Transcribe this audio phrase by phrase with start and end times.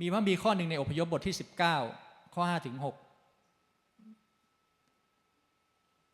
[0.00, 1.36] มีพระมีข้อหนึ่งในอพยพบทที่
[1.84, 2.84] 19 ข้อ5ถึง6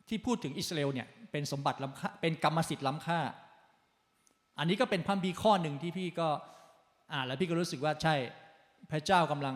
[0.09, 3.19] ที่พูดถึงอิสราเอลเนี่ยเป็นสมบัติล้ำค่าเป็นกรรมสิทธิ์ล้ำค่า
[4.59, 6.27] อันนี้ก็เป็นพระคัมภีข้อหนึ่งที่พี่ก็
[7.13, 8.15] อ่านแล้วพี่ก็รู้สึกว่าใช่
[8.91, 9.55] พระเจ้ากำลัง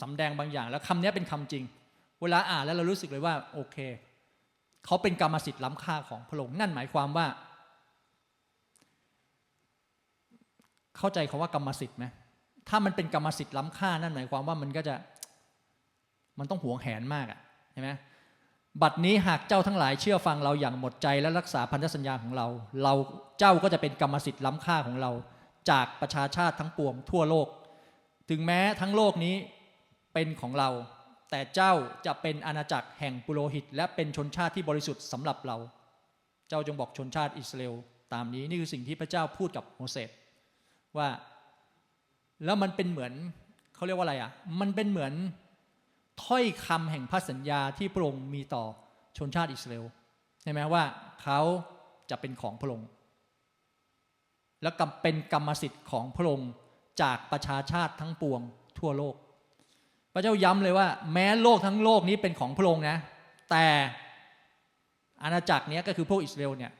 [0.00, 1.64] สำแดงบางอย่าง แล้วคำนี้เป็นคำจริง
[2.22, 3.76] เวลาอ่านแล้วเรารู้สึกเลยว่าโอเค
[4.86, 7.26] เขาเป็นกรรมสิทธิ์ล้ำค่าของพระองค์นั่นหมายความว่า
[10.96, 12.04] เข้าใจคาว่ากรรมสิทธิ์ไหม
[12.68, 14.94] ถ้ามันเป็นกรรมสิทธิ์ล้ำค่านั่นหมายความว่ามันก็จะ
[16.38, 17.40] มันต้องหวงแหนมากอะ
[17.72, 17.90] ใช่ไหม
[18.82, 22.46] บัดนี้หากเจ้าทั้งหลายเชื่อฟังเราอย่างหมดใจและรักษาพันธสัญญาของเรา
[22.82, 22.94] เรา
[23.38, 25.10] เจ้าก็จะเป็นกรรมสิทธิ์ล้ำค่าของเรา
[25.70, 27.48] จากประชาชาติทั้งปวงทั่วโลก
[28.30, 29.34] ถึงแม้ทั้งโลกนี้
[30.14, 30.70] เป็นของเรา
[31.30, 31.72] แต่เจ้า
[32.06, 35.56] จะเป็นอาณาจักรแห่งปุโรหิต และเป็นชนชาติที่บริสุทธิ์สำหรับเรา
[36.48, 37.74] เจ้าจงบอกชนชาติอิสราเอล
[38.12, 40.10] ตามนี้นี่คือสิ่งที่พระเจ้าพูดกับโมเสส
[40.98, 41.08] ว่า
[42.44, 43.12] แล้วมันเป็นเหมือน
[43.74, 45.12] เขาเรียกว่าอะไรอะ มันเป็นเหมือน
[46.24, 48.64] ถ้อยคำแห่งพระสัญญาที่พระองค์มีต่อ
[49.18, 49.84] ชนชาติอิสราเอล
[50.42, 50.84] ใช่ไหมว่า
[51.22, 51.40] เขา
[52.10, 52.88] จะเป็นของพระองค์
[54.62, 54.70] และ
[55.02, 56.50] เป็นกรรมสิทธิ์ของพระองค์
[57.02, 58.40] จากประชาชาติทั้งปวง
[58.78, 59.14] ทั่วโลก
[60.12, 62.96] พระเจ้าย้ำเลยว่า แม้โลกทั้งโลกนี้เป็นของพระองค์นะ
[63.50, 63.64] แต่
[65.22, 66.72] อาณาจักรนี้ก็คือพวกอิสราเอลเนี่ย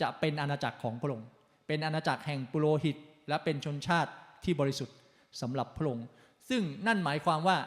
[0.00, 1.28] จะเป็นอาณาจักรของพระองค์
[1.66, 2.96] เป็นอาณาจักรแห่งปุโรหิต
[3.28, 4.10] และเป็นชนชาติ
[4.44, 4.96] ที่บริสุทธิ์
[5.40, 6.06] สำหรับพระองค์
[6.48, 7.58] ซึ่งนั่นหมายความว่า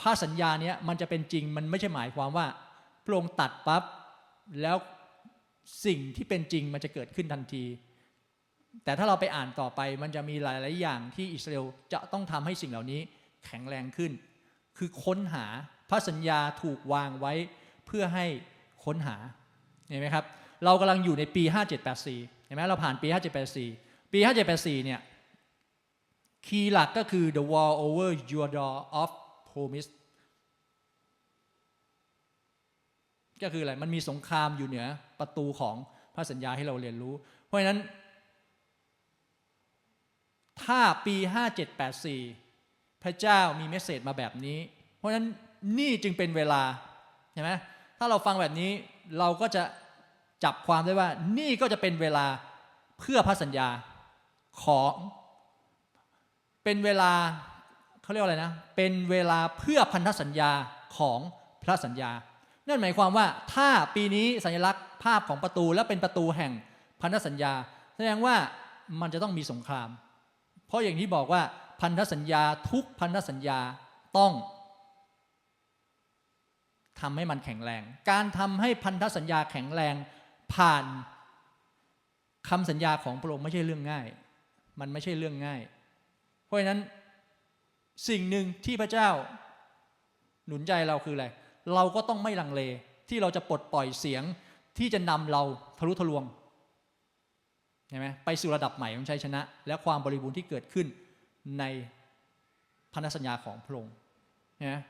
[0.00, 2.46] พระสัญญาเนี้ยมันจะเป็นจริงมันไม่ใช่หมายความว่า
[3.04, 3.82] พระองค์ตัดปั๊บ
[4.62, 4.76] แล้ว
[5.86, 7.64] สิ่งที่เป็นจริงมันจะเกิดขึ้นทันที
[8.84, 13.00] แต่ถ้าเราไปอ่านต่อไปมันจะมีหลาย ๆ อย่างที่อิสราเอลจะต้องทำให้สิ่งเหล่านี้
[13.44, 14.12] แข็งแรงขึ้น
[14.78, 15.46] คือค้นหา
[15.90, 17.32] พระสัญญาถูกวางไว้
[17.86, 18.26] เพื่อให้
[18.84, 19.16] ค้นหา
[19.88, 20.24] เห็นไหมครับ
[20.64, 23.08] เรากำลังอยู่ในปี 5784 เห็นไหมเราผ่านปี
[23.54, 25.00] 5784 ปี 5784 เนี่ย
[26.46, 29.10] คีย์หลักก็คือ the wall over your door of
[29.50, 29.90] promise
[33.42, 34.86] ก็คืออะไร มันมีสงครามอยู่เหนือ
[35.20, 35.76] ประตูของ
[36.14, 37.14] พระสัญญาให้เราเรียนรู้
[37.44, 37.78] เพราะฉะนั้น
[40.62, 41.16] ถ้าปี
[41.88, 44.58] 5784 พระเจ้ามีเมสเซจมาแบบนี้
[44.96, 45.26] เพราะฉะนั้น
[45.78, 46.62] นี่จึงเป็นเวลา
[47.32, 47.52] เห็นไหม
[47.98, 48.70] ถ้าเราฟังแบบนี้
[49.18, 49.62] เราก็จะ
[50.44, 51.08] จับความได้ว่า
[51.38, 52.26] นี่ก็จะเป็นเวลา
[52.98, 53.68] เพื่อพระสัญญา
[54.62, 54.94] ของ
[56.64, 57.12] เป็นเวลา
[58.02, 60.50] เขาเรียกว่าอะไรนะ เป็นเวลาเพื่อพันธสัญญา
[60.96, 61.18] ของ
[61.62, 62.10] พระสัญญา
[62.66, 66.52] นั่นหมายความว่าถ้าปีนี้สัญลักษณ์ภาพของประตูและเป็นประตูแห่ง
[67.00, 67.52] พันธสัญญา
[67.94, 68.36] แสดงว่า
[69.00, 69.88] มันจะต้องมีสงคราม
[70.66, 71.42] เพราะอย่างที่บอกว่า
[71.80, 73.60] พันธสัญญาทุกพันธสัญญา
[74.18, 74.32] ต้อง
[77.00, 79.94] ทำให้มันแข็งแรง การทำให้พันธสัญญาแข็งแรง
[80.54, 80.84] ผ่าน
[82.48, 84.06] คำสัญญาของพระองค์ไม่ใช่เรื่องง่าย
[84.80, 85.60] มันไม่ใช่เรื่องง่าย
[86.44, 86.80] เพราะฉะนั้น
[88.08, 89.08] สิ่งหนึ่งที่พระเจ้า
[90.46, 91.26] หนุนใจเราคืออะไร
[91.74, 92.62] เราก็ต้องไม่ลังเล
[93.08, 94.22] ที่เราจะปลดปล่อยเสียง
[94.78, 95.42] ที่จะนำเรา
[95.78, 96.24] ทะลุทะลวง
[97.88, 100.86] ใช่ไหมไปสู่ระดับใหม่ของชัยชนะ และความบริบูรณ์ที่เกิดขึ้น
[101.58, 101.64] ใน
[102.92, 103.94] พันธสัญญาของพระองค์
[104.66, 104.80] นะ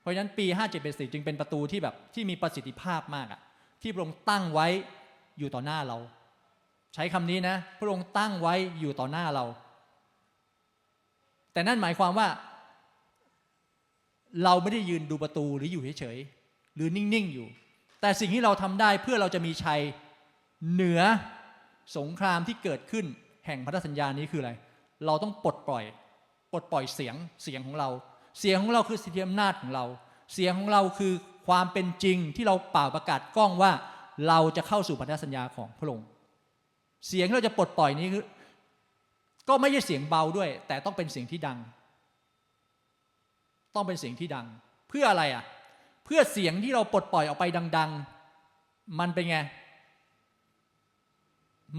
[0.00, 0.46] เพราะฉะนั้นปี
[0.80, 3.40] 5784จึงเป็นประตูที่แบบที่มีประสิทธิภาพมากอะ
[3.82, 4.68] ที่พระองค์ตั้งไว้
[5.38, 5.98] อยู่ต่อหน้าเรา
[6.94, 9.44] ใช้คำนี้นะ พระองค์ตั้งไว้อยู่ต่อหน้าเรา
[11.52, 12.28] แต่นั่นหมายความว่า
[14.44, 17.48] เราไม่ได้ยืนดูประตูหรืออยู่เฉยๆหรือนิ่งๆอยู่
[18.00, 19.80] แต่สิ่งที่เราทำได้เพื่อเราจะมีชัย
[20.72, 21.00] เหนือ
[21.96, 23.04] สงครามที่เกิดขึ้น
[23.46, 24.52] แห่งพันธสัญญานี้คืออะไร
[25.06, 25.84] เราต้องปลดปล่อย
[26.52, 27.88] ปลดปล่อยเสียงเสียงของเรา
[28.38, 29.84] เสียงของเราคือสิทธิอำนาจของเรา
[30.32, 31.12] เสียงของเราคือ
[31.46, 33.72] ความเป็นจริงที่เราเป่าประกาศกล้องว่า
[34.28, 36.06] เราจะเข้าสู่พันธสัญญาของพระองค์
[37.08, 38.24] เสียงที่เราจะปลดปล่อยนี้คือ
[39.48, 41.58] ก็ไม่ใช่เสียงเบาด้วย แต่ต้องเป็นเสียงที่ดัง
[43.74, 44.46] ต้องเป็นเสียงที่ดัง
[44.88, 45.44] เพื่ออะไรอะ
[46.04, 47.44] เพื่อเสียงที่เราปลดปล่อยออกไป
[47.76, 47.90] ดัง
[48.46, 49.38] ๆ มันเป็นไง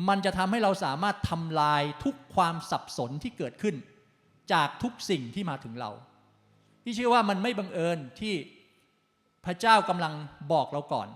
[0.07, 3.75] มันจะทำให้เราสามารถทำลายทุกความสับสนที่เกิดขึ้น
[4.53, 5.91] จากทุกสิ่งที่มาถึงเรา
[6.83, 8.33] พี่เชื่อว่ามันไม่บังเอิญที่
[9.45, 10.13] พระเจ้ากำลัง
[10.51, 11.07] บอกเราก่อน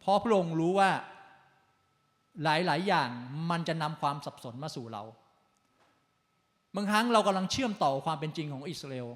[0.00, 0.90] เพราะพระองค์รู้ว่า
[2.42, 3.08] หลายๆ อย่าง
[3.50, 5.02] มันจะนำความสับสนมาสู่เรา
[6.76, 9.08] บางครั้งเรากำลังเชื่อมต่อความเป็นจริงของอิสราเอล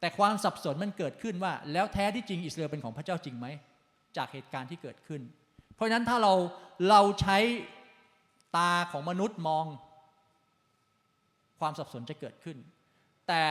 [0.00, 3.46] แต่ความสับสนมันเกิดขึ้นว่า แล้วแท้ที่จริงอิสราเอลเป็นของพระเจ้าจริงไหม
[4.16, 5.22] จากเหตุการณ์ที่เกิดขึ้น
[5.74, 6.32] เพราะฉะนั้นถ้าเรา
[6.88, 7.38] เราใช้
[8.56, 9.66] ตาของมนุษย์มอง
[11.60, 12.56] ความสับสนจะเกิดขึ้น
[13.28, 13.44] แต่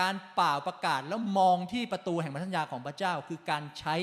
[0.00, 3.96] การเป่าประกาศแล้วมองที่ประตูแห่งพันธสัญญาของพระเจ้า คือการใช้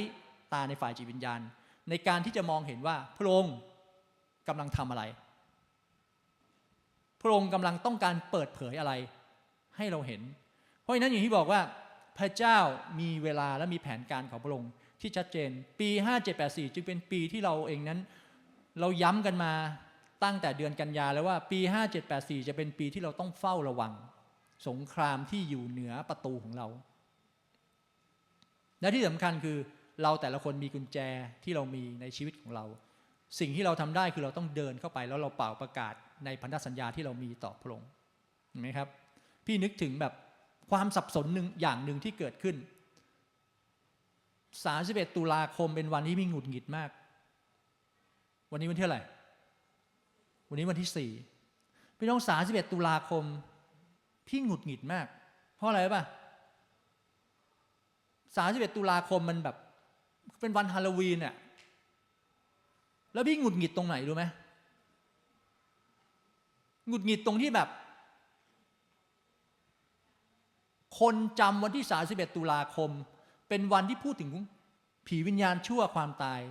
[0.54, 1.42] ตาในฝ่ายจิตวิญญาณ
[1.90, 3.56] ในการที่จะมองเห็นว่าพระองค์
[4.48, 5.04] กำลังทำอะไร
[7.22, 8.94] พระองค์กำลังต้องการเปิดเผยอะไร
[9.78, 10.22] ให้เราเห็น
[10.82, 11.62] เพราะฉะนั้นอย่างที่บอกว่า
[12.18, 12.58] พระเจ้า
[13.00, 14.72] มีเวลาและมีแผนการของพระองค์
[15.02, 15.50] ที่ชัดเจน
[15.80, 15.90] ปี
[16.32, 18.00] 5784 จึงเป็นปีที่เราเองนั้น
[18.80, 19.52] เราย้ำกันมา
[20.24, 21.60] ตั้งแต่เดือนกันยาแล้วว่าปี
[22.04, 23.94] 5784 จะเป็นปีที่เราต้องเฝ้าระวัง
[24.68, 26.68] สงครามที่อยู่เหนือประตูของเรา
[28.82, 29.58] และที่สำคัญคือ
[30.02, 30.98] เราแต่ละคนมีกุญแจ
[31.44, 32.66] ที่เรามีในชีวิตของเรา
[33.40, 35.94] สิ่งที่เราทำได้คือเราต้องเดินเข้าไปแล้วเราเป่าประกาศ
[36.26, 37.90] ในพันธสัญญาที่เรามีต่อพระองค์
[38.50, 38.88] เห็นไหมครับ
[39.46, 40.14] พี่นึกถึงแบบ
[40.72, 42.56] ความสับสนหนึ่งอย่างหนึ่งที่เกิดขึ้น
[44.66, 46.90] 31 ตุลาคมเป็นวันที่พี่หงุดหงิดมาก
[48.52, 49.00] วันนี้วันที่อะไหร
[50.50, 51.12] วันนี้วันที่สี่
[51.98, 53.24] พี่น้อง 31 ตุลาคม
[54.28, 55.08] พี่หงุดหงิดมาก
[55.56, 56.04] เพราะอะไรป่ะ
[58.00, 59.56] 31 ตุลาคมมันแบบ
[60.42, 61.36] เป็นวันฮาโลวีนอะ
[63.16, 64.24] แล้วพี่หงุดหงิดตรงไหนรู้ไหม
[66.88, 67.70] หงุดหงิดตรงที่แบบ
[71.00, 72.90] คนจำวันที่ 31 ตุลาคม
[73.50, 74.32] เป็นวันที่พูดถึง
[75.08, 76.42] ผีวิญญาณชั่วความตาย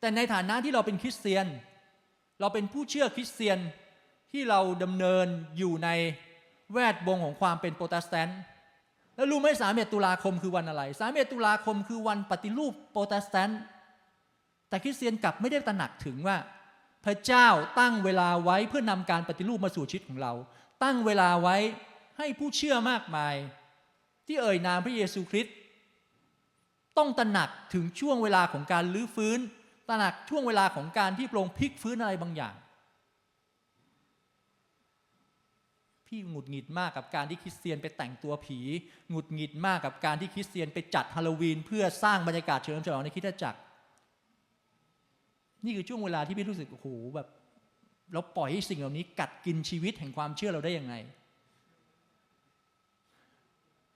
[0.00, 1.46] แต่ในฐานะที่เราเป็นคริสเตียน
[2.40, 3.58] เราเป็นผู้เชื่อคริสเตียน
[4.32, 5.26] ที่เราดำเนิน
[5.58, 5.88] อยู่ใน
[6.72, 8.40] แวดวงของความเป็นโปรเตสแตนต์
[9.16, 13.60] แล้วรู้ไหมสามเอ็ดตุลาคมคือวันอะไรสามเอ็ดตุลาคมคือวันปฏิรูปโปรเตสแตนต์
[14.68, 16.36] แต่คริสเตียนกลับไม่ได้ตระหนักถึงว่า
[17.04, 20.32] พระเจ้าตั้งเวลาไว้เพื่อนำการปฏิรูปมาสู่ชีวิตของเรา
[20.82, 21.56] ตั้งเวลาไว้
[22.18, 23.34] ให้ผู้เชื่อมากมาย
[24.26, 25.54] ที่เอ่ยนามพระเยซูคริสต์
[26.98, 29.38] ต้องตระหนักถึงช่วงเวลาของการลื้อฟื้น
[29.88, 32.54] ตระหนักช่วงเวลาของการที่พระองค์พลิกฟื้นอะไรบางอย่าง
[36.06, 38.58] พี่หงุดหงิดมากกับการที่คริสเตียนไปแต่งตัวผี
[39.10, 43.58] หงุดหงิดมากกับการที่คริสเตียนไปจัดฮาโลวีน เพื่อสร้างบรรยากาศเฉลิมฉลองในคริสตจักร
[45.64, 47.28] นี่คือช่วงเวลาที่พี่รู้สึกโอ้โหแบบ
[48.12, 50.94] เราปล่อยให้สิ่งเหล่านี้กัดกินชีวิตแห่งความเชื่อเราได้ยังไง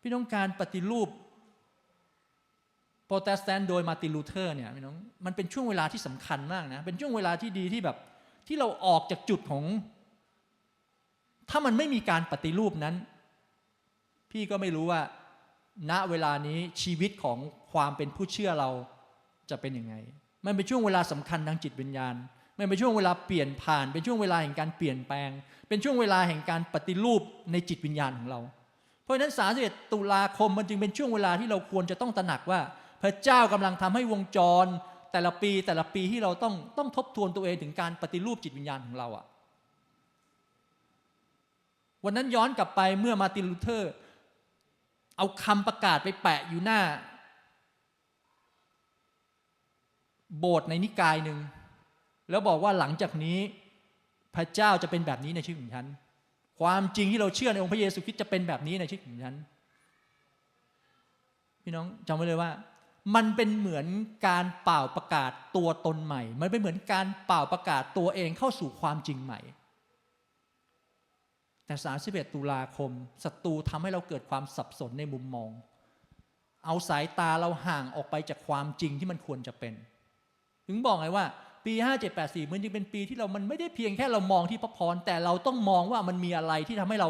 [0.01, 1.09] พี่น้องการปฏิรูป
[3.07, 7.97] โปรเตสแตนต์โดยมาร์ตินลูเธอร์เนี่ยพี่น้องมันเป็นช่วงเวลาที่สำคัญมากนะเป็นช่วงเวลาที่ดีที่แบบ
[8.47, 9.65] ที่เราออกจากจุดของ
[11.51, 12.95] ถ้ามันไม่มีการปฏิรูปนั้น
[14.31, 15.01] พี่ก็ไม่รู้ว่า
[15.91, 17.39] ณเวลานี้ชีวิตของ
[17.73, 18.71] ความเป็นผู้เชื่อเรา
[19.51, 19.95] จะเป็นยังไง
[20.47, 22.15] มันเป็นช่วงเวลาสำคัญทางจิตวิญญาณ
[22.59, 25.31] มันเป็นช่วงเวลาเปลี่ยนผ่าน เป็นช่วงเวลาแห่งการเปลี่ยนแปลง
[25.69, 28.41] เป็นช่วงเวลาแห่งการปฏิรูปในจิตวิญญาณของเรา
[29.05, 29.33] เพราะฉะนั้น
[29.63, 32.61] 31 ตุลาคมมันจึงเป็นช่วงเวลาที่เราควรจะต้องตระหนักว่า
[33.03, 34.67] พระเจ้ากำลังทำให้วงจร
[35.13, 39.25] แต่ละปีแต่ละปีที่เราต้องต้องทบทวนตัวเองถึงการปฏิรูปจิตวิญญาณของเราอะ
[42.05, 43.93] วันนั้นย้อนกลับไปเมื่อมาตินลูเทอร์
[45.17, 46.81] เอาคำประกาศไปแปะอยู่หน้า
[50.39, 51.39] โบสถ์ในนิกายหนึ่ง
[52.31, 53.39] แล้วบอกว่าหลังจากนี้
[54.35, 55.87] พระเจ้าจะเป็นแบบนี้ในชีวิตของฉัน
[56.61, 59.35] ความจริงที่เราเชื่อในองค์พระเยซูคริสต์จะเป็นแบบนี้ในชีวิตของฉัน
[61.63, 62.51] พี่น้องจำไว้เลยว่า
[63.15, 63.87] มันเป็นเหมือน
[64.29, 69.41] การเป่าประกาศตัวตนใหม่ มันเป็นเหมือนการเป่าประกาศตัวเองเข้าสู่ความจริงใหม่
[71.67, 71.75] แต่
[72.07, 72.91] 31 ตุลาคม
[73.25, 75.51] ศัตรูทำให้เราเกิดความสับสนในมุมมอง
[76.65, 79.75] เอาสายตาเราห่างออกไปจากความจริงที่มันควรจะเป็น
[80.69, 81.25] ถึงบอกไงว่า
[81.67, 81.75] ปี
[82.13, 87.09] 5784 มันจึงเป็นปีที่เรามันไม่ได้เพียงแค่เรามองที่พระพร แต่เราต้องมองว่ามันมีอะไรที่ทำให้เรา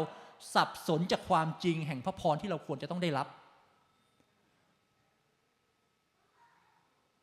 [0.53, 3.27] สับสนจากความจริงแห่งพระพรที่เราควรจะต้องได้รับ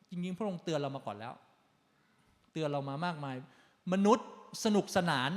[0.09, 1.33] จริงๆ พระองค์เตือนเรามาก่อนแล้ว
[2.51, 3.35] เตือนเรามามากมาย
[3.93, 4.27] มนุษย์
[4.63, 5.31] สนุกสนาน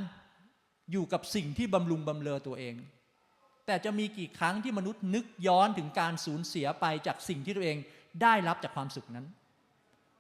[0.93, 2.75] อยู่กับสิ่งที่บำรุงบำเรอตัวเอง
[3.67, 7.77] แต่จะมีกี่ครั้งที่มนุษย์นึกย้อนถึงการสูญเสียไปจากสิ่งที่ตัวเอง
[8.23, 9.27] ได้รับจากความสุขนั้น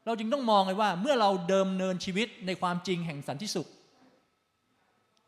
[0.06, 3.68] เราจึงต้องมองเลยว่าเมื่อเราเดิมเนินชีวิตในความจริงแห่งสันติสุข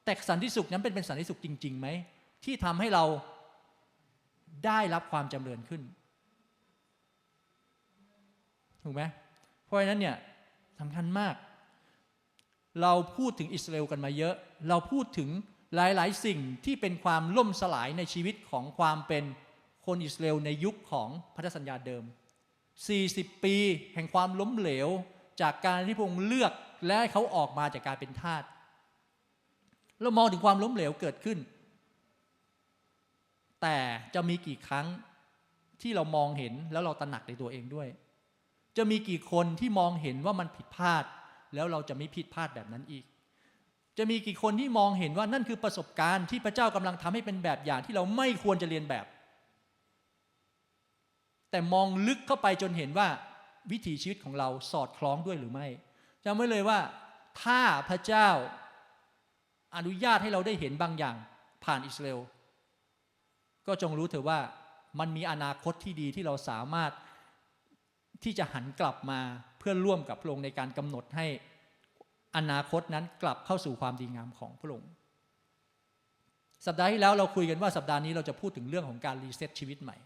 [0.05, 1.89] แต่สันติสุขนั้นเป็นเป็นสันติสุขจริงๆไหม
[2.45, 3.05] ที่ทำให้เรา
[4.67, 5.83] ได้รับความจำเริญขึ้น
[8.83, 9.03] ถูกไหม
[9.65, 10.17] เพราะฉะนั้นเนี่ย
[10.81, 11.35] สำคัญมาก
[12.83, 14.35] เราพูดถึงอิสราเอลกันมาเยอะ
[14.69, 15.29] เราพูดถึง
[15.75, 19.25] หลายๆ สิ่งที่เป็นความล่มสลายในชีวิตของความเป็น
[19.87, 22.05] คนอิสราเอลในยุคของพันธสัญญาเดิม
[22.77, 23.55] 40 ปี
[23.95, 24.89] แห่งความล้มเหลว
[25.41, 26.53] จากการที่พระองค์เลือก
[26.87, 28.43] และให้เขาออกมาจากการเป็นทาส
[30.01, 31.39] เรามองถึงความล้มเหลวเกิดขึ้น
[33.63, 33.79] แต่
[34.15, 34.87] จะมีกี่ครั้ง
[35.83, 37.89] ที่เรามองเห็นแล้วเราตระหนักในตัวเองด้วย
[38.77, 41.05] จะมีกี่คนที่มองเห็นว่ามันผิดพลาด
[41.55, 43.05] แล้วเราจะไม่ผิดพลาดแบบนั้นอีก
[43.99, 49.05] จะมีกี่คนที่มองเห็นว่านั่นคือประสบการณ์ที่พระเจ้ากำลังทำให้เป็นแบบอย่างที่เราไม่ควรจะเรียนแบบ
[51.53, 53.09] แต่มองลึกเข้าไปจนเห็นว่า
[53.71, 55.67] วิถีชีวิตของเราสอดคล้องด้วยหรือไม่
[56.25, 56.79] จำไว้เลยว่า
[57.43, 58.29] ถ้าพระเจ้า
[59.77, 61.17] อนุญาตให้เราได้เห็นบางอย่าง
[61.65, 62.21] ผ่านอิสราเอล
[63.67, 64.41] ก็จงรู้เถอะว่า
[65.01, 66.93] มันมีอนาคตที่ดีที่เราสามารถ
[68.25, 69.21] ที่จะหันกลับมา
[69.59, 71.27] เพื่อร่วมกับพระองค์ในการกำหนดให้
[72.37, 74.91] อนาคตนั้นกลับเข้าสู่ความดีงามของพระองค์
[76.67, 79.97] สัปดาห์ที่แล้วเราคุยกันว่าสัปดาห์นี้เราจะพูดถึงเรื่องของการรีเซ็ตชีวิตใหม่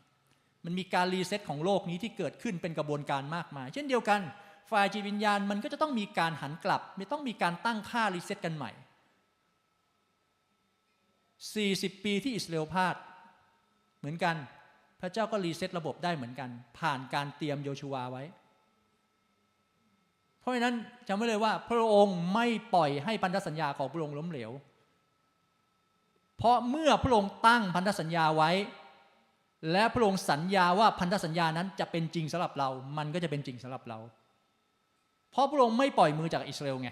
[0.65, 4.21] มันมีการรีเซ็ตของโลกนี้ที่เกิดขึ้นเป็นกระบวนการมากมาย เช่นเดียวกัน
[4.71, 8.71] ฝ่ายจิตวิญญาณมันก็จะต้องมีการหันกลับไม่ต้องมีการตั้งค่ารีเซ็ตกันใหม่
[11.93, 12.97] 40 ปีที่อิสราเอลพลาด
[13.99, 14.37] เหมือนกัน
[15.01, 18.25] พระเจ้าก็รีเซ็ตระบบได้เหมือนกัน ผ่านการเตรียมโยชูวาไว้
[20.41, 20.75] เพราะฉะนั้น
[21.09, 24.51] จำไว้เลยว่า พระองค์ไม่ปล่อยให้พันธสัญญาของพระองค์ล้มเหลว
[26.39, 28.51] เพราะเมื่อพระองค์ตั้งพันธสัญญาไว้
[29.73, 33.99] และพระองค์สัญญาว่าพันธสัญญานั้นจะเป็นจริงสำหรับเรา มันก็จะเป็นจริงสำหรับเรา
[35.31, 36.91] เพราะพระองค์ไม่ปล่อยมือจากอิสราเอลไง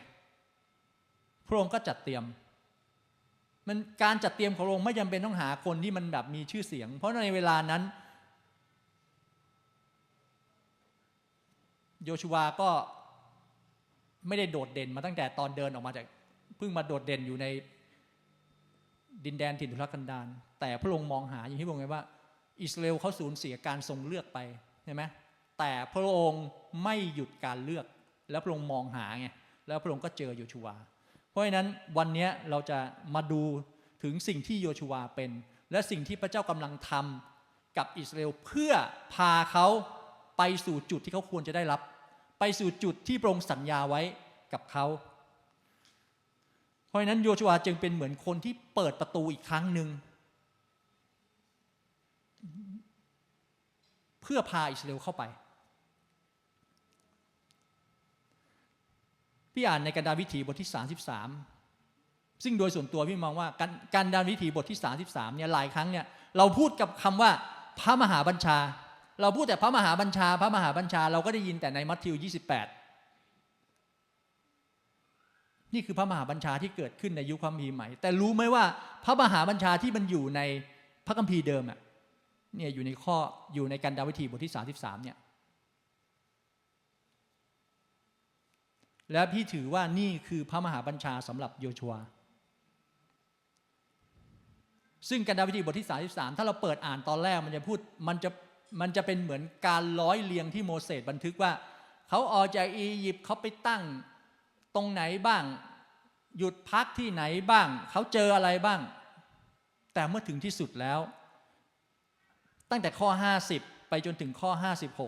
[1.49, 2.25] พระองค์ก็จัดเตรียม
[3.69, 7.83] มันการจัดเตรียมของพระองค์ไม่จำเป็นต้องหาคนที่มันแบบมีชื่อเสียง เพราะในเวลานั้น
[12.05, 12.71] โยชูวาก็
[14.29, 16.05] ไม่ได้โดดเด่นมาตั้งแต่ตอนเดินออกมาจาก
[16.57, 17.47] เพิ่งมาโดดเด่นอยู่ใน
[19.25, 20.27] ดินแดนถิ่นทุรกันดาร
[20.61, 22.03] แต่พระองค์มองหาอย่างที่บอกไงว่า
[22.63, 24.39] อิสราเอลเขาสูญเสียการทรงเลือกไป
[24.85, 25.03] ใช่ไหม
[25.59, 26.45] แต่พระองค์
[26.85, 27.87] ไม่หยุดการเลือก
[28.31, 29.29] แล้วพระองค์มองหาไง
[29.67, 30.75] แล้วพระองค์ก็เจอโยชูวา
[31.31, 31.69] เพราะฉะนั้น
[31.99, 32.79] วันนี้เราจะ
[33.15, 33.43] มาดู
[34.03, 35.31] ถึงสิ่งที่โยชูวาเป็น
[35.71, 38.73] และสิ่งที่พระเจ้ากำลังทำกับอิสราเอลเพื่อ
[39.15, 39.67] พาเขา
[40.39, 41.81] ไปสู่จุดที่เขาควรจะได้รับ
[42.39, 44.03] ไปสู่จุดที่พระองค์สัญญาไว้
[44.53, 44.87] กับเขา
[46.89, 49.89] เพราะฉะนั้นโยชูวาจึงเป็นเหมือนคนที่เปิดประตูอีกครั้งหนึ่ง
[54.25, 55.23] เพื่อพาอิสราเอลเข้าไป
[59.55, 60.71] พี่อ่านในกันดาวิถีบทที่
[61.55, 64.79] 33 ซึ่งโดยส่วนตัวพี่มองว่าการการดาวิถีบทที่
[65.09, 66.05] 33เนี่ยหลายครั้งเนี่ย
[66.37, 67.31] เราพูดกับคำว่า
[67.81, 68.59] พระมหาบัญชา
[69.23, 72.25] เราพูดแต่พระมหาบัญชา พระมหาบัญชา เราก็ได้ยินแต่ในมัทธิว 28
[75.75, 78.65] นี่คือพระมหาบัญชาที่เกิดขึ้นในยุคพระคัมภีร์ใหม่ แต่รู้ไหมว่า
[79.05, 80.41] พระมหาบัญชาที่มันอยู่ใน
[81.07, 81.79] พระคัมภีร์เดิมอะ
[82.57, 83.17] เนี่ยอยู่ในข้อ
[83.55, 85.17] อยู่ในกันดาวิถีบทที่ 33เนี่ย
[89.13, 91.95] และพี่ถือว่านี่คือพระมหาบัญชาสำหรับโยชัว
[95.09, 98.31] ซึ่งกันดาวิธีบทที่ 33 ถ้าเราเปิดอ่านตอนแรกมันจะพูดมันจะ
[98.81, 101.53] มันจะเป็นเหมือนการร้อยเรียงที่โมเสสบันทึกว่า
[102.09, 103.83] เขาออกจากอียิปต์เขาไปตั้ง
[104.75, 105.45] ตรงไหนบ้าง
[106.39, 108.81] หยุดพักที่ไหนบ้าง เขาเจออะไรบ้าง
[109.95, 111.01] แต่เมื่อถึงที่สุดแล้ว
[112.71, 113.09] ตั้งแต่ข้อ
[113.51, 114.51] 50 ไปจนถึงข้อ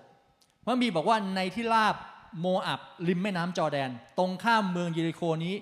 [0.05, 1.97] 56ว่ามีบอกว่าในที่ราบ
[2.41, 5.55] โมอับริมแม่น้ำจอแดน ตรงข้ามเมืองเยริโคนี้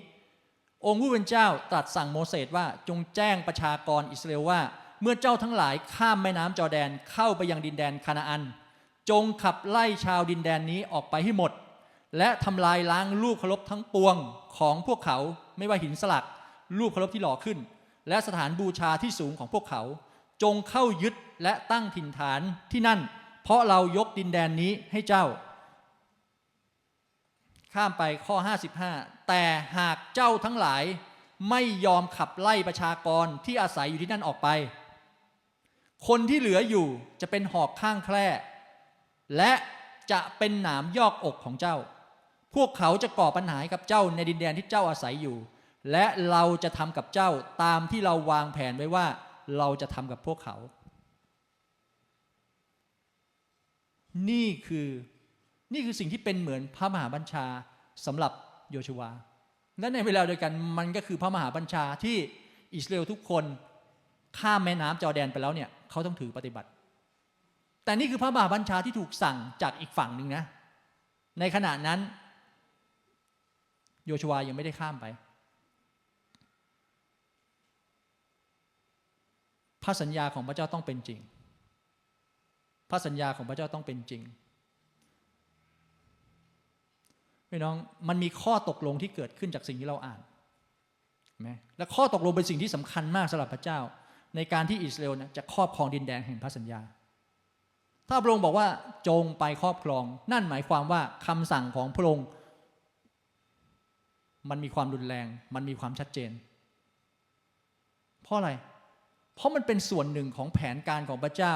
[0.85, 4.61] องค์ผู้เป็นเจ้าตรัสสั่งโมเสสว่าจงแจ้งประชากรอิสราเอลว่า
[5.01, 8.41] เมื่อเจ้าทั้งหลายข้ามแม่น้ำจอแดนเข้าไปยังดินแดนคานาอัน
[9.09, 11.51] จงขับไล่ชาวดินแดนนี้ออกไปให้หมด
[12.17, 14.15] และทำลายล้างลูกเคารพทั้งปวง
[14.57, 15.17] ของพวกเขา
[15.57, 16.25] ไม่ว่าหินสลัก
[16.79, 17.57] ลูกเคารพที่หล่อขึ้น
[18.09, 19.81] และสถานบูชาที่สูงของพวกเขา
[20.43, 21.13] จงเข้ายึด
[21.43, 22.99] และตั้งถิ่นฐานที่นั่น
[23.43, 25.25] เพราะเรายกดินแดนนี้ให้เจ้า
[27.73, 28.35] ข้ามไปข้อ
[28.81, 29.43] 55 แต่
[29.77, 30.83] หากเจ้าทั้งหลาย
[31.49, 34.47] ไม่ยอมขับไล่ประชากรที่อาศัยอยู่ที่นั่นออกไป
[36.07, 36.87] คนที่เหลืออยู่
[37.21, 38.27] จะเป็นหอกข้างแคร่
[39.37, 39.51] และ
[40.11, 41.75] จะเป็นหนามยอกอกของเจ้า
[42.55, 45.37] พวกเขาจะก่อปัญหาให้กับเจ้าในดินแดนที่เจ้าอาศัยอยู่
[45.91, 47.29] และเราจะทำกับเจ้า
[47.63, 49.07] ตามที่เราวางแผนไว้ว่า
[49.57, 50.55] เราจะทำกับพวกเขา
[54.29, 54.87] นี่คือ
[55.73, 57.45] นี่คือสิ่งที่เป็นเหมือนพระมหาบัญชา
[58.05, 58.31] สำหรับ
[58.71, 59.09] โยชวา
[59.79, 62.17] และในเวลาเดียวกันมันก็คือพระมหาบัญชาที่
[62.75, 63.43] อิสราเอลทุกคน
[64.39, 66.69] ข้ามแม่น้ำจอแดนไปแล้วเนี่ยเขาต้องถือปฏิบัติ
[67.83, 70.43] แต่นี่คือพระมหาบัญชาที่ถูกสั่งจากอีกฝั่งหนึ่งนะ
[71.39, 71.99] ในขณะนั้น
[74.05, 75.05] โยชวายังไม่ได้ข้ามไป
[79.85, 81.19] พระสัญญาของพระเจ้าต้องเป็นจริง
[82.89, 84.21] พระสัญญาของพระเจ้าต้องเป็นจริง
[87.49, 87.75] พี่น้อง
[88.09, 90.19] มันมีข้อตกลงที่เกิดขึ้นจากสิ่งที่เราอ่าน
[91.41, 93.79] ไหมและข้อตกลงเป็นสิ่งที่สำคัญมากสำหรับพระเจ้า
[94.35, 96.81] ในการที่อิสราเอลจะครอบครองดินแดนแห่งพระสัญญา
[98.09, 98.67] ถ้าพระองค์บอกว่า
[99.07, 102.25] จงไปครอบครอง นั่นหมายความว่าคำสั่งของพระองค์
[104.49, 106.31] มันมีความรุนแรง มันมีความชัดเจน
[108.23, 108.51] เพราะอะไร
[109.35, 111.53] เพราะมันเป็นส่วนหนึ่งของแผนการของพระเจ้า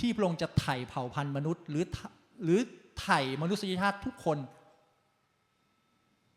[0.00, 1.84] ที่พระองค์จะไถ่เผ่าพันธุ์มนุษย์ หรือ
[2.44, 2.60] หรือ
[3.00, 4.38] ไถ่มนุษยชาติทุกคน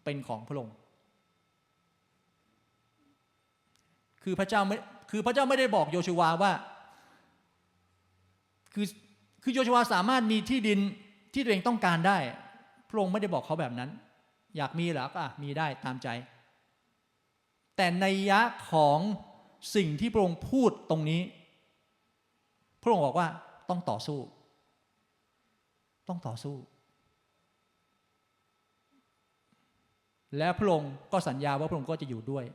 [0.04, 0.76] เป็นของพระองค์
[4.24, 4.78] คือพระเจ้าไม่
[5.12, 6.52] คือพระเจ้าไม่ได้บอกโยชูวาว่า
[8.74, 8.86] คือ
[9.44, 10.80] คือโยชูวาสามารถมีที่ดิน
[11.34, 12.18] ที่ตัวเองต้องการได้
[12.90, 13.90] พระองค์ไม่ได้บอกเขาแบบนั้น
[14.58, 16.08] อยากมีหรอก็อะมีได้ตามใจ
[17.76, 19.00] แต่ในยะของ
[19.76, 21.22] สิ่งที่พระองค์พูดตรงนี้
[22.82, 23.28] พระองค์บอกว่า
[23.70, 24.20] ต้องต่อสู้
[26.08, 26.56] ต้องต่อสู้
[30.38, 32.46] และพระองค์ก็สัญญาว่าพระองค์ก็จะอยู่ด้วย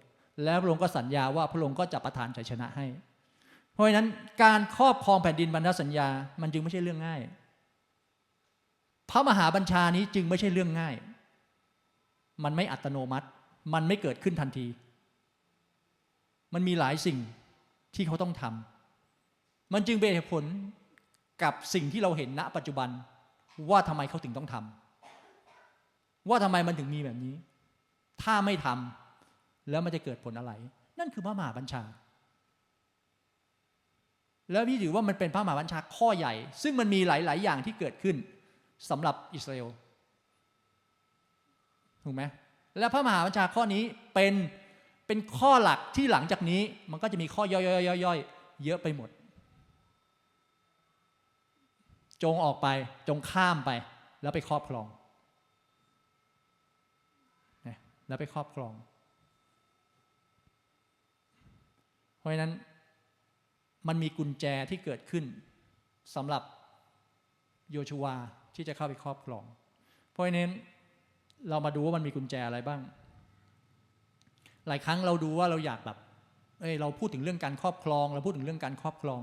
[0.45, 2.87] และพระองค์ก็สัญญาว่าพระองค์ก็จะประทานชัยชนะให้
[3.73, 4.09] เพราะฉะนั้น
[4.43, 6.09] การครอบครองแผ่นดินบรรดสัญญา
[6.41, 7.21] มันจึงไม่ใช่เรื่องง่าย
[9.11, 10.95] พระมหาบัญชานี้จึงไม่ใช่เรื่องง่าย
[12.45, 13.27] มันไม่อัตโนมัติ
[13.75, 14.67] มันไม่เกิดขึ้นทันที
[16.55, 17.19] มันมีหลายสิ่ง
[17.95, 20.45] ที่เขาต้องทำมันจึงเป็นเหตุผล
[21.43, 22.89] กับสิ่งที่เราเห็นณปัจจุบัน
[23.71, 27.35] ว่าทำไมเขาถึงต้องทำว่าทำไมมันถึงมีแบบนี้
[28.23, 30.53] ถ้าไม่ทำแล้วมันจะเกิดผลอะไร
[30.99, 31.83] นั่นคือพระมหาบัญชา
[34.53, 38.17] แล้วพี่ถือว่ามันเป็นพระมหาบัญชาข้อใหญ่ ซึ่งมันมีหลาย ๆ อย่างที่เกิดขึ้น
[38.91, 39.69] สำหรับอิสราเอล
[42.05, 42.23] ถูกไหม
[42.79, 43.83] และพระมหาบัญชาข้อนี้
[44.15, 44.33] เป็น
[45.13, 49.11] เป็นข้อหลักที่หลังจากนี้ มันก็จะมีข้อย่อยๆๆๆเยอะไปหมด
[52.23, 52.69] จงออกไป
[53.09, 53.71] จงข้ามไป
[54.23, 54.87] แล้วไปครอบครอง
[58.09, 58.73] แล้วไปครอบครอง
[62.19, 62.53] เพราะฉะนั้น
[63.89, 65.25] มันมีกุญแจที่เกิดขึ้น
[66.15, 66.43] สำหรับ
[67.73, 68.05] โยชูว
[68.55, 69.45] ที่จะเข้าไปครอบครอง
[70.13, 70.53] เพราะฉะนั้น
[71.49, 72.83] เรามาดูว่ามันมีกุญแจอะไรบ้าง
[74.69, 75.99] หลายครั้งเราดูว่าเราอยากแบบ
[76.61, 79.23] เอ้ยเราพูดถึงเรื่องการครอบครอง เราพูดถึงเรื่องการครอบครอง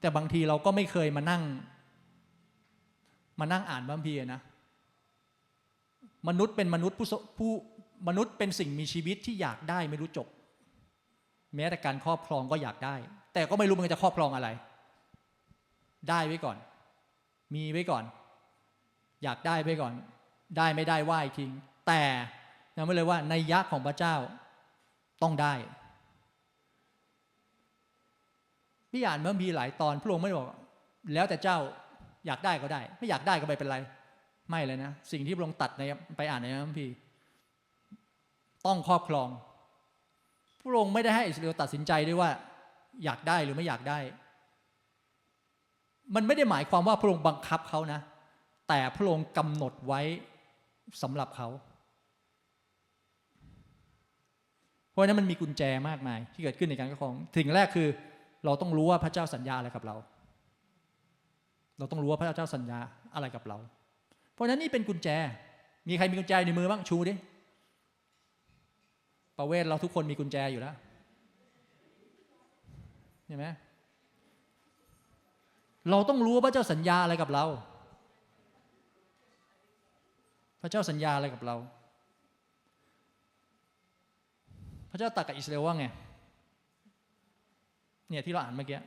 [0.00, 1.42] แต่บางทีเราก็ไม่เคยมานั่ง
[3.40, 4.40] มานั่งอ่านบัมพีร์นะ
[6.28, 7.06] มนุษย์เป็นมนุษย์ผู้
[7.38, 7.52] ผู้
[8.08, 10.28] มนุษย์เป็นสิ่งมีชีวิตที่อยากได้ไม่รู้จบ
[11.56, 12.94] แม้แต่การครอบครองก็อยากได้
[13.34, 14.48] แต่ก็ไม่รู้มันจะครอบครองอะไร
[16.10, 16.56] ได้ไว้ก่อน
[17.54, 18.04] มีไว้ก่อน
[19.24, 19.92] อยากได้ไว้ก่อน
[20.56, 21.52] ได้ไม่ได้ว่าอีกทิ้ง
[21.86, 22.02] แต่
[22.76, 24.14] ยังไม่เลยว่าในยักษ์ของพระเจ้า
[25.22, 25.54] ต้องได้
[28.90, 30.48] พี่อ่านเมื่อมีหลายตอนพระองค์ไม่ได้บอก
[31.14, 31.58] แล้วแต่เจ้า
[32.26, 33.76] อยากได้ก็ได้ ไม่อยากได้ก็ไม่เป็นไร
[34.50, 35.82] ไม่เลยนะ สิ่งที่พระองค์ตัดใน
[36.16, 36.94] ไปอ่านในพระคัมภีร์
[38.66, 39.28] ต้องครอบครอง
[40.60, 42.30] พระองค์ไม่ได้ให้อิสราเอลตัดสินใจด้วยว่า
[43.04, 43.98] อยากได้หรือไม่อยากได้
[46.14, 48.00] มันไม่ได้หมายความว่าพระองค์บังคับเขานะ
[48.68, 50.00] แต่พระองค์กำหนดไว้
[51.02, 51.48] สำหรับเขา
[54.90, 57.88] เพราะฉะนั้นมันมีกุญแจมากมาย ที่เกิดขึ้นในการครอบครองสิ่งแรกคือ
[58.44, 59.96] เราต้องรู้ว่าพระเจ้าสัญญาอะไรกับเรา
[61.78, 62.78] เราต้องรู้ว่าพระเจ้าสัญญา
[63.14, 63.56] อะไรกับเรา
[64.34, 65.08] เพราะฉะนั้นนี่เป็นกุญแจ
[65.88, 67.14] มีใครมีกุญแจในมือบ้างชูดิ
[69.38, 70.74] ประเวศเราทุกคนมีกุญแจอยู่แล้ว
[73.26, 73.46] เห็นไหม
[75.90, 77.44] เราต้องรู้ว่าพระเจ้าสัญญาอะไรกับเรา
[80.60, 81.56] พระเจ้าสัญญาอะไรกับเรา
[84.90, 85.86] พระเจ้าตรัสกับอิสราเอลว่าไง
[88.08, 88.78] เนี่ยที่เราอ่านเมื่อกี้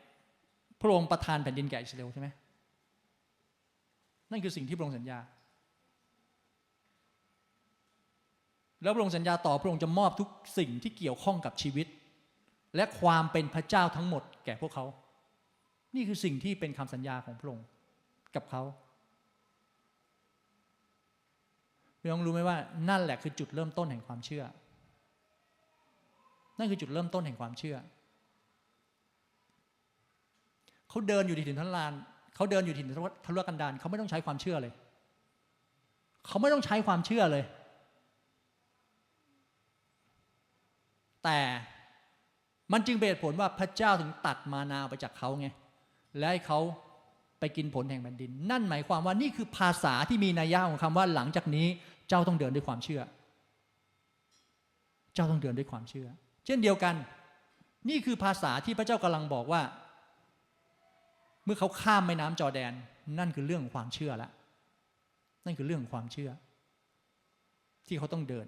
[0.81, 2.27] พระองค์ประทานแผ่นดินแก่อิสราเอลใช่ไหม
[4.31, 5.19] นั่นคือสิ่งที่พระองค์สัญญา
[8.83, 11.87] แล้วพระองค์สัญญาต่อพระองค์จะมอบทุกสิ่งที่เกี่ยวข้องกับชีวิต
[12.75, 14.85] และความเป็นพระเจ้าทั้งหมดแก่พวกเขา
[15.95, 17.65] นี่คือสิ่งที่เป็นคำสัญญาของพระองค์
[18.35, 18.61] กับเขา
[22.03, 22.57] พี่น้องรู้ไหมว่า
[22.89, 24.43] นั่นแหละคือจุดเริ่มต้นแห่งความเชื่อ
[26.57, 27.75] นั่นคือจุดเริ่มต้นแห่งความเชื่อ
[30.89, 31.93] เขาเดินอยู่ที่ถิ่นทุราน
[32.35, 32.87] เขาเดินอยู่ถิ่น
[33.25, 34.73] ทุรกันดารเขาไม่ต้องใช้ความเชื่อเลย
[36.27, 37.43] เขาไม่ต้องใช้ความเชื่อเลย
[41.23, 41.39] แต่
[42.71, 45.47] มันจึงเป็นผลว่าพระเจ้าถึงตัดมานาไปจากเขาไง
[46.17, 46.59] และให้เขา
[47.39, 51.67] ไปกินผลแห่งแผ่นดิน นั่นหมายความว่านี่คือภาษาที่มีนัยยะของคำว่าหลังจากนี้
[52.09, 53.01] เจ้าต้องเดินด้วยความเชื่อ
[55.15, 56.07] เจ้าต้องเดินด้วยความเชื่อ
[56.45, 56.95] เช่นเดียวกัน
[57.89, 59.61] นี่คือภาษาที่พระเจ้ากำลังบอกว่า
[61.45, 62.73] เมื่อเขาข้ามแม่น้ำจอแดน
[63.19, 64.31] นั่นคือเรื่องความเชื่อแล้ว
[65.45, 66.31] นั่นคือเรื่องของความเชื่อ
[67.87, 68.47] ที่เขาต้องเดิน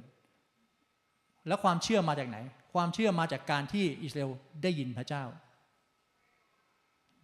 [1.48, 2.38] แล้วความเชื่อมาจากไหน
[2.74, 4.32] ความเชื่อมาจากการที่อิสราเอล
[4.64, 5.24] ได้ยินพระเจ้า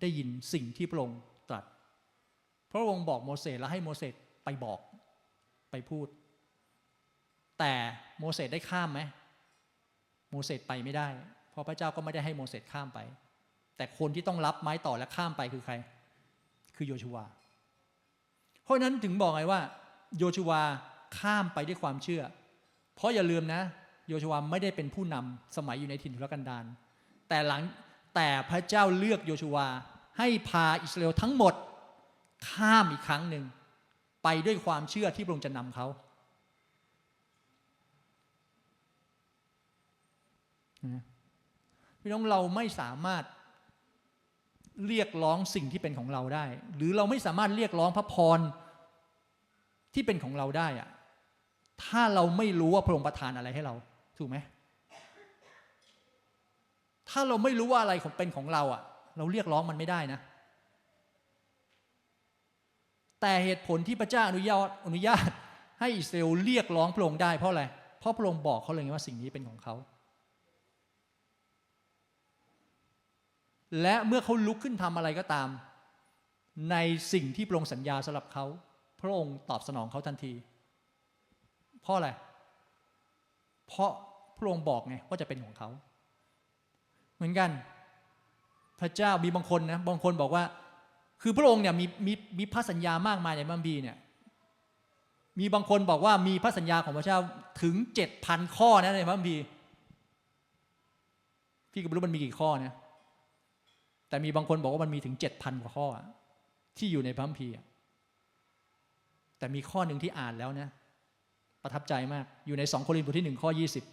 [0.02, 1.63] ได้ยินสิ่งที่พระองค์ตรัส
[2.72, 4.13] พระองค์บอกโมเสสแล้วให้โมเสส
[4.44, 4.80] ไปบอก
[5.72, 6.08] ไปพูด
[7.62, 7.74] แต่
[8.19, 9.00] โมเสสได้ข้ามไหม
[10.32, 11.08] โมเสสไปไม่ได้
[11.52, 13.00] เพราะพระเจ้าก็ไม่ได้ให้โมเสสข้ามไป
[13.78, 15.74] แต่คนที่ต้องรับไม้ต่อและข้ามไปคือใคร
[16.76, 17.26] คือโยชูวา
[18.63, 19.62] เพราะนั้นถึงบอกไงว่า
[20.17, 20.62] โยชูวา
[21.19, 22.24] ข้ามไปด้วยความเชื่อ
[22.95, 23.62] เพราะอย่าลืมนะ
[24.10, 26.65] โยชัวาไม่ได้เป็นผู้นำสมัยอยู่ในถิ่นทุรกันดาร
[27.30, 27.62] แต่หลัง
[28.15, 29.67] แต่พระเจ้าเลือกโยชัวา
[30.17, 31.54] ให้พาอิสราเอลทั้งหมด
[32.50, 33.43] ข้ามอีกครั้งหนึ่ง
[34.24, 35.86] ไปด้วยความเชื่อที่พระองค์จะนำเขา
[42.02, 43.24] พี่น้องเราไม่สามารถ
[44.88, 48.39] เรียกร้องสิ่งที่เป็นของเราได้ หรือเราไม่สามารถเรียกร้องพระพร
[49.94, 50.89] ที่เป็นของเราได้อะ
[51.84, 53.74] ถ้าเราไม่รู้ว่าพระองค์ประทานอะไรให้เรา
[54.17, 54.38] ถูกไหม
[57.10, 58.82] ถ้าเราไม่รู้ว่าอะไรของเป็นของเราอะ่ะ
[59.17, 60.20] เราเรียกร้องมันไม่ได้นะ
[63.22, 65.30] แต่เหตุผลที่พระเจ้าอนุญาตอนุญาต
[65.80, 67.63] ให้อิสราเอลเรียกร้องพระองค์ได้เพราะอะไร
[68.00, 69.76] เพราะพระองค์บอกเขาเลยไงว่าสิ่งนี้เป็นของเขา
[73.82, 75.48] และเมื่อเขาลุกขึ้นทำอะไรก็ตาม
[76.72, 76.76] ใน
[77.14, 78.46] สิ่งที่พระองค์สัญญาสำหรับเขา
[79.02, 80.34] พระองค์ตอบสนองเขาทันที
[81.82, 82.10] เพราะอะไร
[83.68, 83.92] เพราะ
[84.38, 85.70] พระองค์บอกไงว่าจะเป็นของเขา
[87.16, 87.50] เหมือนกัน
[88.80, 90.44] พระเจ้ามีบางคนนะบางคนบอกว่า
[91.22, 93.98] คือพระองค์เนี่ยมีมีมีพระสัญญามากมายในบัมพีเนี่ย
[95.40, 97.18] มีบางคนบอกว่ามีพระสัญญาของพระเจ้า
[97.62, 99.44] ถึงเจ็ดพันข้อนะในพระคัมภีร์
[101.72, 102.74] พี่ก็ไม่รู้มันมีกี่ข้อนะ
[104.12, 105.88] แต่มีบางคนบอกว่ามันมีถึงเจ็ดพันกว่าข้อ
[106.78, 107.54] ที่อยู่ในพระคัมภีร์
[109.39, 110.67] แต่มีข้อหนึ่งที่อ่านแล้วนะ
[111.63, 113.84] ประทับใจมากอยู่ในสองโครินธ์บทที่หนึ่งข้อยี่สิบ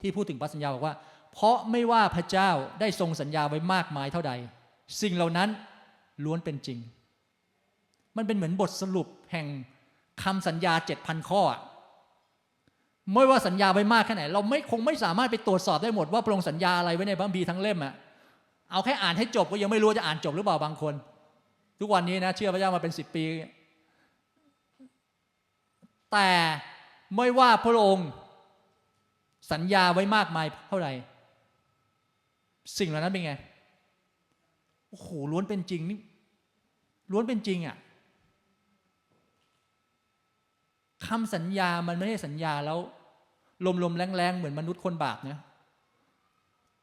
[0.00, 0.94] ที่พูดถึงพระสัญญาบอกว่า
[1.32, 4.32] เพราะไม่ว่าพระเจ้าได้ทรงสัญญาไว้มากมายเท่าใด
[5.02, 5.48] สิ่งเหล่านั้น
[6.24, 6.78] ล้วนเป็นจริง
[8.16, 9.46] มันเป็นเหมือนบทสรุปแห่ง
[10.22, 11.42] คำสัญญาเจ็ดพันข้อ
[13.14, 17.94] ไม่ว่าสัญญาไว้มากแค่ไหน เราไม่คงไม่สามารถไปตรวจสอบได้หมดว่าพระองค์สัญญาอะไรไว้ในพระคัมภีร์ทั้งเล่มอะ
[18.70, 20.94] เอาแค่อ่านให้จบก็ยังไม่รู้จะอ่านจบหรือเปล่าบางคน
[21.80, 23.24] ทุกวันนี้นะเชื่อพระเจ้ามาเป็นสิบปี
[26.12, 26.28] แต่
[27.16, 28.08] ไม่ว่าพระองค์
[29.52, 30.92] สัญญาไว้มากมายเท่าไหร่
[32.78, 33.32] สิ่งเหล่านั้นเป็นไง
[34.90, 35.98] โอ้โหล้วนเป็นจริงนี่
[37.12, 37.76] ล้วนเป็นจริงอะ่ะ
[41.06, 42.78] คำสัญญามันไม่ได้สัญญาแล้ว
[43.82, 45.38] ลมๆแรงๆเหมือนมนุษย์คนบาปนะ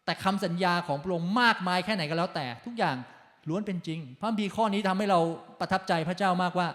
[0.07, 2.95] แต่คำสัญญาของพระองค์มากมายแค่ไหนก็แล้วแต่ ทุกอย่าง
[3.49, 5.19] ล้วนเป็นจริง พระบีข้อนี้ทำให้เรา
[5.59, 6.67] ประทับใจพระเจ้ามากว่า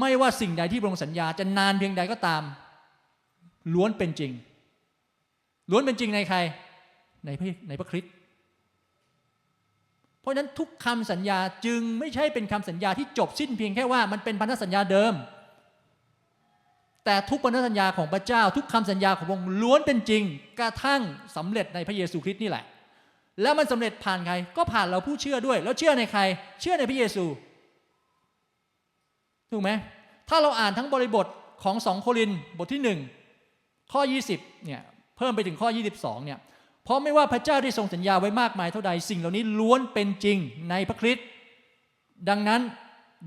[0.00, 2.42] ไม่ว่าสิ่งใดที่พระองค์สัญญาจะนานเพียงใดก็ตาม
[3.74, 4.32] ล้วนเป็นจริง
[5.70, 6.38] ล้วนเป็นจริงในใคร
[7.26, 8.12] ในพระในพระคริสต์
[10.20, 15.14] เพราะฉะนั้นทุกคำสัญญาจึงไม่ใช่เป็นคำสัญญาที่จบสิ้นเพียงแค่ว่ามันเป็นพันธสัญญาเดิม
[17.06, 20.22] แต่ทุกพันธสัญญาของพระเจ้า ทุกคำสัญญาของพระองค์ล้วนเป็นจริง
[20.60, 21.00] กระทั่ง
[21.36, 22.64] สำเร็จในพระเยซูคริสต์นี่แหละ
[23.42, 26.20] แล้วมันสำเร็จผ่านใครก็ผ่านเราผู้เชื่อด้วย แล้วเชื่อในใคร
[26.60, 27.24] เชื่อในพระเยซู
[29.50, 29.70] ถูกไหม
[30.28, 31.26] ถ้าเราอ่านทั้งบริบท
[31.64, 32.98] ของสองโครินบทที่หนึ่ง
[33.92, 34.02] ข้อ
[34.34, 34.82] 20เนี่ย
[35.16, 36.38] เพิ่มไปถึงข้อ 22เนี่ย
[36.84, 40.38] เพราะไม่ว่าพระเจ้าได้ทรงสัญญาไว้มากมายเท่าใดสิ่งเหล่านี้ล้วนเป็นจริง
[40.70, 41.26] ในพระคริสต์
[42.28, 42.60] ดังนั้น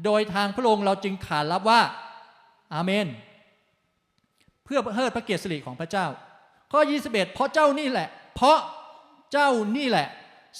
[0.05, 1.81] โดยทางพระองค์เราจึงขานรับว่า
[2.75, 3.07] อาเมน
[4.69, 6.05] พื่อเพิดพระเกียรติสิริของพระเจ้า
[6.71, 8.57] ข้อ 21 เพราะเจ้านี่แหละ เพราะ
[9.31, 10.07] เจ้านี่แหละ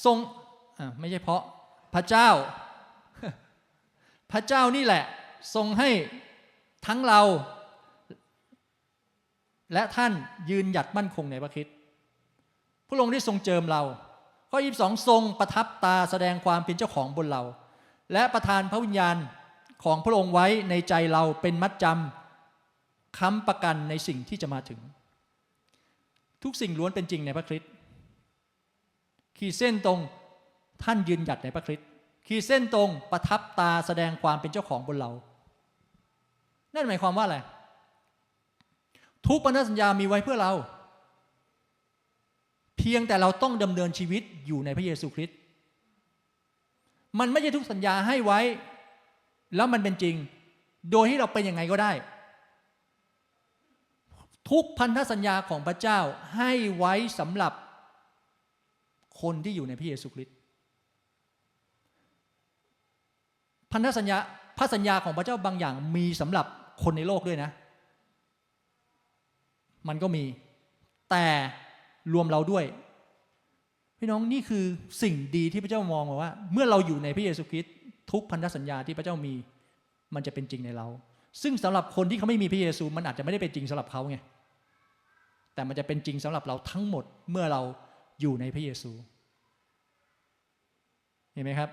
[0.05, 0.17] ทรง
[0.99, 1.41] ไม่ใช่เพราะ
[1.93, 2.29] พระเจ้า
[4.31, 5.03] พระเจ้านี่แหละ
[5.55, 5.89] ทรงให้
[6.87, 7.21] ทั้งเรา
[9.73, 10.11] และท่าน
[10.49, 11.67] ยืนหยัดมั่นคงในพระคิด
[12.87, 13.81] พระองค์ได้ทรงเจิมเรา
[14.51, 17.43] ข้อ 22 ทรงประทับตาแสดงความเป็นเจ้าของบนเรา
[18.13, 19.15] และประทานพระวิญญาณ
[19.83, 22.18] ของพระองค์ไว้ในใจเราเป็นมัดจำ
[23.17, 24.79] ค้ำประกันในสิ่งที่จะมาถึง
[26.43, 27.69] ทุกสิ่งล้วนเป็นจริงในพระคริสต์
[29.37, 29.99] ขีดเส้นตรง
[30.83, 31.87] ท่านยืนหยัดในพระคริสต์
[32.27, 35.11] ขีดเส้นตรงประทับตาแสดงความเป็นเจ้าของบนเรา
[36.73, 37.37] นั่นหมายความว่าอะไร
[39.27, 40.53] ทุกพันธสัญญามีไว้เพื่อเรา
[42.77, 45.37] เพียงแต่เราต้องดำเนินชีวิตอยู่ในพระเยซูคริสต์
[47.19, 48.39] มันไม่ใช่ทุกสัญญาให้ไว้
[49.55, 50.15] แล้วมันเป็นจริง
[50.91, 51.91] โดยที่เราเป็นยังไงก็ได้
[54.49, 55.99] ทุกพันธสัญญาของพระเจ้า
[56.35, 57.53] ให้ไว้สำหรับ
[59.21, 60.35] คนที่อยู่ในพระเยซูคริสต์
[63.71, 64.17] พันธสัญญา
[64.57, 66.45] พระสัญญาของพระเจ้าบางอย่างมีสำหรับ
[66.83, 67.49] คนในโลกด้วยนะ
[69.87, 70.23] มันก็มี
[71.11, 71.25] แต่
[72.13, 72.65] รวมเราด้วย
[73.99, 74.63] พี่น้องนี่คือ
[75.01, 77.73] สิ่งดีที่พระเจ้ามองว่า เมื่อเราอยู่ในพระเยซูคริสต์
[78.11, 79.33] ทุกพันธสัญญาที่พระเจ้ามี
[80.15, 80.87] มันจะเป็นจริงในเรา
[81.41, 84.17] ซึ่งสำหรับคนที่เขาไม่มีพระเยซู มันอาจจะไม่ได้เป็นจริงสำหรับเขาไง
[85.59, 87.61] แต่มันจะเป็นจริงสำหรับเราทั้งหมดเมื่อเรา
[88.21, 88.91] อยู่ในพระเยซู
[91.33, 91.69] เห็นไหมครับ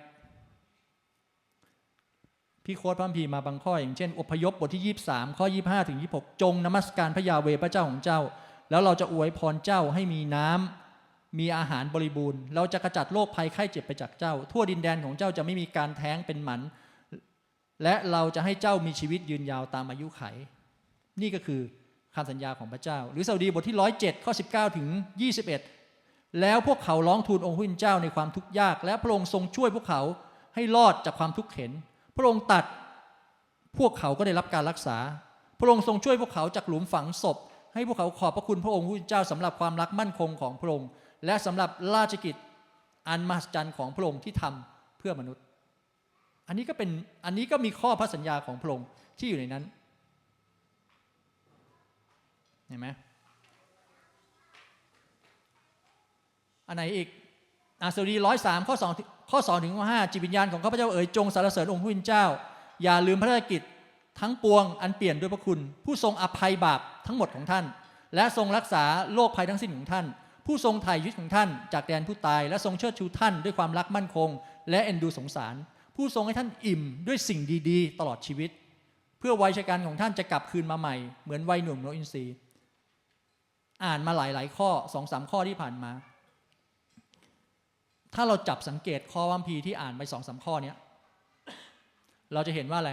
[2.64, 8.20] พี่โค้ดพระคัมภีร์มาบางข้ออย่างเช่น อพยพบทที่ 23 ข้อ 25 ถึง 26 จงนมัสการพระยาเวพระเจ้าของเจ้า
[8.70, 16.60] แล้วเราจะอวยพรเจ้าให้มีน้ำมีอาหารบริบูรณ์ เราจะกระจัดโรคภัยไข้เจ็บไปจากเจ้า ทั่วดินแดนของเจ้าจะไม่มีการแท้งเป็นหมัน
[17.82, 20.22] และเราจะให้เจ้ามีชีวิตยืนยาวตามอายุไข
[21.20, 21.60] นี่ก็คือ
[22.16, 24.88] คำสัญญาของพระเจ้า หรือสดีบทที่ 107ข้อ19 ถึง
[25.64, 30.02] 21 แล้วพวกเขาร้องทูลองค์พระเจ้าในความทุกข์ยาก และพระองค์ทรงช่วยพวกเขา
[30.54, 31.72] ให้รอดจากความทุกข์เข็น
[32.16, 32.64] พระองค์ตัด
[33.78, 34.96] พวกเขาก็ได้รับการรักษา
[35.60, 37.36] พระองค์ทรงช่วยพวกเขาจากหลุมฝังศพ
[37.74, 40.88] ให้พวกเขาขอบพระคุณพระองค์ผู้เจ้าสำหรับความรักมั่นคงของพระองค์
[41.26, 42.34] และสำหรับราชกิจ
[43.08, 45.42] อันมหัศจรรย์ของพระองค์ที่ทำเพื่อมนุษย์
[46.48, 46.90] อันนี้ก็เป็น
[47.24, 48.86] อันนี้ก็มีข้อพระสัญญาของพระองค์
[49.18, 49.64] ที่อยู่ในนั้น
[52.68, 52.88] เห็นไหม
[56.68, 57.08] อันไหนอีก
[57.82, 58.92] อาสดีร้อยสามข้อสอง
[59.30, 62.24] ข้อสองถึงข้อห้าจิตวิญญาณของข้าพเจ้าเอ๋ยจงสรรเสริญองค์ผู้เป็นเจ้า
[62.82, 63.62] อย่าลืมพระราชกิจ
[64.20, 67.64] ทั้งปวงอันเปลี่ยนด้วยพระคุณ ผู้ทรงอภัยบาปทั้งหมดของท่าน
[68.14, 70.06] และทรงรักษาโรคภัยทั้งสิ้นของท่าน
[70.46, 74.28] ผู้ทรงไถ่ชีวิตของท่าน จากแดนผู้ตาย และทรงเชิดชูท่านด้วยความรักมั่นคง
[74.70, 75.54] และเอ็นดูสงสาร
[75.96, 78.50] ผู้ทรงให้ท่านอิ่มด้วยสิ่งดีๆ ตลอดชีวิต
[79.18, 82.34] เพื่อวัยชะกันของท่านจะกลับคืนมาใหม่เหมือนวัยหนุ่มโนอินทรีย์
[83.84, 85.92] อ่านมาหลาย ๆ ข้อสองสามข้อที่ผ่านมา
[88.14, 90.76] ถ้าเราจับสังเกตข้อวัมพีที่อ่านไปสองสามข้อเนี้ย
[92.32, 92.92] เราจะเห็นว่าอะไร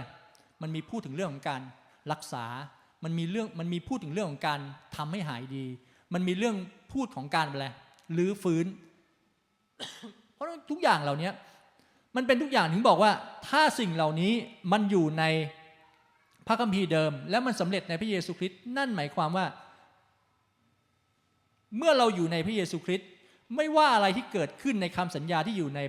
[0.62, 1.62] มันมีพูดถึงเรื่องของการ
[2.12, 2.44] รักษา
[3.04, 4.60] มันมีเรื่อง มันมีพูดถึงเรื่องของการ
[4.96, 5.64] ทำให้หายดี
[6.14, 6.56] มันมีเรื่อง
[6.92, 7.66] พูดของการอะไร
[8.12, 8.66] หรือฟื้น
[10.32, 11.30] เพราะทุกอย่างเหล่านี้
[12.16, 13.12] มันเป็นทุกอย่างถึงบอกว่า
[13.48, 14.32] ถ้าสิ่งเหล่านี้
[14.72, 15.24] มันอยู่ใน
[16.46, 19.46] พระคัมภีร์เดิม และมันสำเร็จในพระเยซูคริสต์นั่นหมายความว่า
[21.76, 23.08] เมื่อเราอยู่ในพระเยซูคริสต์
[23.56, 25.80] ไม่ว่าอะไรที่เกิดขึ้นในคำสัญญาที่อยู่ใน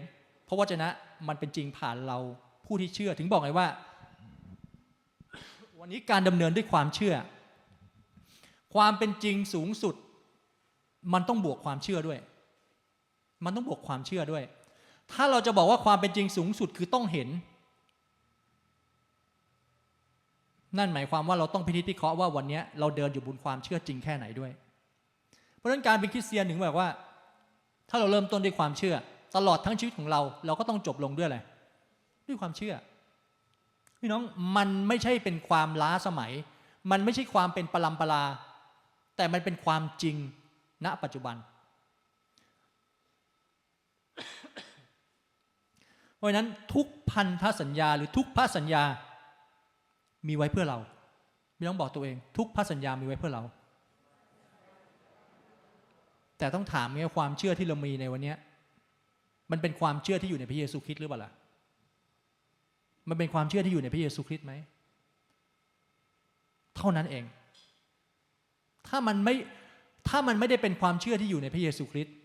[0.47, 0.87] พระวจนะ
[1.27, 2.17] มันเป็นจริงผ่านเรา
[2.65, 3.67] ผู้ที่เชื่อ ถึงบอกไงว่า
[5.79, 7.15] วันนี้การดำเนินด้วยความเชื่อ
[8.75, 9.95] ความเป็นจริงสูงสุด
[11.13, 12.19] มันต้องบวกความเชื่อด้วย
[13.45, 14.43] มันต้องบวกความเชื่อด้วย
[15.11, 17.29] ถ้าเราจะบอกว่าความเป็นจริงสูงสุดคือต้องเห็น
[20.77, 24.51] นั่นหมายความว่าเราต้องพินิจพิเคราะห์ว่าวันนี้เราเดินอยู่บนความเชื่อจริงแค่ไหนด้วย
[25.65, 26.87] ราะฉะนั้นการเป็นคริสเตียนถึงแบบว่า
[27.89, 28.95] ถ้าเราเริ่มต้นด้วยความเชื่อ
[29.35, 31.39] ตลอดทั้งชีวิตของเรา เราก็ต้องจบลงด้วยอะไร
[32.27, 32.75] ด้วยความเชื่อ
[33.99, 34.21] พี่น้อง
[34.57, 36.31] มันไม่ใช่เป็นความล้าสมัย
[36.91, 38.23] มันไม่ใช่ความเป็นปรำปรา
[39.17, 40.15] แต่มันเป็นความจริง
[40.85, 41.35] ณปัจจุบัน
[46.15, 48.83] เพราะฉะนั้นทุกพันธสัญญาหรือทุกพระสัญญา
[50.27, 50.77] มีไว้เพื่อเรา
[51.57, 53.43] พี่น้องบอกตัวเอง ทุกพระสัญญามีไว้เพื่อเรา
[56.37, 58.33] แต่ต้องถามไงความเชื่อที่เรามีในวันนี้
[59.51, 61.31] มันเป็นความเชื่อที่อยู่ในพระเยซูคริสต์หรือเปล่าล่ะ
[63.09, 64.53] มันเป็นความเชื่อที่อยู่ในพระเยซูคริสต์ไหม
[66.77, 67.23] เท่านั้นเอง
[68.87, 69.35] ถ้ามันไม่
[70.07, 72.15] ถ้ามันไม่ได้เป็นความเชื่อที่อยู่ในพระเยซูคริสต์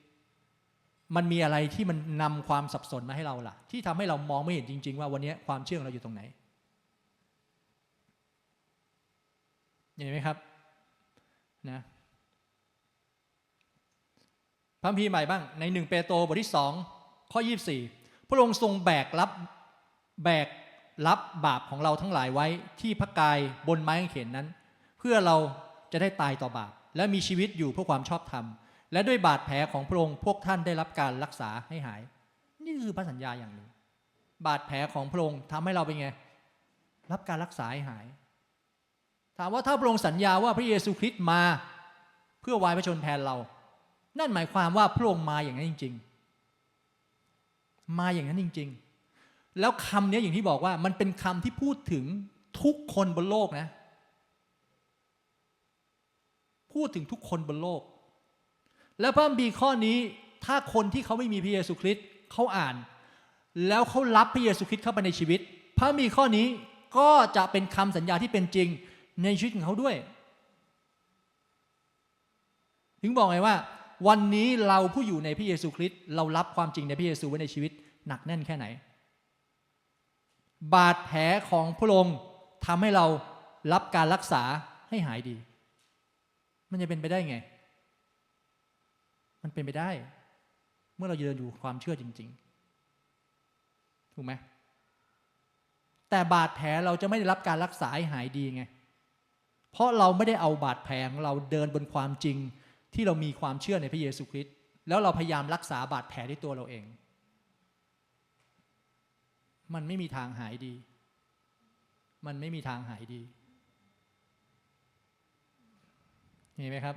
[1.16, 6.22] มันมีอะไรที่มันนำความสับสนมาให้เราล่ะ ที่ทำให้เรามองไม่เห็นจริง ๆ ว่าวันนี้ความเชื่อของเราอยู่ตรงไหน
[9.94, 10.36] เห็นไหมครับ
[11.70, 11.80] นะ
[14.80, 16.72] พระคัมภีใหม่บ้างในหนึ่งเปโตรบทที่สอง
[17.32, 17.40] ข้อ
[17.84, 19.30] 24 พระองค์ทรงแบกรับ
[20.24, 20.48] แบก
[21.06, 22.46] รับบาปของเราทั้งหลายไว้
[22.80, 23.38] ที่พระกาย
[23.68, 24.46] บนไม้กางเขนนั้น
[24.98, 25.36] เพื่อเรา
[25.92, 28.44] จะได้ตายต่อบาป และมีชีวิตอยู่เพื่อความชอบธรรม
[28.92, 32.00] และด้วยบาดแผลของพระองค์พวกท่านได้รับการรักษาให้หาย
[32.64, 33.68] นี่คือพระสัญญาอย่างหนึ่ง
[34.46, 36.08] บาดแผลของพระองค์ทำให้เราเป็นไง
[37.12, 38.06] รับการรักษาให้หาย
[39.38, 41.42] ถามว่าถ้าพระองค์สัญญาว่าพระเยซูคริสต์มา
[42.40, 43.36] เพื่อวายพระชนแทนเรา
[44.18, 45.94] นั่นหมายความว่าพระองค์มาอย่างนั้นจริง
[47.16, 48.68] ๆ มาอย่างนั้นจริง
[49.14, 52.04] ๆ แล้วคำนี้อย่างที่บอกว่ามันเป็นคำที่พูดถึง
[52.62, 53.66] ทุกคนบนโลกนะ
[56.74, 57.82] พูดถึงทุกคนบนโลก
[59.00, 59.98] แล้วพระคัมภีข้อนี้
[60.44, 62.74] ถ้าคนที่เขาไม่มีพระเยซูคริสต์เขาอ่าน
[63.68, 65.40] แล้วเขารับพระเยซูคริสต์เข้าไปในชีวิต
[65.78, 66.46] พระมีข้อนี้
[66.98, 68.68] ก็จะเป็นคำสัญญาที่เป็นจริง
[69.22, 69.94] ในชีวิตของเขาด้วย
[73.02, 73.56] ถึงบอกไงว่า
[74.08, 77.72] วันนี้เราผู้อยู่ในพระเยซูคริสต์เรารับความจริงในพระเยซูไว้ในชีวิต
[78.08, 78.66] หนักแน่นแค่ไหน
[80.74, 82.16] บาดแผลของพระองค์
[82.66, 83.06] ทำให้เรา
[83.72, 84.42] รับการรักษา
[84.88, 85.36] ให้หายดี
[86.70, 87.36] มันจะเป็นไปได้ไง
[89.42, 89.90] มันเป็นไปได้
[90.96, 92.28] เมื่อเราเดินอยู่ความเชื่อจริง
[93.22, 94.32] ๆ ถูกไหม
[96.10, 98.62] แต่บาดแผลเราจะไม่ได้รับการรักษาให้หายดีไง
[99.72, 102.38] เพราะเราไม่ได้เอาบาดแผลของเราเดินบนความจริง
[102.94, 104.54] ที่เรามีความเชื่อในพระเยซูคริสต์
[104.88, 106.84] แล้วเราพยายามรักษาบาดแผลด้วยตัวเราเอง
[109.74, 110.74] มันไม่มีทางหายดี
[112.26, 113.22] มันไม่มีทางหายดี
[116.56, 116.96] เห็นไหมครับ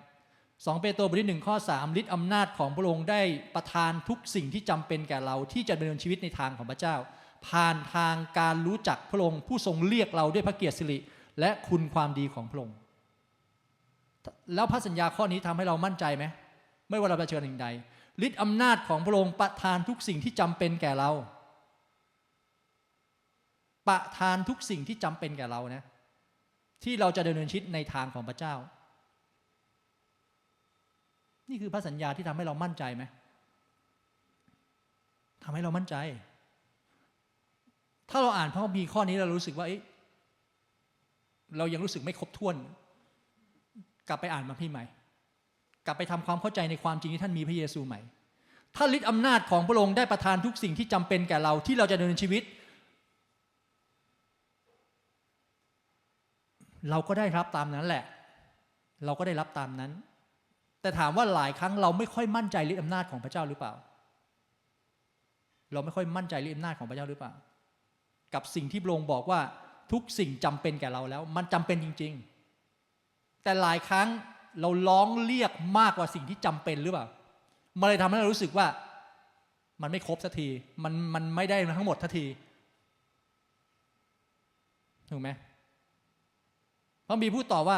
[0.65, 3.21] สองเปโตรบทที่หนึ่งข้อสามฤทธิอำนาจของพระองค์ได้
[3.56, 6.95] ประทานทุกสิ่งที่จำเป็นแก่เราที่จะดำเนินชีวิตในทางของพระเจ้า
[7.47, 10.97] ผ่านทางการรู้จักพระองค์ผู้ทรงเรียกเราด้วยพระเกียรติสิริ
[11.39, 12.75] และคุณความดีของพระองค์
[14.55, 16.25] แล้วพระสัญญาข้อนี้ทำให้เรามั่นใจไหม
[16.89, 17.67] ไม่ว่าเราจะเชิญสิ่งใด
[18.25, 21.12] ฤทธิอำนาจของพระองค์ประทานทุกสิ่งที่จำเป็นแก่เรา
[23.88, 25.83] ประทานทุกสิ่งที่จำเป็นแก่เรานะ
[26.83, 28.53] ที่เราจะดำเนินชีวิตในทางของพระเจ้า
[31.49, 33.03] นี่คือพระสัญญาที่ทำให้เรามั่นใจไหม
[35.43, 35.95] ทำให้เรามั่นใจ
[38.09, 39.67] ถ้าเราอ่านพระคัมภีร์ข้อนี้เรารู้สึกว่า
[41.57, 42.55] เรายังรู้สึกไม่ครบถ้วน
[44.07, 44.83] กลับไปอ่านมาพี่ใหม่
[45.85, 47.99] กลับไปทำความเข้าใจในความจริงที่ท่านมีพระเยซูใหม่
[48.75, 52.43] ถ้าฤทธิ์อำนาจของพระองค์ได้ประทานทุกสิ่งที่จำเป็นแก่เราที่เราจะดำเนินชีวิต
[56.89, 58.03] เราก็ได้รับตามนั้นแหละ
[59.05, 59.91] เราก็ได้รับตามนั้น
[60.81, 63.73] แต่ถามว่าหลายครั้งเราไม่ค่อยมั่นใจฤทธิ์อำนาจของพระเจ้าหรือเปล่า
[65.73, 67.33] เราไม่ค่อยมั่นใจฤทธิ์อำนาจของพระเจ้าหรือเปล่า
[68.33, 69.39] กับสิ่งที่พระองค์บอกว่า
[69.91, 72.33] ทุกสิ่งจำเป็นแก่เราแล้ว มันจำเป็นจริง ๆ
[73.43, 74.08] แต่หลายครั้ง
[74.60, 77.06] เราร้องเรียกมากกว่าสิ่งที่จำเป็นหรือเปล่า
[77.79, 78.67] มันเลยทำให้เรารู้สึกว่า
[79.82, 80.47] มันไม่ครบสักที
[80.84, 82.25] มันมันไม่ได้ทั้งหมดทัที
[85.10, 85.29] ถูกไหม
[87.08, 87.77] พระบีพูดต่อว่า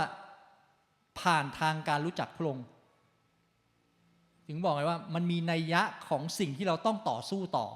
[1.19, 2.65] ผ่านทางการรู้จักพระองค์
[4.47, 7.67] ถึงบอกไงว่า มันมีนัยยะของสิ่งที่เราต้องต่อสู้ต่อ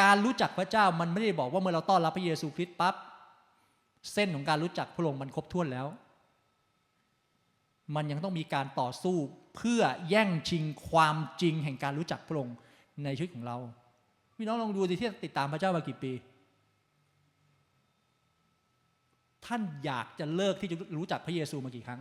[0.00, 2.94] การรู้จักพระเจ้ามันไม่ได้บอกว่าเมื่อเราต้อนรับพระเยซูคริสต์ปั๊บ
[4.12, 5.86] เส้นของการรู้จักพระองค์มันครบถ้วนแล้ว
[7.94, 9.16] มันยังต้องมีการต่อสู้
[9.56, 12.56] เพื่อแย่งชิงความจริงแห่งการรู้จักพระองค์
[13.04, 13.56] ในชีวิตของเรา
[14.36, 16.12] พี่น้องลองดูดิที่ติดตามพระเจ้ามากี่ปี
[19.46, 22.00] ท่านอยากจะเลิกที่จะรู้จักพระเยซูมากี่ครั้ง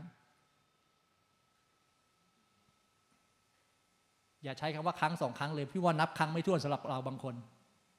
[4.44, 7.36] อย่าใช้คำว่าครั้งสองครั้งเลยพี่ว่านับครั้งไม่ถ้วนสำหรับเราบางคน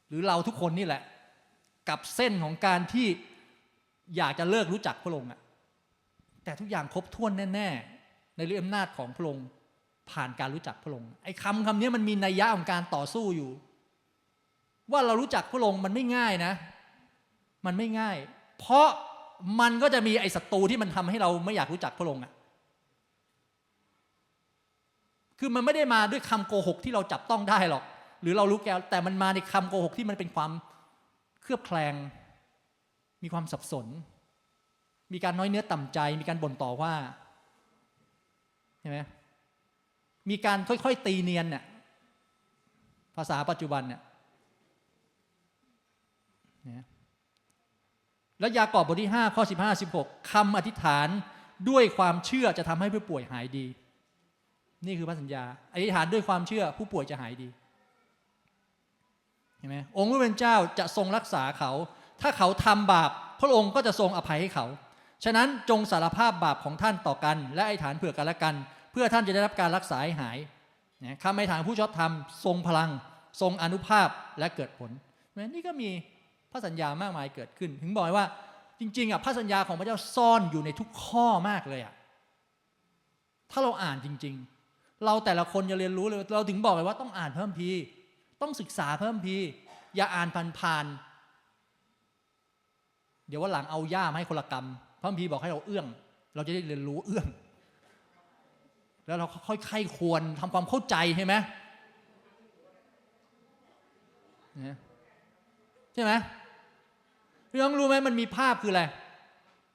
[0.08, 1.02] หรือเราทุกคนนี่แหละ
[1.88, 3.06] กับเส้นของการที่
[4.16, 5.39] อยากจะเลิกรู้จักพระองค์อะ
[6.44, 7.68] แต่ทุกอย่างครบถ้วนแน่
[8.02, 9.46] ๆ ในเรื่องอำนาจของพระองค์
[10.10, 13.50] ผ่านการรู้จักพระองค์ไอ้คำคำนี้มันมีนัยยะของการต่อสู้อยู่
[14.92, 16.52] ว่าเรารู้จักพระองค์มันไม่ง่ายนะ
[17.66, 18.16] มันไม่ง่าย
[18.58, 18.86] เพราะ
[19.60, 22.32] มันก็จะมีไอ้ศัตรูที่มันทำให้เราไม่อยากรู้จักพระองค์อะ
[25.38, 27.84] คือมันไม่ได้มาด้วยคำโกหกที่เราจับต้องได้หรอก
[28.22, 30.50] หรือเรารู้แก้แต่มันมาในคำโกหกที่มันเป็นความ
[31.42, 31.94] เคลือบแคลง
[33.22, 33.86] มีความสับสน
[35.12, 36.94] มีการน้อยเนื้อต่ำใจ มีการบ่นต่อว่า
[38.80, 38.98] เห็นไหม
[40.30, 41.64] มีการค่อยๆตีเนียนเนี่ย
[43.16, 44.00] ภาษาปัจจุบันเนี่ย
[48.40, 51.08] แล้วยากอบบทที่ 5 ข้อ 15 16คำอธิษฐาน
[51.68, 53.66] ด้วยความเชื่อจะทำให้ผู้ป่วยหายดี
[54.86, 57.48] นี่คือพระสัญญาอธิษฐานด้วยความเชื่อผู้ป่วยจะหายดี
[59.58, 61.72] เห็นไหมองค์พระเป็นเจ้าจะทรงรักษาเขา
[62.20, 64.66] ถ้าเขาทำบาป พระองค์ก็จะทรงอภัยให้เขา
[65.24, 68.54] ฉะนั้นจงสารภาพบาปของท่านต่อกัน และไอธิษฐานเผื่อกันและกัน
[68.92, 70.38] เพื่อท่านจะได้รับการรักษาให้หาย
[71.04, 72.12] นะคำอธิษฐานผู้ชอบธรรม
[72.44, 72.90] ทรงพลัง
[73.40, 74.90] ทรงอนุภาพและเกิดผล
[75.54, 75.90] นี่ก็มี
[76.52, 78.26] พระสัญญามากมายเกิดขึ้น ถึงบอกว่า
[78.80, 81.94] จริงๆอะพระสัญญาของพระเจ้าซ่อนอยู่ในทุกข้อมากเลยอะ
[83.50, 84.34] ถ้าเราอ่านจริง
[84.70, 87.70] ๆ เราแต่ละคนจะเรียนรู้เลยเราถึงบอกเลยว่าต้องอ่านเพิ่มพี
[88.42, 89.36] ต้องศึกษาเพิ่มพี
[89.96, 90.28] อย่าอ่าน
[90.58, 94.66] ผ่านๆเดี๋ยวว่าหลังเอาย่ามาให้คนละกรรม
[95.00, 95.86] พระพีบอกให้เราเอื้อง
[96.34, 97.26] เราจะได้เรียนรู้เอื้อง
[99.06, 101.34] แล้วเราค่อยๆไข้ควรทำความเข้าใจใช่ไหม
[105.94, 106.12] ใช่ไหม
[107.50, 108.82] พี่น้องรู้ไหมมันมีภาพคืออะไร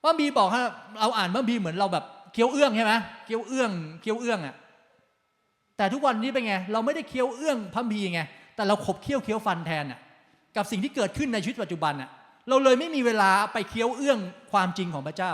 [0.03, 0.59] ว่าบีบอกให้
[0.99, 2.93] เราอ่านว่าบีเหมือนเราแบบเคี้ยวเอื้องใช่ไหม
[3.25, 4.55] เคี้ยวเอื้องเคี้ยวเอื้องอะ
[5.77, 8.21] แต่ทุกวันนี้เป็นไง เราไม่ได้เคี้ยวเอื้องพัมพีไง
[8.55, 9.99] แต่เราขบเคี้ยวเคี้ยวฟันแทนอะ
[10.55, 12.09] กับสิ่งที่เกิดขึ้นในชีวิตปัจจุบันอะ
[12.49, 14.19] เราเลยไม่มีเวลาไปเคี้ยวเอื้อง
[14.51, 15.33] ความจริงของพระเจ้า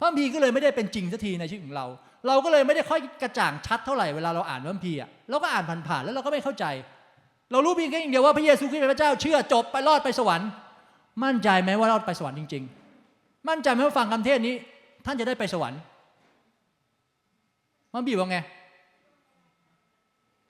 [0.00, 1.86] พัมพีก็เลยไม่ได้เป็นจริงสักทีในชีวิตของเรา
[2.26, 6.64] เราก็เลยไม่ได้ค่อยกระจ่างชัดเท่าไหร่เวลาเราอ่านพัมพีอะเราก็อ่านผ่านๆแล้วเราก็ไม่เข้าใจ
[7.52, 10.48] เรารู้เพียงแค่อย่างเดียวว่าพระเยซูคริสต์เป็นพระเจ้าเชื่อจบไปรอดไปสวรรค์
[11.24, 12.64] มั่นใจไหมว่ารอดไปสวรรค์จริง
[13.06, 14.54] ๆ มั่นใจไหมว่าฟังคำเทศนี้
[15.06, 15.80] ท่านจะได้ไปสวรรค์
[17.92, 18.38] มันบีบว่าไง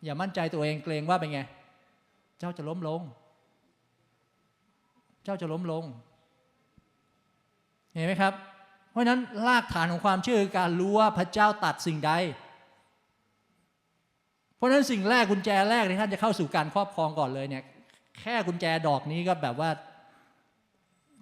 [0.05, 1.41] อย่ามั่นใจตัวเองเกรงว่าเป็นไง
[2.39, 3.01] เจ้าจะล้มลง
[5.25, 5.85] เจ้าจะล้มลง
[7.93, 8.33] เห็นไหมครับ
[8.91, 12.12] เพราะนั้นรากฐานของความเชื่อคือการรู้ว่าพระเจ้าตัดสิ่งใด
[14.57, 17.62] เพราะฉะนั้นสิ่งแรกกุญแจแรกที่ท่านจะเข้าสู่การครอบครองก่อนเลยเนี่ย
[18.18, 19.70] แค่กุญแจดอกนี้ก็แบบว่า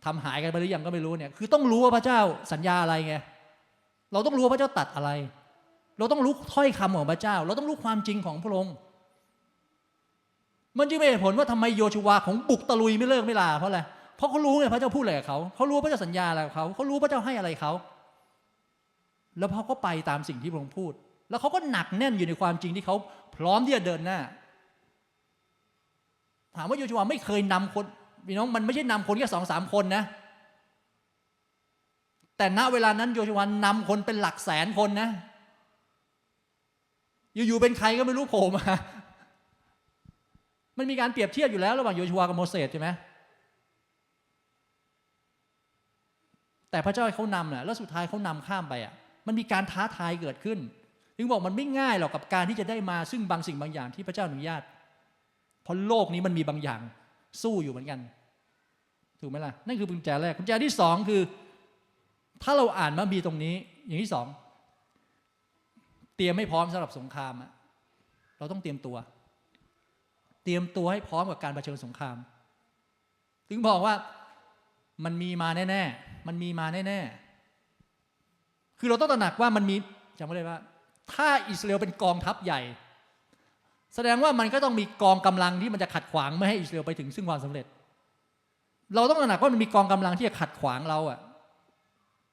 [0.05, 2.21] ทำหายกันไปหรือยังก็ไม่รู้เนี่ย คือต้องรู้ว่าพระเจ้า
[2.53, 3.15] สัญญาอะไรไง
[4.13, 5.11] เราต้องรู้ว่าพระเจ้าตัดอะไร
[5.99, 8.75] เราต้องรู้ถ้อยคำของพระเจ้า เราต้องรู้ความจริงของพระองค์
[10.79, 13.81] มันจึงเป็นเหตุผลว่าทำไมโยชูวาของบุกตะลุยไม่เลิกไม่ลาเพราะอะไร
[14.17, 17.73] เพราะเขารู้ไงพระเจ้าพูดอะไรกับเขาเขารู้พระเจ้าสัญญาอะไรกับเขาเขารู้พระเจ้าให้อะไรเขา
[19.39, 20.93] แล้วเขาก็ไปตามสิ่งที่พระองค์พูด
[21.31, 22.97] แล้วเขาก็หนักแน่นอยู่ในความจริงที่เขา
[23.37, 24.19] พร้อมที่จะเดินหน้า
[26.57, 27.85] ถามว่าโยชูวาไม่เคยนำคน
[28.27, 30.03] พี่น้องมันไม่ใช่นำคนแค่สองสามคนนะ
[32.37, 35.09] แต่ณเวลานั้นโยชูวานำคนเป็นหลักแสนคนนะ
[37.35, 38.65] อยู่ๆเป็นใครก็ไม่รู้โผล่มา
[40.81, 42.89] มันมีการเปรียบเทียบอยู่แล้วระหว่างโยชูวกับโมเสสใช่ไหม
[46.71, 48.93] แต่พระเจ้าให้เขานำแหละแล้วสุดท้ายเขานำข้ามไปอะ
[49.27, 50.59] มันมีการท้าทายเกิดขึ้น
[51.17, 54.63] ถึงบอกมันไม่ง่ายหรอกกับการที่จะได้มาซึ่งบางสิ่งบางอย่างที่พระเจ้าอนุญาต
[55.63, 56.81] เพราะโลกนี้มันมีบางอย่าง
[57.43, 57.99] สู้อยู่เหมือนกัน
[59.21, 61.21] ถูกไหมล่ะ นั่นคือกุญแจแรกกุญแจที่สองคือ
[62.43, 63.55] ถ้าเราอ่านมาบีตรงนี้
[63.87, 64.27] อย่างที่สอง
[66.17, 67.51] เตรียมให้พร้อมสำหรับสงครามอะ
[68.39, 68.97] เราต้องเตรียมตัว
[70.45, 72.17] เตรียมตัวให้พร้อมกับการเผชิญสงคราม
[73.49, 73.95] ถึงบอกว่า
[75.05, 79.77] มันมีมาแน่ๆ มันมีมาแน่ๆ คือเราต้องตระหนักว่ามันมี
[80.19, 80.59] จำไว้เลยว่า
[81.13, 82.61] ถ้าอิสราเอลเป็นกองทัพใหญ่
[83.95, 87.67] แสดงว่ามันก็ต้องมีกองกำลังที่มันจะขัดขวางไม่ให้อิสราเอลไปถึงซึ่งความสำเร็จ
[88.95, 91.19] เราต้องตระหนักว่ามันมีกองกำลังที่จะขัดขวางเราอะ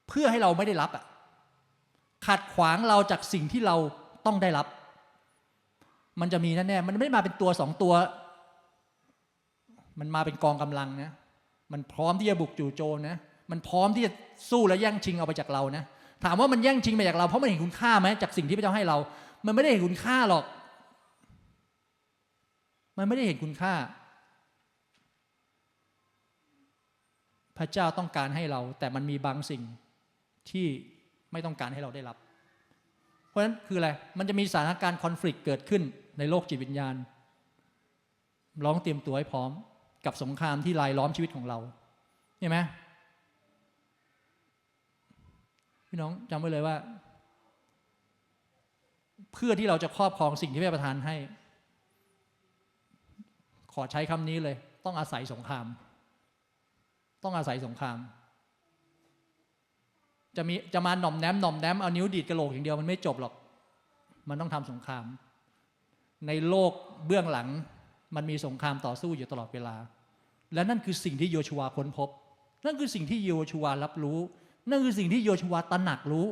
[0.08, 1.04] เพื่อให้เราไม่ได้รับอะ
[2.26, 3.76] ขัดขวางเราจากสิ่งที่เรา
[4.26, 4.66] ต้องได้รับ
[6.20, 7.94] มันจะมีแน่ๆมันไม่ได้มาเป็นตัวสองตัว
[10.00, 11.10] มันมาเป็นกองกำลังนะ
[11.72, 13.16] มันพร้อมที่จะบุกจู่โจมนะ
[13.50, 14.12] มันพร้อมที่จะ
[14.50, 15.84] สู้และแย่งชิงเอาไปจากเรานะ
[16.24, 18.96] ถามว่ามันแย่งชิงไปจากเราเพราะมันเห็นคุณค่าไหมจากสิ่งที่พระเจ้าให้เรา
[19.46, 20.44] มันไม่ได้เห็นคุณค่าหรอก
[22.98, 23.74] มันไม่ได้เห็นคุณค่า
[27.58, 29.62] พระเจ้าต้องการให้เรา แต่มันมีบางสิ่ง
[30.50, 30.66] ที่
[31.32, 32.16] ไม่ต้องการให้เราได้รับ
[33.28, 33.88] เพราะฉะนั้นคืออะไร
[34.18, 35.82] มันจะมีสถานการณ์คอน FLICT เกิดขึ้น
[36.18, 36.94] ในโลกจิตวิญญาณ
[38.64, 39.50] ร้องเตรียมตัวให้พร้อม
[40.06, 41.58] กับสงครามที่ลายล้อมชีวิตของเรา
[42.38, 42.58] เห็นไหม
[45.88, 46.76] พี่น้องจำไว้เลยว่า
[49.32, 51.16] เพื่อที่เราจะครอบครองสิ่งที่พระประทานให้
[53.72, 55.66] ขอใช้คำนี้เลย ต้องอาศัยสงคราม
[57.24, 57.98] ต้องอาศัยสงคราม
[60.36, 63.34] จะมีจะมาหน่อมแนมหน่อมแนมเอานิ้วดีดกระโหลกอย่างเดียวมันไม่จบหรอก
[64.28, 65.04] มันต้องทำสงคราม
[66.26, 66.72] ในโลก
[67.06, 67.48] เบื้องหลัง
[68.16, 69.76] มันมีสงครามต่อสู้อยู่ตลอดเวลา
[70.54, 72.08] และนั่นคือสิ่งที่โยชัวค้นพบ
[72.64, 74.18] นั่นคือสิ่งที่โยชัวรับรู้
[74.70, 76.26] นั่นคือสิ่งที่โยชัวตระหนักรู้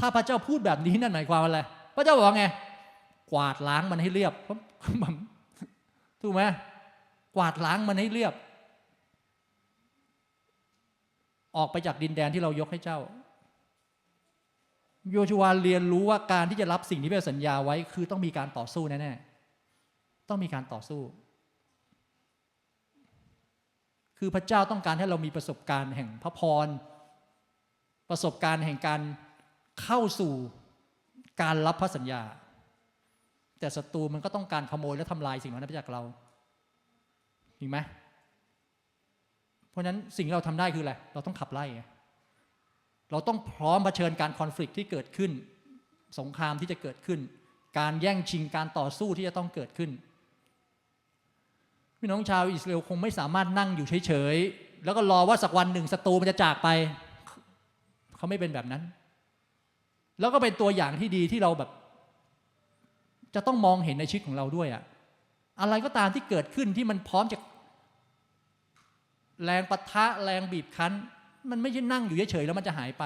[0.00, 1.60] ถ้าพระเจ้าพูดแบบนี้นั่นหมายความว่าอะไร
[1.94, 2.44] พระเจ้าบอกไง
[3.32, 4.32] กวาดล้างมันให้เรียบ
[6.20, 6.42] ถูกไหม
[7.36, 8.34] กวาดล้างมันให้เรียบ
[11.56, 12.98] ออกไปจากดินแดนที่เรายกให้เจ้า
[15.08, 21.00] โยชัวาเรียนรู้ว่าการที่จะรับสิ่งที่พระสัญญาไว้ คือต้องมีการต่อสู้แน่ๆต้องมีการต่อสู้
[24.18, 26.68] คือพระเจ้าต้องการให้เรามีประสบการณ์แห่งพระพร
[28.10, 29.00] ประสบการณ์แห่งการ
[29.82, 30.32] เข้าสู่
[31.42, 32.22] การรับพระสัญญา
[33.60, 36.02] แต่ศัตรูมันก็ต้องการขโมยและทำลายสิ่งนั้นไปจากเรา
[37.58, 37.78] เห็นไหม
[39.70, 41.64] เพราะฉะนั้นสิ่งที่เราทำได้คืออะไรเราต้องขับไล่
[43.10, 45.30] เราต้องพร้อมเผชิญการคอน FLICT ที่เกิดขึ้น
[46.18, 47.20] สงครามที่จะเกิดขึ้น
[47.78, 49.90] การแย่งชิงการต่อสู้ที่จะต้องเกิดขึ้น
[51.98, 56.68] พี่น้องชาวอิสราเอลคงไม่สามารถนั่งอยู่เฉยๆ แล้วก็รอว่าสักวันหนึ่งศัตรูมันจะจากไป
[58.16, 58.82] เขาไม่เป็นแบบนั้น
[60.20, 61.70] แล้วก็เป็นตัวอย่างที่ดีที่เราแบบ
[63.34, 64.82] จะต้องมองเห็นในชีวิตของเราด้วยอะ
[65.60, 67.38] อะไรก็ตามที่เกิดขึ้นที่มันพร้อมจะ
[69.44, 70.92] แรงปะทะแรงบีบคั้น
[71.50, 73.04] มันไม่ใช่นั่งอยู่เฉยๆแล้วมันจะหายไป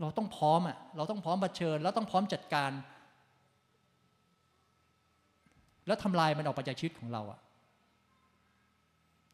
[0.00, 2.70] เราต้องพร้อมอะเราต้องพร้อมเผชิญ แล้วต้องพร้อมจัดการ
[5.86, 7.38] แล้วทำลายมันออกไปจากชีวิตของเราอะ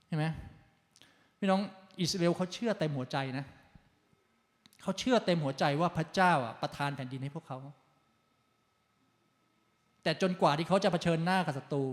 [0.06, 0.26] เห็นไหม
[1.38, 1.60] พี่น้อง
[2.00, 3.44] อิสราเอลเขาเชื่อเต็มหัวใจนะ
[4.82, 7.58] เขาเชื่อเต็มหัวใจว่าพระเจ้าอะประทานแผ่นดินให้พวกเขา
[10.02, 11.84] แต่จนกว่าที่เขาจะเผชิญหน้ากับศัตรู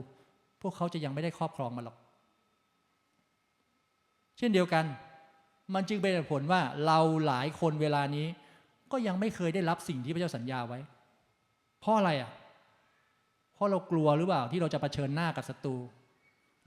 [0.61, 1.97] พวกเขาจะยังไม่ได้ครอบครองมันหรอก
[4.37, 4.85] เช่นเดียวกัน
[5.73, 8.27] มันจึงเป็นผลว่าเราหลายคนเวลานี้
[8.91, 10.79] ก็ยังไม่เคยได้รับสิ่งที่พระเจ้าสัญญาไว้
[11.79, 12.31] เพราะอะไรอะ
[13.53, 15.77] เพราะเรากลัวหรือเปล่าที่เราจะเผชิญหน้ากับศัตรู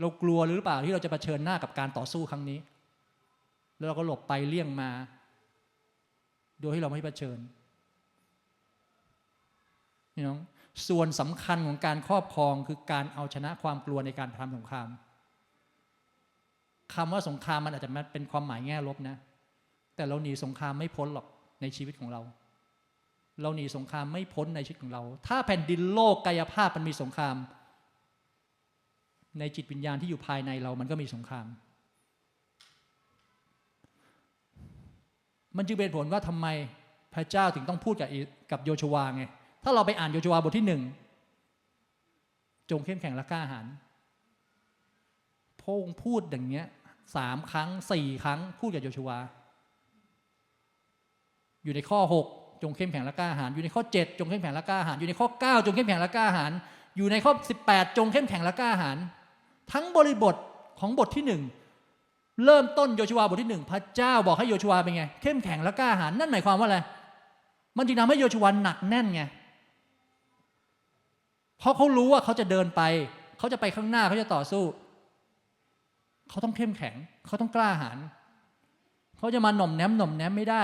[0.01, 2.59] เรากลัวหรือเปล่าที่เราจะเผชิญหน้ากับการต่อสู้ครั้งนี้
[3.76, 4.90] แล้วเราก็หลบไปเลี่ยงมา
[6.61, 7.38] โดยที่เราไม่เผชิญ
[10.14, 10.38] นี่น้อง
[10.88, 14.88] ส่วนสำคัญของการครอบครองคือการเอาชนะความกลัวในการทำสงคราม
[16.95, 19.16] คำว่าสงครามมันอาจจะเป็นความหมายแง่ลบนะ
[19.97, 21.26] แต่เราหนีสงครามไม่พ้นหรอก
[21.62, 22.20] ในชีวิตของเรา
[23.43, 27.37] เราหนีสงครามไม่พ้นในชีวิตของเรา ถ้าแผ่นดินโลกกายภาพมันมีสงคราม
[29.39, 31.47] ในจิตวิญญาณที่อยู่ภายในเรามันก็มีสงคราม
[35.57, 36.47] มันจึงเป็นผลว่าทำไม
[37.14, 38.09] พระเจ้าถึงต้องพูดกับ
[38.51, 39.24] กับโยชวาไง
[39.64, 40.82] ถ้าเราไปอ่านโยชวาบทที่หนึ่ง
[42.70, 43.66] จงเข้มแข็งและกล้าหาญ
[45.69, 46.67] พระองค์พูดอย่างเงี้ย
[47.17, 49.19] สามครั้งสี่ครั้ง พูดกับโยชูวา
[51.64, 52.01] อยู่ในข้อ
[52.31, 56.53] 6จงเข้มแข็งและกล้าหาญอยู่ในข้อ7จงเข้มแข็งและกล้าหาญอยู่ในข้อ9จงเข้มแข็งและกล้าหาญ
[56.97, 57.33] อยู่ในข้อ
[57.67, 58.97] 18จงเข้มแข็งและกล้าหาญ
[59.73, 60.35] ทั้งบริบท
[60.81, 61.43] ของบทที่หนึ่ง
[62.45, 66.79] เริ่มต้นโยชูวาบทที่หนึ่งพระเจ้าบอกให้โยชูวาเป็นไง เข้มแข็งและกล้าหาญนั่นหมายความว่าอะไร
[67.77, 69.23] มันจึงทำให้โยชูวาหนักแน่นไง
[71.59, 72.83] เพราะเขารู้ว่าเขาจะเดินไป
[73.39, 74.64] เขาจะไปข้างหน้าเขาจะต่อสู้
[76.31, 76.95] เขาต้องเข้มแข็ง
[77.27, 77.99] เขาต้องกล้าหาญ
[79.18, 80.62] เขาจะมาหน่อมแนมหน่อมแนมไม่ได้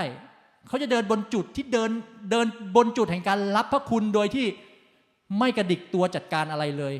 [0.67, 1.89] เขาจะเดินบนจุดที่เดิน
[2.31, 2.45] เดิน
[2.75, 4.45] บนจุดแห่งการรับพระคุณโดยที่
[5.39, 6.93] ไม่กระดิกตัวจัดการอะไรเลย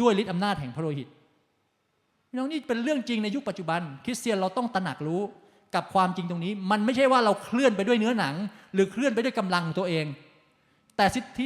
[0.00, 1.08] ด้วยฤทธิอำนาจแห่งพระโลหิต
[2.28, 5.22] พี่น้องนี่เป็นเรื่องจริงในยุคปัจจุบัน คริสเตียนเราต้องตระหนักรู้
[5.74, 8.34] กับความจริงตรงนี้ มันไม่ใช่ว่าเราเคลื่อนไปด้วยเนื้อหนัง
[8.74, 10.04] หรือเคลื่อนไปด้วยกำลังของตัวเอง
[10.96, 11.44] แต่สิทธิ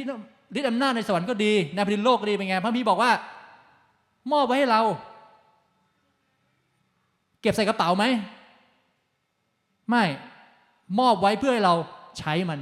[0.57, 3.11] ฤทธิอำนาจในสวรรค์ก็ดีในแผ่นดินโลกก็ดีเป็นไงพระมีบอกว่า
[4.31, 4.81] มอบไว้ให้เรา
[7.45, 8.05] เก็บใส่กระเป๋าไหม
[9.89, 10.05] ไม่
[10.99, 11.75] มอบไว้เพื่อให้เรา
[12.19, 12.59] ใช้มัน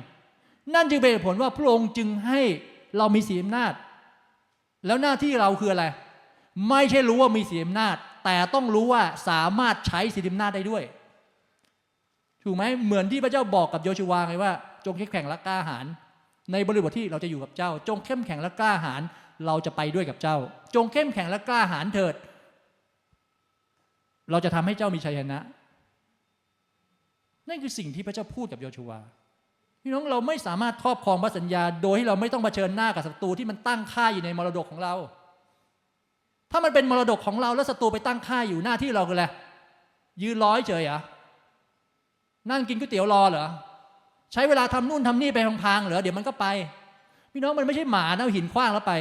[0.74, 2.42] นั่นจึงเป็นผลว่าพระองค์จึงให้
[2.98, 3.74] เรามีสีอำนาจ
[4.86, 5.86] แล้วหน้าที่เราคืออะไร
[6.70, 10.84] ไม่ใช่รู้ว่ามีสีอำนาจ แต่ต้องรู้ว่าสามารถใช้สีอำนาจได้ด้วย
[12.44, 14.52] ถูกไหมเหมือนที่พระเจ้าบอกกับโยชูวาไงว่า
[14.86, 15.86] จงเข้มแข็งและกล้าหาญ
[16.52, 19.02] ในบริบทที่เราจะอยู่กับเจ้า จงเข้มแข็งและกล้าหาญ
[19.46, 20.38] เราจะไปด้วยกับเจ้า
[20.76, 22.14] จงเข้มแข็งและกล้าหาญเถิด
[24.32, 25.40] เราจะทำให้เจ้ามีชัยชนะ
[27.50, 29.00] นั่นคือสิ่งที่พระเจ้าพูดกับโยชูวา
[29.82, 34.94] พี่น้องเราไม่สามารถครอบครองพระสัญญา โดยที่เราไม่ต้องเผชิญหน้ากับศัตรูที่มันตั้งค่าอยู่ในมรดกของเรา
[36.52, 39.26] ถ้ามันเป็นมรดกของเราแล้วศัตรูไปตั้งค่าอยู่หน้าที่เราคืออะไร
[40.24, 41.00] ยืนร้อยเฉยเหรอ
[42.52, 43.48] นั่งกินก๋วยเตี๋ยวรอเหรอ
[44.34, 46.46] ใช้เวลาทำนู่นทำนี่ไปพางๆเหรอเดี๋ยวมันก็ไป
[47.32, 48.94] พี่น้องมันไม่ใช่หมานะหินคว้างแล้วไป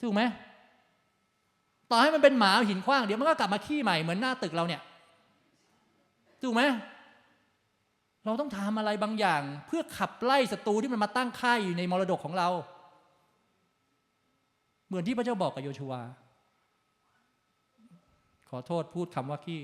[0.00, 0.22] ถูกไหม
[1.90, 4.82] ต่อให้มันเป็นหมาหินคว้างเดี๋ยวมันก็กลับมาขี้ใหม่เหมือนหน้าตึกเราเนี่ย
[6.42, 6.62] ถูกไหม
[8.24, 12.48] เราต้องทำอะไรบางอย่าง เพื่อขับไล่ศัตรูที่มันมาตั้งค่ายอยู่ในมรดกของเรา
[14.86, 16.00] เหมือนที่พระเจ้าบอกกับโยชูวา
[18.48, 19.60] ขอโทษพูดคำว่าขี้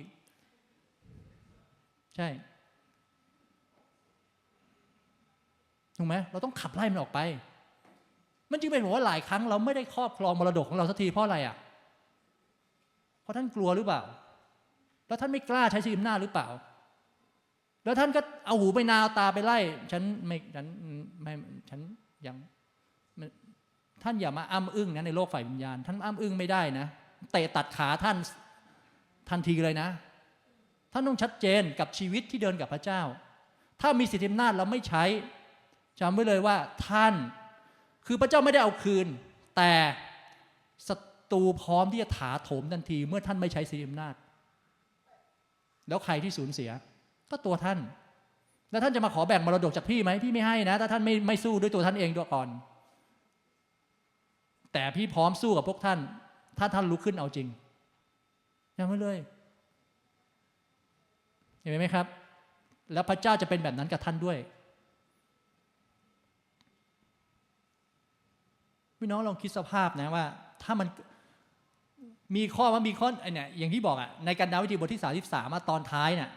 [2.16, 2.28] ใช่
[5.96, 7.18] ถูกไหมเราต้องขับไล่มันออกไป
[8.50, 11.56] มันจึงเป็นผมว่าหลายครั้งเราไม่ได้ครอบครองมรดกของเราสักทีเพราะอะไรอะ
[13.30, 14.02] ราะท่านกลัวหรือเปล่า
[15.08, 16.48] แล้วท่านไม่กล้าใช้ชีวิตหน้าหรือเปล่า
[17.84, 19.58] แล้วท่านก็เอาหูไปนาวตาไปไล่
[19.92, 20.66] ฉันไม่ฉัน
[21.22, 21.32] ไม่
[21.70, 21.80] ฉัน
[22.26, 22.36] ยัง
[24.02, 26.86] ท่านอย่ามาอ้ำอึ้งนะในโลกฝ่ายวิญญาณ ท่านอ้ำอึ้งไม่ได้นะ
[27.32, 28.16] เตะตัดขาท่าน
[29.30, 29.88] ทันทีเลยนะ
[30.92, 33.02] ท่านต้องชัดเจนกับชีวิตที่เดินกับพระเจ้า
[33.80, 35.04] ถ้ามีสิทธิอำนาจเราไม่ใช้
[36.00, 36.56] จำไว้เลยว่า
[36.88, 37.14] ท่าน
[38.06, 39.06] คือพระเจ้าไม่ได้เอาคืน
[39.56, 39.72] แต่
[40.88, 40.94] ศั
[41.32, 44.14] ตรูพร้อมที่จะถาโถมทันที เมื่อท่านไม่ใช้สิทธิอำนาจ
[45.88, 46.70] แล้วใครที่สูญเสีย
[47.30, 47.78] ก็ตัวท่าน
[48.70, 52.48] แล้วท่านจะมาขอแบ่งมรดกจากพี่ไหมพี่ไม่ให้นะ ถ้าท่านไม่ไม่สู้ด้วยตัวท่านเองด้วยก่อน
[54.72, 55.98] แต่พี่พร้อมสู้กับพวกท่าน
[56.58, 57.46] ถ้าท่านลุกขึ้นเอาจริง
[58.78, 59.18] ยังไม่เลย
[61.60, 62.06] เห็นไหมครับ
[62.92, 64.38] แล้วพระเจ้าจะเป็นแบบนั้นกับท่านด้วย
[68.98, 70.24] พี่น้องลองคิดสภาพนะว่า
[70.62, 70.88] ถ้ามัน
[72.36, 76.30] มีข้อว่ามีข้อเนี่ยอย่างที่บอกอะในการดาวิธีบทที่สาสิบสามตอนท้ายเนี่ย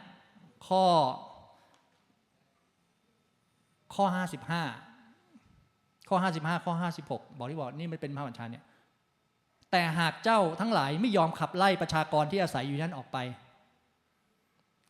[0.68, 0.84] ข้อ
[3.96, 4.64] ข้อห้าสิบห้า
[6.10, 8.64] ข้อห้าสิบห้าข้อห้าสิบหกบอกที่บอกนี่มันเป็นพระบัญชาเนี่ย
[9.72, 13.18] แต่หากเจ้าทั้งหลายไม่ยอมขับไล่ประชากรที่อาศัยอยู่นั้นออกไป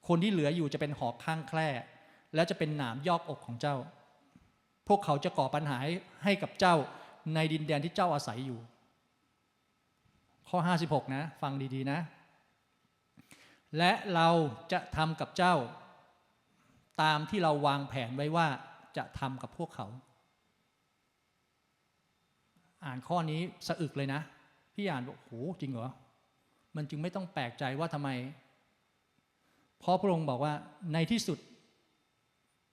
[0.07, 1.69] คนที่เหลืออยู่จะเป็นหอกข้างแคร่
[2.35, 3.75] และจะเป็นหนามยอกอกของเจ้า
[4.87, 5.77] พวกเขาจะก่อปัญหา
[6.23, 6.75] ให้กับเจ้า
[7.35, 8.59] ในดินแดนที่เจ้าอาศัยอยู่
[10.55, 11.99] ข้อ 56 นะ ฟังดีๆนะ
[13.77, 14.29] และเรา
[14.71, 15.55] จะทำกับเจ้า
[17.01, 18.47] ตามที่เราวางแผนไว้ว่า
[18.97, 19.87] จะทำกับพวกเขา
[22.85, 24.21] อ่านข้อนี้สะอึกเลยนะ
[24.75, 25.31] พี่อ่านบอกโห
[25.61, 25.89] จริงเหรอ
[26.75, 28.09] มันจึงไม่ต้องแปลกใจว่าทำไม
[29.79, 30.53] เพราะพระองค์บอกว่า
[30.93, 31.39] ในที่สุด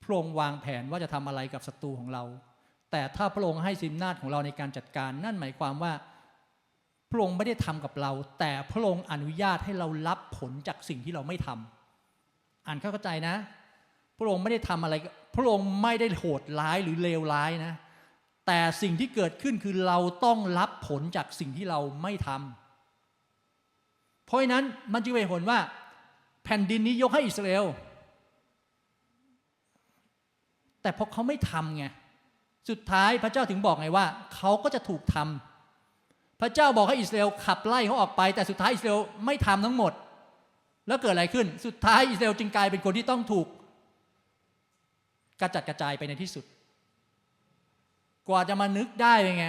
[0.02, 2.22] พระองค์วางแผนว่าจะทำอะไรกับศัตรูของเรา
[2.90, 5.94] แต่ถ้าพระองค์ให้สิมนาจของเราในการจัดการ นั่นหมายความว่า
[7.10, 13.34] พระองค์ไม่ได้ทำกับเรา แต่พระองค์อนุญาตให้เรารับผลจากสิ่งที่เราไม่ทำอ่านเข้าใจนะ
[14.18, 14.94] พระองค์ไม่ได้ทำอะไร
[15.36, 17.72] พระองค์ไม่ได้โหดร้ายหรือเลวร้ายนะ
[18.46, 25.58] แต่สิ่งที่เกิดขึ้นคือเราต้องรับผลจากสิ่งที่เราไม่ทำเพราะฉะนั้นมันจึงเป็นผลว่า
[26.44, 27.66] แผ่นดินนี้ยกให้อิสราเอล
[30.82, 31.84] แต่พอเขาไม่ทำไง
[32.70, 35.49] สุดท้ายพระเจ้าถึงบอกไงว่า เขาก็จะถูกทำ
[36.40, 39.92] พระเจ้าบอกให้อิสราเอลขับไล่เขาออกไป แต่สุดท้ายอิสราเอลไม่ทำทั้งหมด
[40.88, 43.46] แล้วเกิดอะไรขึ้น สุดท้ายอิสราเอลจึงกลายเป็นคนที่ต้องถูก
[45.40, 46.44] กระจัดกระจายไปในที่สุด
[48.28, 49.46] กว่าจะมานึกได้เป็นไง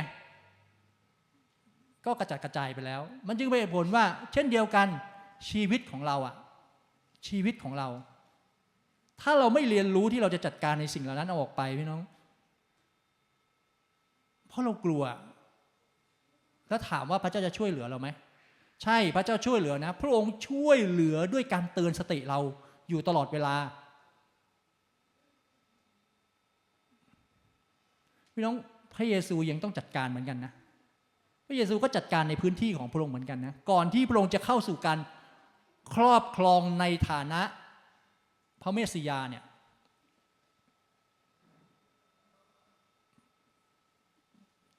[2.05, 4.87] ก็กระจัดกระจายไปแล้ว มันจึงเป็นผลว่า เช่นเดียวกัน
[5.49, 6.35] ชีวิตของเราอะ
[7.27, 7.89] ชีวิตของเรา
[9.21, 12.01] ถ้าเราไม่เรียนรู้ที่เราจะจัดการในสิ่งเหล่านั้นเอาออกไปพี่น้อง
[14.47, 15.03] เพราะเรากลัว
[16.71, 18.07] แล้วถามว่าพระเจ้าจะช่วยเหลือเราไหม
[18.83, 22.39] ใช่พระเจ้าช่วยเหลือนะ พระองค์ช่วยเหลือด้วยการเตือนสติเรา
[22.89, 23.55] อยู่ตลอดเวลา
[28.33, 28.55] พี่น้อง
[28.95, 30.51] พระเยซูยังต้องจัดการเหมือนกันนะ
[31.47, 34.99] พระเยซูก็จัดการในพื้นที่ของพระองค์เหมือนกันนะก่อนที่พระองค์จะเข้าสู่การ
[35.95, 37.41] ครอบครองในฐานะ
[38.61, 39.43] พระเมสสิยาเนี่ย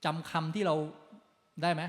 [0.05, 0.77] จำคำที่เรา
[1.61, 1.83] ได้ไหม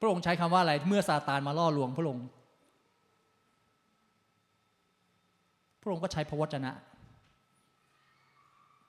[0.00, 2.26] พระองค์ใช้คำว่าอะไร เมื่อซาตานมาล่อลวงพระองค์
[5.82, 6.72] พระองค์ก็ใช้พระวจนะ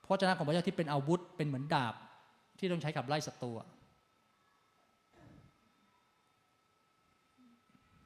[0.02, 1.94] พระวจนะของพระเจ้าที่เป็นอาวุธ เป็นเหมือนดาบ
[2.58, 3.50] ที่ต้องใช้ขับไล่ศัตรู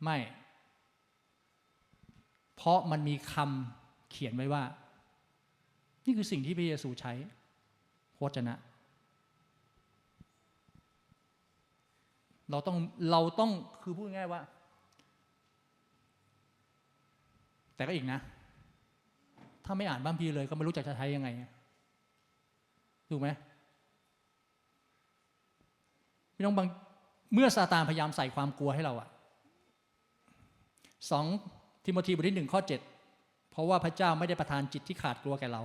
[0.05, 0.17] ไม่
[2.57, 4.63] เพราะมันมีคำเขียนไว้ว่า
[6.05, 7.13] นี่คือสิ่งที่พระเยซูใช้
[8.15, 8.55] พระวจนะ
[12.51, 12.77] เราต้อง
[13.11, 13.51] เราต้อง
[13.83, 14.41] คือพูดง่ายว่า
[17.77, 18.21] แต่ก็อีกนะ
[19.65, 21.29] ถ้าไม่อ่านบ้านพีเลยก็ไม่รู้จะใช้ยังไง
[23.11, 23.29] ถูกไหม
[26.35, 26.69] พี่น้องบาง
[27.35, 29.09] เมื่อซาตานพยายามใส่ความกลัวให้เราอะ
[31.11, 31.25] สอง
[31.85, 32.81] ทิโมธีบทที่หนึ่งข้อเจ็ด
[33.51, 35.63] เพราะว่าพระเจ้าไม่ได้ประทานจิตที่ขาดกลัวแก่เรา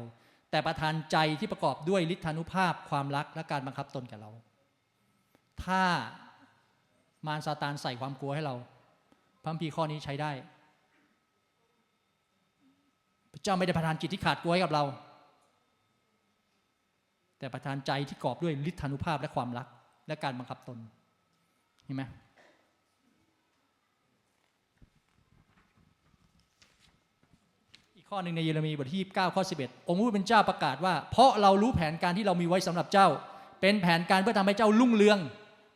[0.52, 4.32] แต่ประทานใจที่ประกอบด้วยฤทธานุภาพความรักและการบังคับตนแก่เรา
[5.64, 5.84] ถ้า
[7.28, 8.56] มารซาตานใส่ความกลัวให้เรา
[9.44, 10.32] พระคัมภีข้อนี้ใช้ได้
[13.32, 14.84] พระเจ้าไม่ได้ประทานจิตที่ขาดกลัวให้กับเรา
[17.40, 19.68] แต่ประทานใจที่กอบด้วยฤทธานุภาพและความรัก
[20.08, 20.78] และการบังคับตน
[21.86, 22.04] เห็นไหม
[27.96, 33.08] อีกข้อหนึ่งในเยเรมีบทที่9ข้อ 11 องค์พระผู้เป็นเจ้าประกาศว่า เพราะเรารู้แผนการที่เรามีไว้สำหรับเจ้า
[33.62, 35.20] เป็นแผนการเพื่อทำให้เจ้ารุ่งเรือง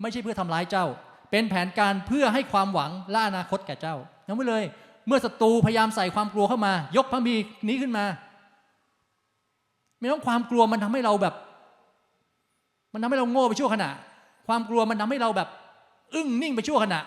[0.01, 0.85] ไม่ใช่เพื่อทำร้ายเจ้า
[1.31, 3.95] เป็นแผนการเพื่อให้ความหวังและอนาคตแก่เจ้า
[4.27, 4.63] ย้ำไว้เลย
[5.07, 7.35] เมื่อศัตรูพยายามใส่ความกลัวเข้ามา ยกพระมี
[7.67, 8.05] นี้ขึ้นมา
[9.99, 11.35] ไม่ต้องความกลัวมันทำให้เราแบบ
[12.93, 13.89] มันทำให้เราโง่ไปชั่วขณะ
[14.47, 15.49] ความกลัวมันทำให้เราแบบ
[16.13, 16.99] อึ้งนิ่งไปชั่วขณะ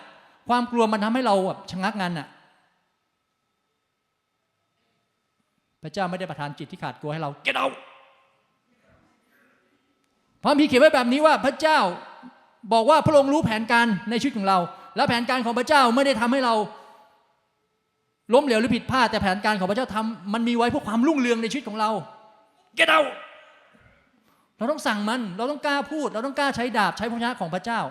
[0.49, 2.27] ความกลัวมันทำให้เราแบบชะงักงันน่ะ
[5.83, 7.67] พระเจ้าไม่ได้ประทานจิตที่ขาดกลัวให้เราเก็ตเอา
[10.43, 11.79] พระมีเขียนไว้แบบนี้ว่าพระเจ้า
[12.73, 14.57] บอกว่าพระองค์รู้แผนการในชีวิตของเรา
[14.95, 16.55] และแผนการของพระเจ้าไม่ได้ทำให้เรา
[18.33, 21.89] ล้มเหลวหรือผิดพลาดแต่แผนการของพระเจ้าทำมันมีไว้เพื่อความรุ่งเรืองในชีวิตของเรา
[22.79, 23.11] get out
[24.57, 27.81] เราต้องสั่งมัน เราต้องกล้าพูด เราต้องกล้าใช้ดาบใช้พระชนะของพระเจ้า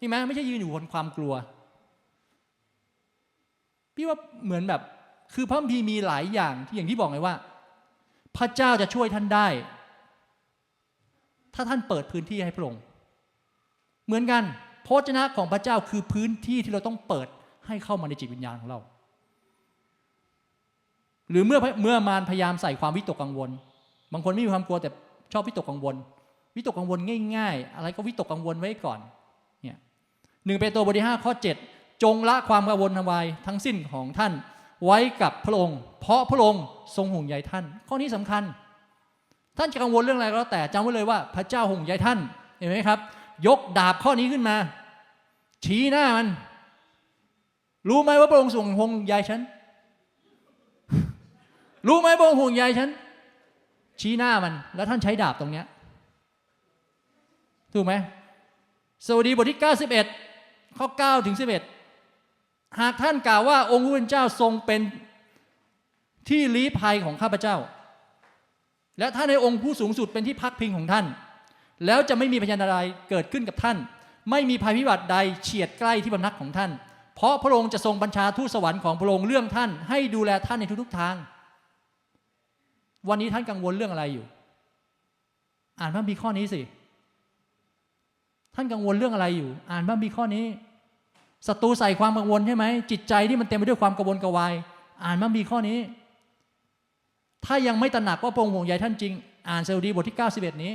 [0.00, 1.32] นี่ไหมไม่ใช่ยืนอยู่บนความกลัว
[3.94, 4.80] พี่ว่าเหมือนแบบ
[5.34, 7.34] คือพระคัมภีร์มีหลายอย่างที่อย่างที่บอกไงว่า
[8.36, 9.48] พระเจ้าจะช่วยท่านได้
[11.54, 12.80] ถ้าท่านเปิดพื้นที่ให้พระองค์
[14.06, 14.42] เหมือนกัน
[14.86, 17.26] พระวจนะของพระเจ้าคือพื้นที่ที่เราต้องเปิด
[17.66, 18.78] ให้เข้ามาในจิตวิญญาณของเรา
[21.30, 23.50] หรือเมื่อเมื่อมารพยายามใส่ความวิตกกังวล
[24.12, 24.90] บางคนไม่มีความกลัวแต่
[25.32, 25.94] ชอบวิตกกังวล
[26.56, 26.98] วิตกกังวล
[27.36, 28.98] ง่ายๆ อะไรก็วิตกกังวลไว้ก่อน
[29.62, 29.76] เนี่ย
[30.46, 31.56] หนึ่งเปโตรบทที่ห้าข้อเจ็ด
[32.02, 34.32] จงละความกังวลทวายทั้งสิ้นของท่าน
[34.84, 36.64] ไว้กับพระองค์ เพราะพระองค์
[36.96, 38.42] ทรงห่วงใยท่าน ข้อนี้สำคัญ
[39.58, 42.18] ท่านจะกังวลเรื่องอะไรก็แล้วแต่จำไว้เลยว่าพระเจ้าห่วงใยท่าน
[42.58, 42.98] เห็นไหมครับ
[43.46, 44.56] ยกดาบข้อนี้ขึ้นมา
[45.64, 46.26] ชี้หน้ามัน
[47.88, 49.40] รู้ไหมว่าพระองค์ทรงห่วงใยฉัน
[51.88, 52.88] รู้ไหมพระองค์ห่วงใยฉัน
[54.00, 55.66] ชี้หน้ามัน แล้วท่านใช้ดาบตรงเนี้ย
[57.72, 57.92] ถูกไหม
[59.06, 59.58] สวัสดีบทที่
[60.18, 64.80] 91 ข้อ 9 ถึง 11 หากท่านกล่าวว่าองค์พระผู้เป็นเจ้าทรงเป็น
[66.28, 67.56] ที่ลี้ภัยของข้าพเจ้า
[68.98, 71.04] และท่านในองค์ผู้สูงสุดเป็นที่พักพิงของท่าน
[71.86, 72.78] แล้วจะไม่มีพยานอะไร
[73.10, 73.76] เกิดขึ้นกับท่าน
[74.30, 76.70] ไม่มีภัยพิบัติใดเฉียดใกล้ที่บำนักของท่าน
[77.16, 81.14] เพราะพระองค์จะทรงบัญชาทูตสวรรค์ของพระองค์เรื่องท่าน ให้ดูแลท่านในทุกๆทาง
[83.08, 84.24] วันนี้ท่านกังวลเรื่องอะไรอยู่
[85.80, 86.60] อ่านพระคัมภีร์ข้อนี้สิ
[88.54, 90.44] ท่านกังวลเรื่องอะไรอยู่ อ่านพระคัมภีร์ข้อนี้
[91.48, 94.52] ศัตรูใส่ความกังวลใช่ไหมจิตใจที่มันเต็มไปด้วยความกังวลกระวาย
[95.04, 95.78] อ่านพระคัมภีร์ข้อนี้
[97.44, 99.12] ถ้ายังไม่ตระหนักว่าพระองค์ห่วงใยท่านจริง
[99.48, 100.72] อ่านเซลดีบทที่ 91 นี้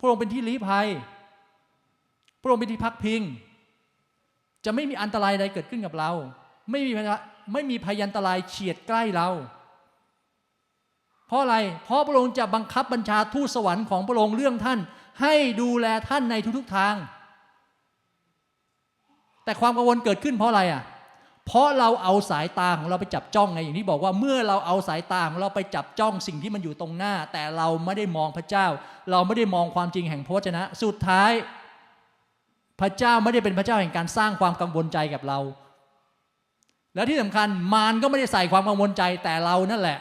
[0.00, 0.88] พระองค์เป็นที่ลี้ภัย
[2.42, 3.22] พระองค์เป็นที่พักพิง
[4.64, 6.10] จะไม่มีอันตรายใดเกิดขึ้นกับเรา
[6.70, 7.16] ไม่มีพยา
[7.52, 9.28] ไม่มีพยันตรายเฉียดใกล้เรา
[11.26, 14.78] เพราะอะไร เพราะพระองค์จะบังคับบัญชาทูตสวรรค์ของพระองค์เรื่องท่าน
[15.22, 16.94] ให้ดูแลท่านในทุกๆทาง
[19.44, 20.82] แต่ความกังวลเกิดขึ้นเพราะอะไรอะ
[21.52, 28.66] เพราะเราเอาสายตาของเราไปจับจ้องไงอย่างที่บอกว่าเมื่อเราเอาสายตาของเราไปจับจ้องสิ่งที่มันอยู่ตรงหน้า แต่เราไม่ได้มองพระเจ้า
[29.10, 31.32] เราไม่ได้มองความจริงแห่งพระวจนะ สุดท้าย
[32.80, 35.38] พระเจ้าไม่ได้เป็นพระเจ้าแห่งการสร้างความกังวลใจกับเรา
[36.94, 39.98] แล้วที่สำคัญมารก็ไม่ได้ใส่ความกังวลใจแต่เรานั่นแหละ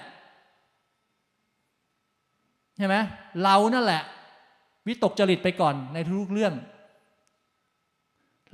[2.77, 2.95] ใช่ไหม
[3.43, 4.01] เรานั่นแหละ
[4.87, 6.53] วิตกจริตไปก่อนในทุกเรื่อง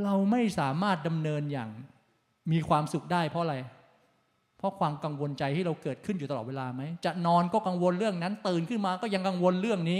[0.03, 1.69] เราไม่สามารถดำเนินอย่าง
[2.51, 3.55] มีความสุขได้เพราะอะไร
[4.57, 9.99] เพราะความกังวลใจที่เราเกิดขึ้นอยู่ตลอดเวลาไหม จะนอนก็กังวลเรื่องนั้น ตื่นขึ้นมาก็ยังกังวลเรื่องนี้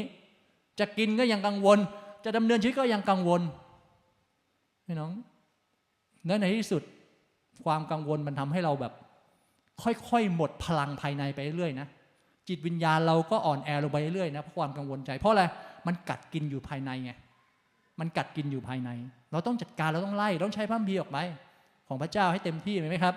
[0.79, 1.79] จะกินก็ยังกังวล
[2.25, 3.41] จะดำเนินชีวิตก็ยังกังวล
[4.85, 5.11] พี่น้อง
[6.25, 6.81] และในที่สุด
[7.63, 8.93] ความกังวลมันทำให้เราแบบ
[9.83, 11.87] ค่อยๆหมดพลังภายในไปเรื่อยนะ
[12.47, 15.43] จิตวิญญาณเราก็อ่อนแอลงไปเรื่อยนะเพราะความกังวลใจ เพราะอะไร
[15.87, 17.11] มันกัดกินอยู่ภายในไง
[17.99, 18.89] มันกัดกินอยู่ภายใน
[19.31, 21.17] เราต้องจัดการเราต้องไล่ ต้องใช้พระคัมภีออกไป
[21.88, 23.15] ของพระเจ้าให้เต็มที่ไหมครับ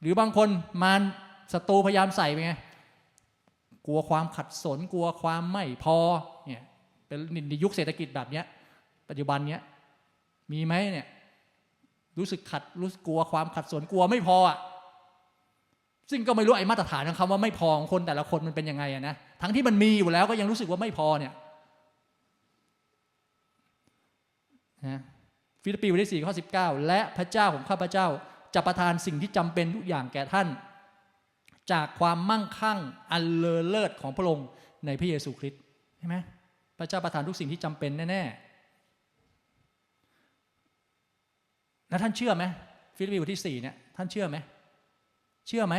[0.00, 0.48] หรือบางคน
[0.82, 1.00] มาร
[1.52, 2.52] ศัตรูพยายามใส่ไปไง
[3.86, 5.96] กลัวความขัดสนกลัวความไม่พอ
[6.46, 6.62] เนี่ย
[7.06, 7.18] เป็น
[7.48, 8.44] ในยุคเศรษฐกิจแบบเนี้ย
[9.08, 9.60] ปัจจุบันเนี้ย
[10.52, 11.06] มีไหมเนี่ย
[12.18, 14.58] รู้สึกขัดรู้สึกกลัวความขัดสนกลัวไม่พออะ
[16.10, 21.32] ซึ่งก็ไม่รู้ไอ้มาตรฐานของคำว่าไม่พอของคนแต่ละคนมันเป็นยังไงอะนะทั้งที่มันมีอยู่แล้วก็ยังรู้สึกว่าไม่พอเนี่ย
[24.86, 25.00] นะ
[25.64, 28.06] ฟิลิปปีบทที่สี่ข้อสิบเก้าและพระเจ้าของข้าพเจ้า
[28.54, 30.48] จะประทานสิ่งที่จำเป็นทุกอย่างแก่ท่าน
[31.72, 32.78] จากความมั่งคั่ง
[33.10, 34.46] อันเลอเลิศของพระองค์
[34.86, 35.62] ในพระเยซูคริสต์
[35.98, 36.16] ใช่ไหม
[36.78, 42.44] พระเจ้าประทานทุกสิ่งที่จำเป็นแน่ๆแล้วท่านเชื่อไหม
[42.96, 44.36] ฟิลิปปีบทที่สี่เนี่ยท่านเชื่อไหม
[45.48, 45.74] เชื่อไหม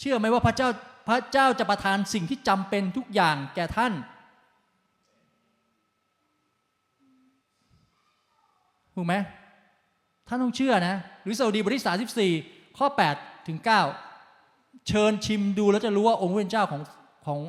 [0.00, 0.68] เชื่อไหมว่าพระเจ้า
[1.08, 3.92] พระเจ้าจะประทานสิ่งที่จำเป็นทุกอย่างแก่ท่าน
[8.94, 9.14] ถูกไหม
[10.28, 12.86] ท่านต้องเชื่อนะ หรือสดีบทที่34 ข้อ
[13.16, 13.58] 8 ถึง
[14.22, 16.82] 9 เชิญชิมดูแล้วจะรู้ว่าองค์พระเป็นเจ้าของ
[17.26, 17.40] ของ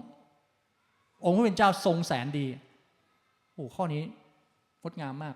[1.25, 2.47] องค์พระเป็นเจ้าทรงแสนดี
[3.53, 4.03] โอ้ข้อนี้
[4.81, 5.35] งดงามมาก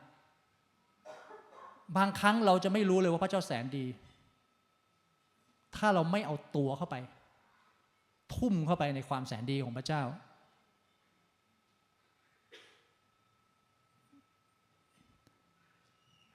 [1.97, 3.85] บางครั้งเราจะไม่รู้เลยว่าพระเจ้าแสนดี
[5.75, 6.95] ถ้าเราไม่เอาตัวเข้าไป
[8.35, 10.01] ทุ่มเข้าไปในความแสนดีของพระเจ้า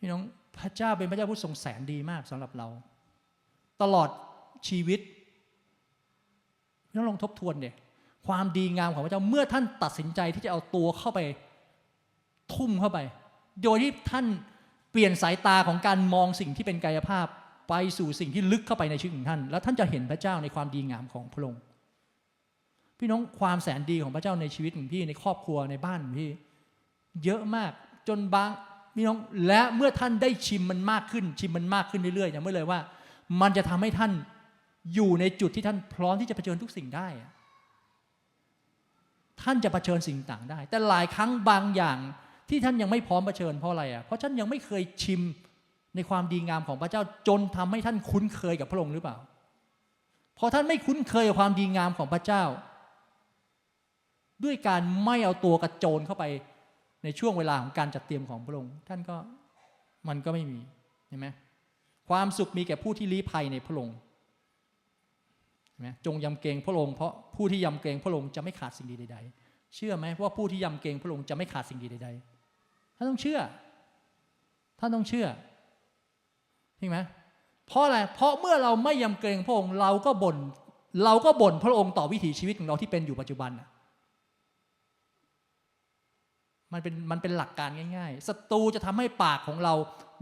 [0.03, 0.23] พี่น้อง
[0.59, 2.69] พระเจ้าเป็นพระเจ้าผู้ทรงแสนดีมากสำหรับเรา
[3.83, 4.09] ตลอด
[4.69, 5.01] ชีวิต
[6.89, 7.71] พี่น้องลองทบทวนเด็
[8.27, 11.21] ความดีงามของพระเจ้าเมื่อท่านตัดสินใจที่จะเอาตัวเข้าไป
[12.55, 12.99] ทุ่มเข้าไป
[13.63, 14.27] โดยที่ท่าน
[14.91, 17.27] เปลี่ยนสายตาของการมองสิ่งที่เป็นกายภาพ
[17.69, 21.63] ไปสู่สิ่งที่ลึกเข้าไปในชีวิตของท่าน แล้วท่านจะเห็นพระเจ้าในความดีงามของพระองค์
[22.99, 26.31] พี่น้องความแสนดีของพระเจ้าในชีวิตของพี่ในครอบครัวในบ้านของพี่
[27.25, 27.73] เยอะมาก
[28.09, 28.51] จนบาง
[28.95, 32.81] พี่น้องและเมื่อท่านได้ชิมมันมากขึ้น ชิมมันมากขึ้นเรื่อยๆอย่างเมื่อเลยว่า
[33.41, 34.13] มันจะทำให้ท่าน
[34.95, 37.09] อยู่ในจุดที่ท่านพร้อมที่จะเผชิญทุกสิ่งได้
[39.43, 41.99] ท่านจะเผชิญสิ่งต่างได้ แต่หลายครั้งบางอย่าง
[42.49, 45.21] ที่ท่านยังไม่พร้อมเผชิญเพราะอะไรอะเพราะท่านยังไม่เคยชิม
[45.95, 49.17] ในความดีงามของพระเจ้าจนทำให้ท่านคุ้นเคยกับพระองค์หรือเปล่า
[50.39, 52.43] พอท่านไม่คุ้นเคยกับความดีงามของพระเจ้า
[54.45, 56.25] ด้วยการไม่เอาตัวกระโจนเข้าไป
[57.05, 59.17] ในช่วงเวลาของการจัดเตรียมของพระองค์ท่านก็
[60.09, 60.59] มันก็ไม่มี
[61.09, 61.29] เห็นไหม
[62.09, 63.97] ความสุขมีแก่ผู้ที่ลี้ภัยในพระองค์
[65.71, 73.41] เห็นไหมจงยำเกรงพระองค์เพราะผู้ที่ยำเกรงพระองค์จะไม่ขาดสิ่งดีใดๆ เชื่อไหมว่าผู้ที่ยำเกรงพระองค์จะไม่ขาดสิ่งดีใดๆท่านต้องเชื่อ
[74.79, 75.27] ท่านต้องเชื่อ
[76.79, 76.99] เห็นไหม
[77.67, 80.37] เพราะอะไรเพราะเมื่อเราไม่ยำเกรงพระองค์เราก็บ่น
[81.05, 83.69] เราก็บ่นพระองค์ต่อวิถีชีวิตของเราที่เป็นอยู่ปัจจุบันนะ
[86.73, 89.75] มันเป็นมันเป็นหลักการง่าย ๆ ศัตรูจะทำให้ปากของเรา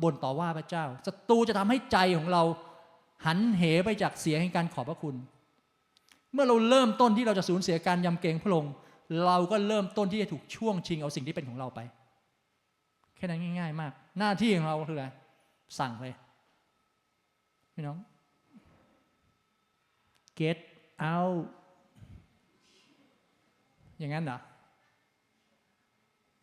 [0.03, 2.42] บ่นต่อว่าพระเจ้า ศัตรูจะทำให้ใจของเรา
[3.26, 5.16] หันเหไปจากเสียงแห่งการขอบพระคุณ
[6.32, 8.72] เมื่อเราเริ่มต้นที่เราจะสูญเสียการยำเกรงพระองค์
[9.26, 11.80] เราก็เริ่มต้นที่จะถูกช่วงชิงเอาสิ่งที่เป็นของเราไป
[13.16, 15.07] แค่นั้นง่าย ๆ มาก หน้าที่ของเราคืออะไร
[15.78, 16.14] สั่งเลย
[17.74, 17.98] พี่น้อง
[20.38, 20.59] get
[21.12, 21.42] out
[23.98, 24.38] อย่างนั้นเหรอ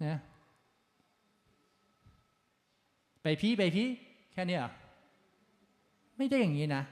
[0.03, 0.17] นี่ย
[3.21, 3.87] ไปพี่ไปพี่
[4.33, 4.71] แค่นี้ยเหรอ
[6.17, 6.83] ไม่ได้อย่างนี้นะ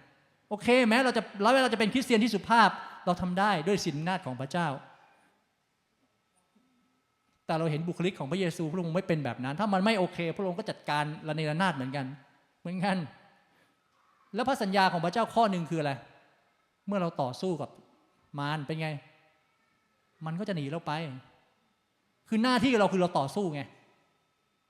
[0.49, 2.69] โอเค แม้เราจะแล้วเราจะเป็นคริสเตียนที่สุภาพ
[3.05, 4.67] เราทำได้ด้วยสินนาฏของพระเจ้า
[7.45, 12.05] แต่เราเห็นบุคลิกของพระเยซู พระองค์ไม่เป็นแบบนั้น ถ้ามันไม่โอเค พระองค์ก็จัดการระเนระนาดเหมือนกัน
[12.61, 12.97] เหมือนกัน
[14.35, 15.91] แล้วพระสัญญาของพระเจ้าข้อหนึ่งคืออะไร
[16.87, 17.69] เมื่อเราต่อสู้กับ
[18.39, 18.89] มารเป็นไง
[20.25, 20.91] มันก็จะหนีเราไป
[22.29, 23.61] คือหน้าที่เราคือเราต่อสู้ไง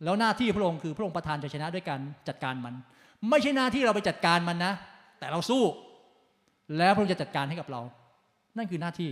[0.04, 2.74] แล้วหน้าที่พระองค์คือพระองค์ประทานชัยชนะด้วยการจัดการมัน
[3.30, 4.74] ไม่ใช่หน้าที่เราไปจัดการมันนะ
[5.20, 5.64] แต่เราสู้
[6.78, 7.82] แล้วพระองค์จะจัดการให้กับเรา
[8.58, 9.10] นั่นคือหน้าที่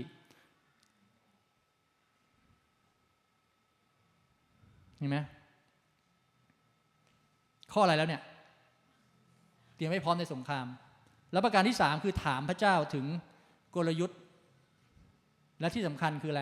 [4.98, 5.18] เห็นไหม
[7.74, 8.22] ข้ออะไรแล้วเนี่ย
[9.76, 10.66] เตรียมให้พร้อมในสงคราม
[11.32, 13.06] แล้วประการที่สามคือถามพระเจ้าถึง
[13.76, 14.20] กลยุทธ์
[15.60, 16.42] และที่สำคัญคืออะไร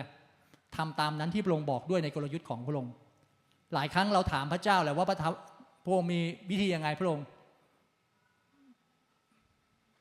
[0.76, 2.92] ทำตามนั้นที่พระองค์บอกด้วยในกลยุทธ์ของพระองค์
[3.74, 5.16] หลายครั้งเราถามพระเจ้าแหละว่าพระ
[5.84, 6.20] พระองค์มี
[6.50, 7.24] วิธียังไงพระองค์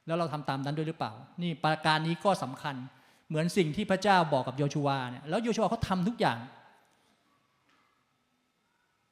[0.07, 1.11] แล้วเราทำตามนั้นด้วยหรือเปล่า
[1.41, 2.75] นี่ประการนี้ก็สำคัญ
[3.27, 6.37] เหมือนสิ่งที่พระเจ้าบอกกับโยชูวาเนี่ยแล้วโยชูวาเขาทำทุกอย่าง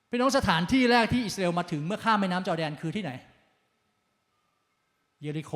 [0.10, 3.12] พี่น้องสถานที่แรกที่อิสราเอลมาถึงเมื่อข้ามแม่น้ำจอแดนคือที่ไหน
[5.22, 5.54] เยริโค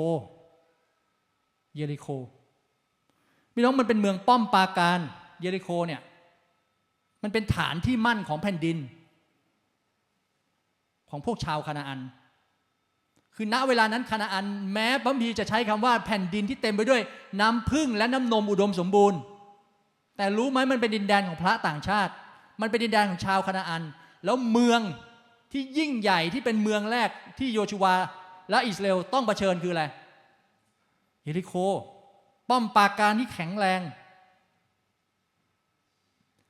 [1.75, 2.07] เยริโค
[3.53, 4.99] พี่น้องมันเป็นเมืองป้อมปราการ
[5.43, 6.01] เยริโคเนี่ย
[7.23, 8.77] มันเป็นฐานที่มั่นของแผ่นดิน
[11.09, 11.99] ของพวกชาวคานาอัน
[13.35, 17.01] คือณเวลานั้นคานาอัน แม้พระบีจะใช้คำว่าแผ่นดินที่เต็มไปด้วย
[17.41, 19.19] น้ำพึ่งและน้ำนมอุดมสมบูรณ์
[20.17, 22.11] แต่รู้ไหมมันเป็นดินแดนของพระต่างชาติ
[22.61, 23.83] มันเป็นดินแดนของชาวคานาอัน
[24.25, 24.81] แล้วเมือง
[25.51, 27.95] ที่ยิ่งใหญ่ที่เป็นเมืองแรกที่โยชูวา
[28.49, 29.83] และอิสราเอลต้องเผชิญคืออะไร
[31.23, 31.53] เยริโค
[32.49, 33.81] ป้อมปราการที่แข็งแรง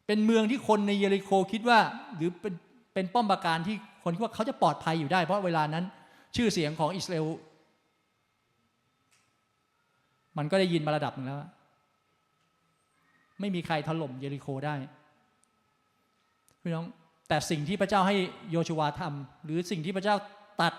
[0.08, 1.80] เป็นเมืองที่คนในเยริโคคิดว่า
[2.16, 2.54] หรือเป็น
[2.94, 5.86] เป็นป้อมปราการที่คนคิดว่าเขาจะปลอดภัยอยู่ได้ เพราะเวลานั้น
[6.36, 7.28] ชื่อเสียงของอิสราเอล
[10.38, 11.40] มันก็ได้ยินมาระดับหนึ่งแล้ว
[13.40, 14.76] ไม่มีใครถล่มเยริโคได้
[16.62, 16.86] พี่น้อง
[17.28, 18.16] แต่สิ่งที่พระเจ้าให้
[18.52, 20.16] โยชูวาทำหรือสิ่งที่พระเจ้า
[20.62, 20.74] ตัด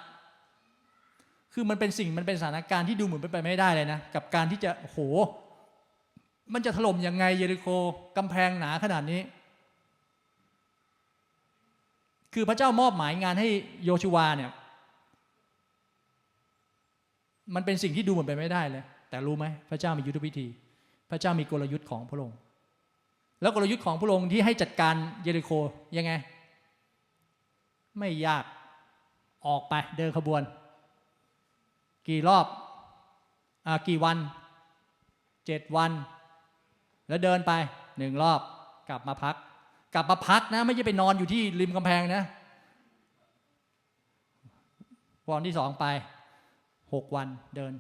[1.52, 4.98] คือมันเป็นสิ่งมันเป็นสถานการณ์ที่ดูเหมือนเป็นไปไม่ได้เลยนะ กับการที่จะโอ้โห
[6.52, 7.66] มันจะถล่มยังไงเยริโค
[8.16, 9.20] กำแพงหนาขนาดนี้
[12.34, 13.48] คือพระเจ้ามอบหมายงานให้
[13.84, 14.50] โยชูวาเนี่ย
[17.54, 20.46] มันเป็นสิ่งที่ดูเหมือนไปไม่ได้เลย แต่รู้ไหมพระเจ้ามียุทธวิธี
[21.10, 22.36] พระเจ้ามีกลยุทธ์ของพระองค์
[23.42, 25.50] แล้วกลยุทธ์ของพระองค์ที่ให้จัดการเยริโค
[25.96, 26.12] ยังไง
[27.98, 28.44] ไม่ยาก
[29.46, 30.42] ออกไปเดินขบวน
[32.08, 32.46] กี่รอบ
[33.66, 34.16] อกี่วัน
[35.46, 35.90] เจ็ดวัน
[37.08, 37.52] แล้วเดินไป
[37.98, 38.40] หนึ่งรอบ
[38.88, 39.34] กลับมาพัก
[39.94, 42.22] กลับมาพักนะ ไม่ใช่ไปนอนอยู่ที่ริมกำแพงนะ
[45.26, 45.86] วันที่สองไป
[46.92, 47.72] หกวันเดิน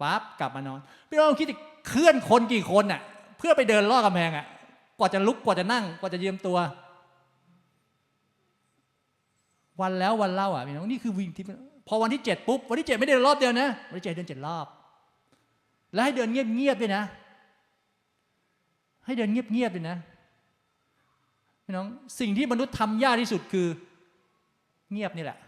[0.00, 1.48] ปั๊บกลับมานอนพี่น้องคิด
[1.88, 3.00] เคลื่อนคนกี่คนน่ะ
[3.38, 4.46] เพื่อไปเดินลอดกำแพงอะ
[4.98, 6.58] กว่าจะลุกกว่าจะนั่งกว่าจะยืมตัว
[9.80, 11.44] วันแล้ววันเล่าอะพี่น้องนี่คือวิ่งที่
[11.88, 14.66] พอวันที่เจ็ดปุ๊บวันที่เจ็ดไม่ได้เดินรอบเดียวนะวันที่เจ็ดเดินเจ็ดรอบ
[15.92, 17.02] แล้วให้เดินเงียบๆด้วยนะ
[19.06, 19.96] ให้เดินเงียบๆด้วยนะ
[21.64, 21.86] พี่น้อง
[22.20, 23.68] สิ่งที่มนุษย์ทำยากที่สุดคือ
[24.92, 25.38] เงียบนี่แหละ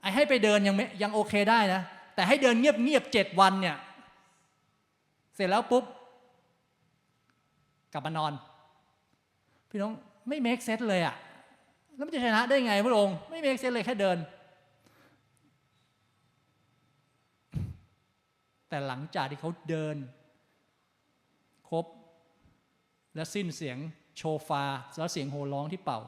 [0.00, 1.82] ไอ้ให้ไปเดินยังยังโอเคได้นะ
[2.14, 3.76] แต่ให้เดินเงียบๆเจ็ดวันเนี่ย
[5.34, 5.84] เสร็จแล้วปุ๊บ
[7.92, 8.32] กลับมานอน
[9.70, 9.92] พี่น้อง
[10.28, 11.14] ไม่เมคเซตเลยอะ
[11.96, 14.18] แล้วมันจะชนะได้ไงพระองค์ไม่เมคเซตเลยแค่เดิน
[18.68, 19.96] แต่หลังจากที่เขาเดิน
[21.72, 21.86] ครบ
[23.14, 23.78] และสิ้นเสียง
[24.16, 24.64] โชฟา
[24.98, 26.00] และเสียงโห่ร้องที่เป่า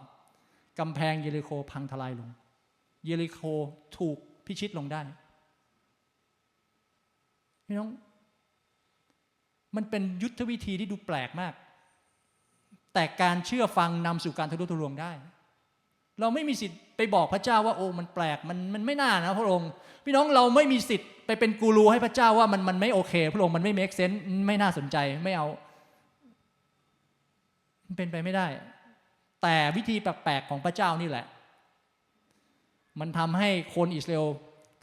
[0.78, 2.30] กำแพงเยริโคพังทลายลง
[3.04, 3.40] เยริโค
[3.98, 5.00] ถูกพิชิตลงได้
[7.66, 7.90] พี่น้อง
[9.76, 11.54] มันเป็นยุทธวิธีที่ดูแปลกมาก
[12.94, 15.12] แต่การเชื่อฟังนำสู่การทะลุทะลวงได้
[16.20, 19.70] เราไม่มีสิทธิ์ไปบอกพระเจ้าว่าโอ้มันแปลกมันมันไม่น่านะพระองค์
[20.04, 25.46] พี่น้องเราไม่มีสิทธิ์ไปเป็นกูรูให้พระเจ้าว่ามันมันไม่โอเค พระองค์มันไม่เมคเซนส์ไม่น่าสนใจไม่เอา
[27.86, 28.46] มันเป็นไปไม่ได้
[29.42, 31.26] แต่วิธีแปลกๆของพระเจ้านี่แหละ
[33.00, 34.26] มันทำให้คนอิสราเอล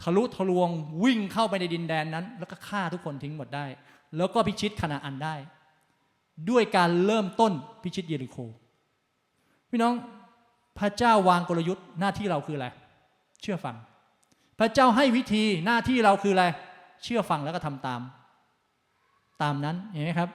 [0.01, 0.69] ทะลุทะลวง
[1.03, 3.65] วิ่งเข้าไปในดินแดนนั้น แล้วก็ฆ่าทุกคนทิ้งหมดได้
[4.17, 5.35] แล้วก็พิชิตคณาอันได้
[6.49, 7.51] ด้วยการเริ่มต้น
[7.83, 8.37] พิชิตเยริโค
[9.69, 9.93] พี่น้อง
[10.81, 12.67] พระเจ้าวางกลยุทธ์หน้าที่เราคืออะไร
[13.41, 13.75] เชื่อฟัง
[14.59, 16.45] พระเจ้าให้วิธีหน้าที่เราคืออะไร
[17.03, 18.01] เชื่อฟังแล้วก็ทำตาม
[19.41, 20.29] ตามนั้นเห็นไหมครับ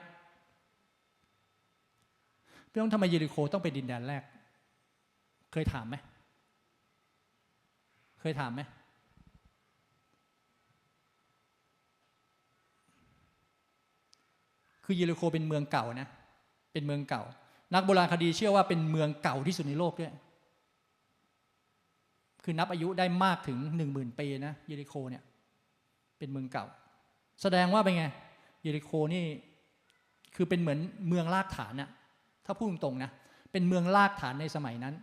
[2.69, 4.23] พี่น้องทำไมเยริโคต้องเป็นดินแดนแรก
[5.51, 5.95] เคยถามไหม
[8.21, 8.61] เคยถามไหม
[14.85, 16.07] คือเยริโคเป็นเมืองเก่านะ
[16.73, 17.23] เป็นเมืองเก่า
[17.73, 20.13] นักโบราณคดีเชื่อว่าเป็นเมืองเก่าที่สุดในโลกด้วย
[22.49, 25.23] คือนับอายุได้มากถึงหนึ่งหมื่นปีนะเยริโคเนี่ย
[26.17, 26.65] เป็นเมืองเก่า
[27.41, 28.05] แสดงว่าเป็นไง
[28.63, 29.23] เยริโคนี่
[30.35, 31.89] คือเป็นเหมือนเมืองรากฐานน่ะ
[32.45, 33.11] ถ้าพูดตรงๆนะ
[33.51, 34.95] เป็นเมืองรากฐานในสมัยนั้น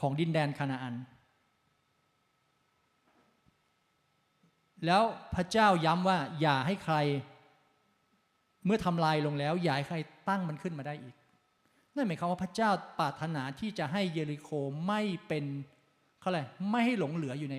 [0.00, 0.94] ของดินแดนคานาอัน
[4.86, 5.02] แล้ว
[5.34, 6.96] พระเจ้าย้ำว่าอย่าให้ใคร
[8.64, 9.96] เมื่อทำลายลงแล้วอย่าให้ใคร
[10.28, 11.14] ตั้งมันขึ้นมาได้อีก
[11.96, 14.50] นั่นหมายความว่าพระเจ้าปรารถนาที่จะให้เยริโค
[14.86, 15.44] ไม่เป็น
[16.20, 16.40] เขาอะไร
[16.70, 17.56] ไม่ให้หลงเหลืออยู่ใน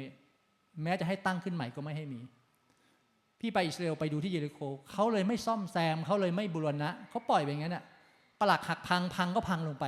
[0.83, 2.19] แม้จะให้ตั้งขึ้นใหม่ก็ไม่ให้มี
[3.39, 4.59] พี่ไปอิสราเอลไปดูที่เยริโค
[4.91, 7.83] เขาเลยไม่ซ่อมแซมเขาเลยไม่บูรณะเขาปล่อยไปอย่างนั้นน่ะ
[8.39, 9.85] ปลักหักพังพังก็พังลงไป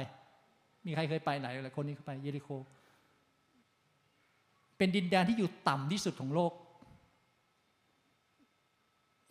[0.86, 2.50] มีใครเคยไปไหนหลายคนนี้เคยไปเยริโค
[4.78, 6.52] เป็นดินแดนที่อยู่ต่ำที่สุดของโลก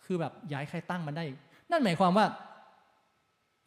[0.05, 1.24] คือแบบย้ายใครตั้งมันได้
[1.70, 2.26] นั่นหมายความว่า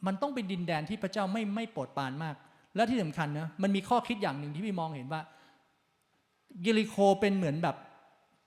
[0.05, 2.35] มันต้องเป็นดินแดนที่พระเจ้าไม่ไม่โปรดปรานมาก
[2.75, 5.21] และที่สำคัญนะมันมีข้อคิดอย่างหนึ่งที่พี่มองเห็นว่า
[6.65, 7.75] ยิริโคเป็นเหมือนแบบ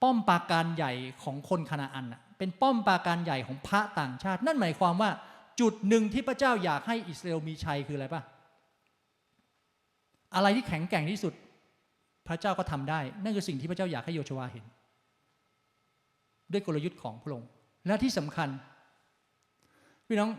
[0.02, 0.92] ป้อมปราการใหญ่
[1.22, 2.06] ของคนคานาอัน
[2.38, 5.10] เป็นป้อมปราการใหญ่ของพระต่างชาติ นั่นหมายความว่า
[5.60, 8.22] จุดหนึ่งที่พระเจ้าอยากให้อิสราเอลมีชัยคืออะไรปะ
[10.34, 11.32] อะไรที่แข็งแกร่งที่สุด
[12.28, 14.64] พระเจ้าก็ทำได้ นั่นคือสิ่งที่พระเจ้าอยากให้โยชวาเห็น
[16.52, 17.48] ด้วยกลยุทธ์ของพระองค์
[17.86, 18.48] และที่สำคัญ
[20.06, 20.30] พี่น้อง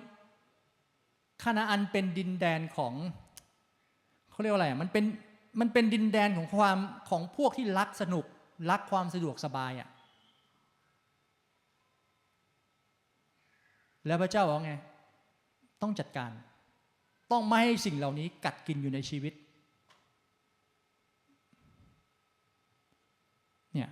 [1.43, 2.93] คานาอันเป็นดินแดนของ
[4.31, 5.05] เขาเรียกว่าอะไรมันเป็น
[5.59, 6.77] มันเป็นดินแดนของความ
[7.09, 8.25] ของพวกที่รักสนุก
[8.69, 9.89] รักความสะดวกสบายอะ่ะ
[14.05, 14.73] แล้วพระเจ้าบอกไง
[15.81, 16.31] ต้องจัดการ
[17.31, 19.33] ต้องไม่ให้สิ่งเหล่านี้กัดกินอยู่ในชีวิต
[23.73, 23.89] เนี่ย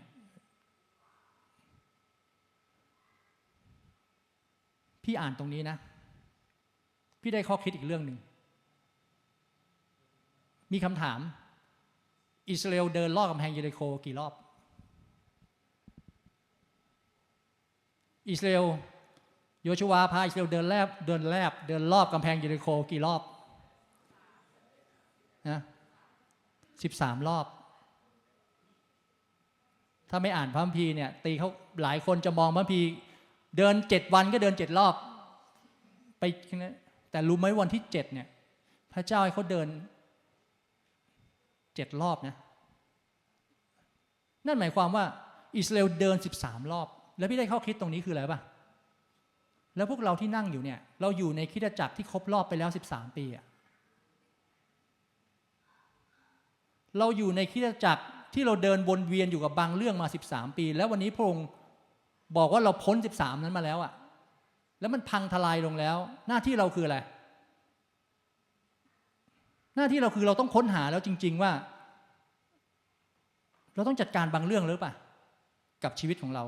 [5.04, 5.78] พี่อ่านตรงนี้นะ
[7.22, 8.18] พี่ได้ข้อคิดอีกเรื่องหนึ่ง
[10.74, 11.20] มีคำถาม
[12.50, 14.34] อิสราเอลเดินรอบกำแพงเยริโคกี่รอบ
[18.30, 18.66] อิสราเอล
[19.64, 23.22] โยชวาพาอิสราเอลเดินแลบเดินแลบเดินรอบกำแพงเยริโคกี่รอบ
[25.50, 25.60] นะ
[26.84, 27.46] สิบสามรอบ
[30.10, 31.50] ถ้าไม่อ่านพระคัมภีร์เนี่ยตีเขา
[31.82, 32.90] หลายคนจะมองพระคัมภีร์
[33.58, 34.94] เดินเจ็ดวันก็เดินเจ็ดรอบ
[36.20, 36.24] ไป
[37.12, 38.28] แต่รู้ไหมวันที่เจ็ดเนี่ย
[38.94, 39.68] พระเจ้าให้เขาเดิน
[41.78, 42.36] เจ็ดรอบนะ
[44.46, 45.06] นั่นหมายความว่า
[45.58, 48.40] อิสราเอลเดินสิบสามรอบ แล้วพี่ได้ข้อคิดตรงนี้คืออะไรป่ะ
[49.76, 53.46] แล้วพวกเราที่นั่งอยู่เนี่ย เราอยู่ในคิดจักรที่ครบรอบไปแล้วสิบสามปีอะ
[57.00, 58.04] เราอยู่ในคิดจักร
[58.34, 61.48] ที่เราเดินวนเวียนอยู่กับบางเรื่องมาสิบสามปี แล้ววันนี้พระองค์
[62.38, 63.92] บอกว่าเราพ้นสิบสามนั้นมาแล้วอะ
[64.80, 65.98] แล้วมันพังทลายลงแล้ว
[66.28, 66.98] หน้าที่เราคืออะไร
[69.78, 71.52] หน้าที่เราคือเราต้องค้นหาแล้วจริง ๆ ว่า
[73.76, 74.94] เราต้องจัดการบางเรื่องหรือเปล่า
[75.84, 76.44] กับชีวิตของเรา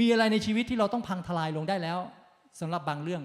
[0.00, 1.98] มีอะไรในชีวิตที่เราต้องพังทลายลงได้แล้ว
[2.60, 3.22] สำหรับบางเรื่อง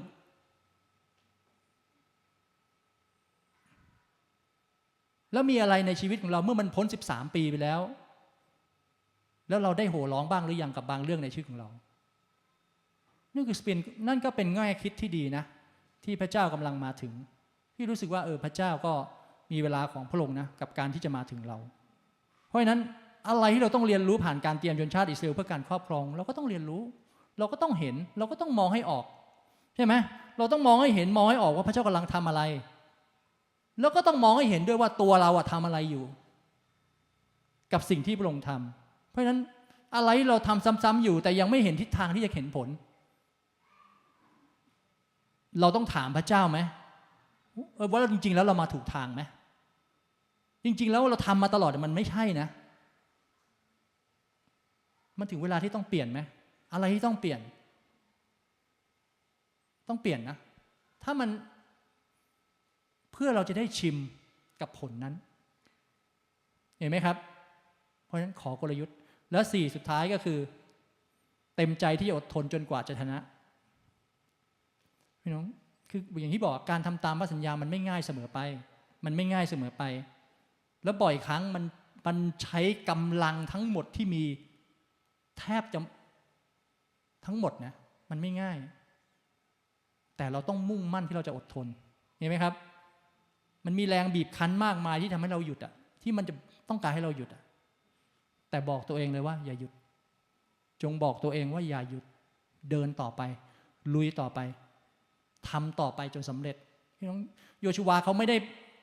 [5.34, 7.82] แล้วมีอะไรในชีวิตของเราเมื่อมันพ้น 13 ปีไปแล้ว
[9.50, 11.68] แล้วเราได้โห่ร้องบ้างหรือยังกับบางเรื่องในชีวิตของเรา
[13.36, 15.44] นั่นคือเปนนั่นก็เป็นง่ายคิดที่ดีนะ
[16.04, 17.14] ที่พระเจ้ากำลังมาถึง
[17.76, 18.94] พี่รู้สึกว่าเออพระเจ้าก็
[19.52, 21.58] มีเวลาของพระองค์นะกับการที่จะมาถึงเรา
[22.48, 22.80] เพราะฉะนั้น
[23.30, 26.82] อะไรที่เราต้องเรียนรู้ผ่านการเตรียมชนชาติอิสราเอลเพื่อการครอบครอง เราก็ต้องเรียนรู้
[27.40, 29.06] เราก็ต้องเห็นเราก็ต้องมองให้ออก
[29.76, 29.94] ใช่ไหม
[30.38, 32.42] เราต้องมองให้เห็นมองให้ออกว่าพระเจ้ากำลังทำอะไร
[33.80, 36.06] แล้วก็ต้องมองให้เห็นด้วยว่าตัวเราอะทำอะไรอยู่
[37.74, 39.40] กับสิ่งที่พระองค์ทำเพราะฉะนั้น
[39.96, 42.68] อะไรเราทำซ้ำๆอยู่ แต่ยังไม่เห็นทิศทางที่จะเห็นผล
[45.60, 46.58] เราต้องถามพระเจ้าไหม
[47.92, 49.22] ว่าจริง ๆ แล้วเรามาถูกทางไหม
[50.64, 52.48] จริง ๆ แล้วเราทำมาตลอดมันไม่ใช่นะ
[55.20, 56.20] มันถึงเวลาที่ต้องเปลี่ยนไหม
[56.74, 57.40] อะไรที่ต้องเปลี่ยน
[59.90, 60.38] ต้องเปลี่ยนนะ
[61.04, 61.30] ถ้ามัน
[63.12, 63.96] เพื่อเราจะได้ชิม
[64.62, 65.14] กับผลนั้น
[66.78, 67.16] เห็นไหมครับ
[68.06, 68.96] เพราะฉะนั้นขอกลยุทธ์
[69.32, 70.40] แล้วสี่สุดท้ายก็คือ
[71.56, 73.18] เต็มใจที่จะอดทนจนกว่าจะชนะ
[75.22, 75.46] พี่น้อง
[75.96, 78.40] คืออย่างที่บอกการทำตามพระสัญญามันไม่ง่ายเสมอไป
[79.06, 79.84] มันไม่ง่ายเสมอไป
[80.84, 81.64] แล้วบ่อยครั้งมัน
[82.08, 84.24] มันใช้กำลังทั้งหมดที่มี
[85.40, 85.80] แทบจะ
[87.26, 87.74] ทั้งหมดนะ
[88.10, 88.58] มันไม่ง่าย
[90.18, 91.68] แต่เราต้องมุ่งมั่นที่เราจะอดทน
[92.18, 92.54] เห็นไหมครับ
[93.66, 95.74] มันมีแรงบีบคั้นมากมายที่ทำให้เราหยุดอะ
[96.04, 96.34] ที่มันจะ
[96.70, 97.42] ต้องการให้เราหยุดอะ
[98.50, 99.72] แต่บอกตัวเองเลยว่า อย่าหยุด
[100.84, 102.04] จงบอกตัวเองว่าอย่าหยุด
[102.70, 103.22] เดินต่อไป
[103.94, 104.40] ลุยต่อไป
[105.50, 106.56] ทำต่อไปจนสำเร็จ
[106.98, 107.20] พี่น้อง
[107.62, 108.38] โยชูวาเขาไม่ได้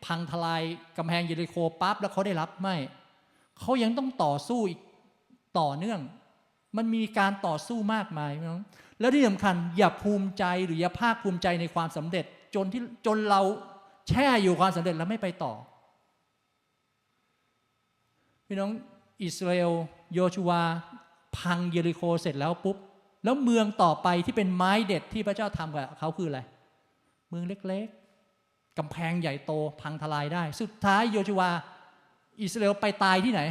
[0.05, 0.63] พังทลาย
[0.97, 2.77] กำแพงเยริโคปั๊บแล้วเขาได้รับไม่
[3.61, 4.81] เขายังต้องต่อสู้อีก
[5.59, 6.01] ต่อเนื่อง
[6.77, 8.63] มันมีการต่อสู้มากมายพี่น้อง
[9.01, 13.41] แล้วที่สำคัญอย่าภูมิใจหรืออย่าภาคภูมิใจในความสำเร็จจนที่จนเรา
[14.09, 15.53] แช่อยู่ความสำเร็จแล้วไม่ไปต่อ
[18.47, 18.71] พี่น้อง
[19.23, 19.73] อิสราเอล
[20.15, 20.63] โยชูวา
[21.39, 22.77] พังเยริโคเสร็จแล้วปุ๊บ
[23.25, 26.41] แล้วเมืองต่อไปที่เป็นไม้เด็ดที่พระเจ้าทำกับเขาคืออะไร
[27.33, 31.51] เมืองเล็กๆกำแพงใหญ่โตพังทลายได้ สุดท้ายโยชูวา
[32.43, 33.43] อิสราเอลไปตายที่ไหน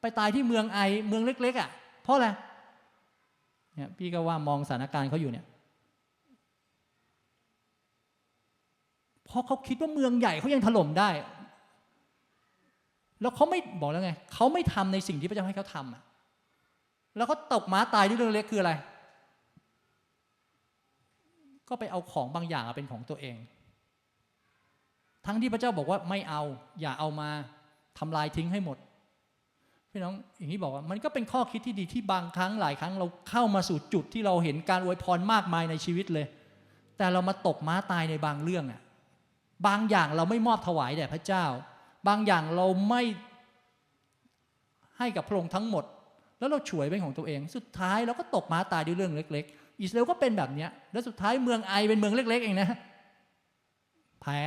[0.00, 0.78] ไปตายที่เมืองไอ
[1.08, 1.68] เมืองเล็ก ๆอะ่ะ
[2.02, 2.28] เพราะอะไร
[3.74, 5.46] เนี่ยพี่ก็ว่ามองสถานการณ์เขาอยู่เนี่ย
[9.24, 11.10] เพราะเขาคิดว่าเมืองใหญ่เขายังถล่มได้
[13.20, 16.02] แล้วเขาไม่บอกแล้วไงเขาไม่ทำในสิ่งที่พระเจ้าให้เขาทำอะ
[17.16, 18.72] แล้วเขาตกม้าตายด้วยเรื่องเล็กคืออะไร
[21.70, 23.36] ก็ไปเอาของบางอย่างเป็นของตัวเอง
[25.26, 26.42] ทั้งที่พระเจ้าบอกว่าไม่เอา
[26.80, 27.28] อย่าเอามา
[27.98, 28.78] ทำลายทิ้งให้หมด
[29.90, 36.26] พี่น้องอย่างที่บอกว่ามันก็เป็นข้อคิดที่ดีที่บางครั้งหลายครั้งเราเข้ามาสู่จุดที่เราเห็นการอวยพรมากมายในชีวิตเลย
[36.98, 38.80] แต่เรามาตกม้าตายในบางเรื่องอะ
[39.66, 41.44] บางอย่างเราไม่มอบถวายแด่พระเจ้า
[42.08, 43.02] บางอย่างเราไม่
[44.98, 45.84] ให้กับพระองค์ทั้งหมด
[46.38, 49.46] แล้วเราฉวยเป็นของตัวเอง สุดท้ายเราก็ตกม้าตายด้วยเรื่องเล็ก
[49.82, 52.68] อิสราเอลก็เป็นแบบนี้แล้วสุดท้ายเมืองไอเป็นเมืองเล็ก ๆ เองนะ
[54.20, 54.40] แพ้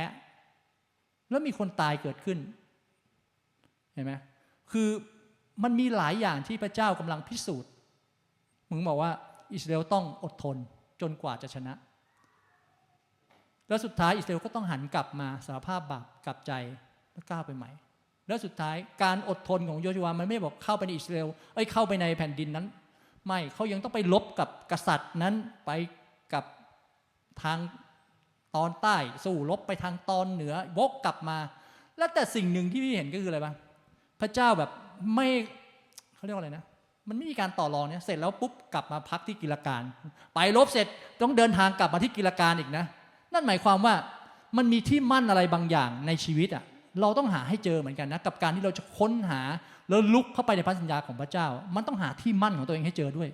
[1.30, 2.38] แล้วมีคนตายเกิดขึ้น
[3.92, 4.12] เห็นไหม
[4.72, 4.88] คือ
[5.62, 7.70] มันมีหลายอย่างที่พระเจ้ากำลังพิสูจน์
[8.70, 9.10] มึงบอกว่า
[9.54, 10.56] อิสราเอลต้องอดทน
[11.00, 11.74] จนกว่าจะชนะ
[13.68, 16.52] แล้วสุดท้ายอิสราเอลก็ต้องหันกลับมาสารภาพบาปกลับใจ
[17.12, 17.70] แล้วก้าวไปใหม่
[18.26, 22.66] แล้วสุดท้ายการอดทนของโยชูวามันไม่บอกเข้าไปในอิสราเอลเอ้ยเข้าไปในแผ่นดินนั้น
[23.26, 25.34] ไม่เขายังต้องไปลบกับกษัตริย์นั้น
[25.66, 25.70] ไป
[26.32, 26.44] กับ
[27.42, 27.58] ทาง
[28.56, 31.38] ตอนใต้สู้ลบไปทางตอนเหนือวกกลับมา
[31.98, 33.54] แล้วแต่สิ่งหนึ่งที่พี่เห็นก็คืออะไรบ้าง
[34.20, 34.70] พระเจ้าแบบ
[35.14, 35.28] ไม่
[36.14, 36.64] เขาเรียกว่าอะไรนะ
[37.08, 39.82] มันไม่มีการต่อรองเนี่ยเสร็จแล้วปุ๊บกลับมาพักที่กิลการ
[40.34, 40.86] ไปลบเสร็จ
[41.22, 42.84] ต้องเดินทางกลับมาที่กิลการอีกนะ
[43.32, 43.94] นั่นหมายความว่า
[44.56, 46.64] มันมีที่มั่นอะไรบางอย่างในชีวิตอะ่ะ
[47.00, 49.40] เราต้องหาให้เจอเหมือนกันนะกับการที่เราจะค้นหา
[49.88, 53.28] แล้วลุกเข้าไปในพระสัญญาของพระเจ้า มันต้องหาที่มั่นของตัวเองให้เจอด้วย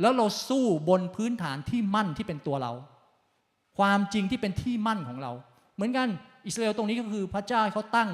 [0.00, 2.72] แล้วเราสู้บนพื้นฐานที่มั่นที่เป็นตัวเรา
[3.78, 5.32] ความจริงที่เป็นที่มั่นของเรา
[5.74, 6.08] เหมือนกัน
[6.46, 8.08] อิสราเอลตรงนี้ก็คือพระเจ้าเขาตั้ง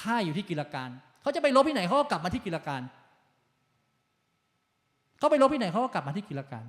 [0.00, 0.88] ค่ายอยู่ที่กิลการ
[1.22, 2.82] เขาจะไปลบที่ไหนเขาก็กลับมาที่กิลการ
[5.18, 6.64] เขาไปลบที่ไหนเขาก็กลับมาที่กิลการ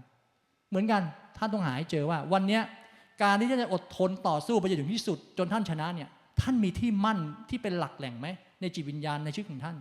[0.70, 1.02] เหมือนกัน
[1.38, 2.60] ท่านต้องหาให้เจอว่า วันนี้
[3.24, 6.10] การที่ท่านจะอดทนต่อสู้ไปจนถึงที่สุด จนท่านชนะเนี่ย
[6.42, 7.20] ท่านมีที่มั่น
[7.50, 8.28] ที่เป็นหลักแหล่งไหม
[8.62, 9.78] ในจิตวิญญาณในชีวิตของท่าน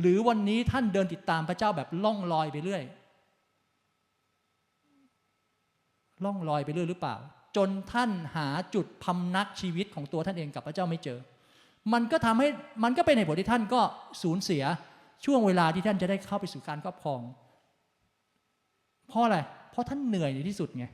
[0.00, 2.82] หรือวันนี้ท่านเดินติดตามพระเจ้าแบบล่องลอยไปเรื่อย
[6.24, 7.16] ล่องลอยไปเรื่อยหรือเปล่า
[7.56, 11.18] จนท่านหาจุดพำนักชีวิตของตัวท่านเองกับพระเจ้าไม่เจอ
[11.92, 12.48] มันก็ทำให้
[12.84, 13.80] มันก็เป็นเหตุผลที่ท่านก็
[14.22, 14.62] สูญเสีย
[15.24, 17.20] ช่วงเวลาที่ท่านจะได้เข้าไปสู่การครอบครอง
[19.08, 19.38] เพราะอะไร
[19.70, 20.84] เพราะท่านเหนื่อยในที่สุดไง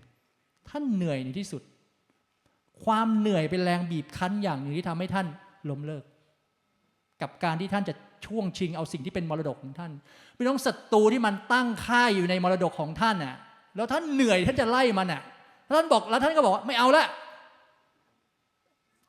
[0.70, 1.62] ท่านเหนื่อยในที่สุด
[2.84, 5.26] ความเหนื่อยเป็นแรงบีบคั้นอย่างหนึ่งที่ทำให้ท่าน
[5.70, 6.04] ล้มเลิก
[7.22, 7.94] กับการที่ท่านจะ
[8.26, 9.92] ช่วงชิงเอาสิ่งที่เป็นมรดกของท่าน
[10.36, 13.36] พี่น้องศัตรูที่มันตั้งค่ายอยู่ในมรดกของท่านน่ะ
[13.76, 15.22] แล้วท่านเหนื่อยท่านจะไล่มันน่ะ
[15.76, 17.06] ท่านบอกแล้วท่านก็บอกว่าไม่เอาละ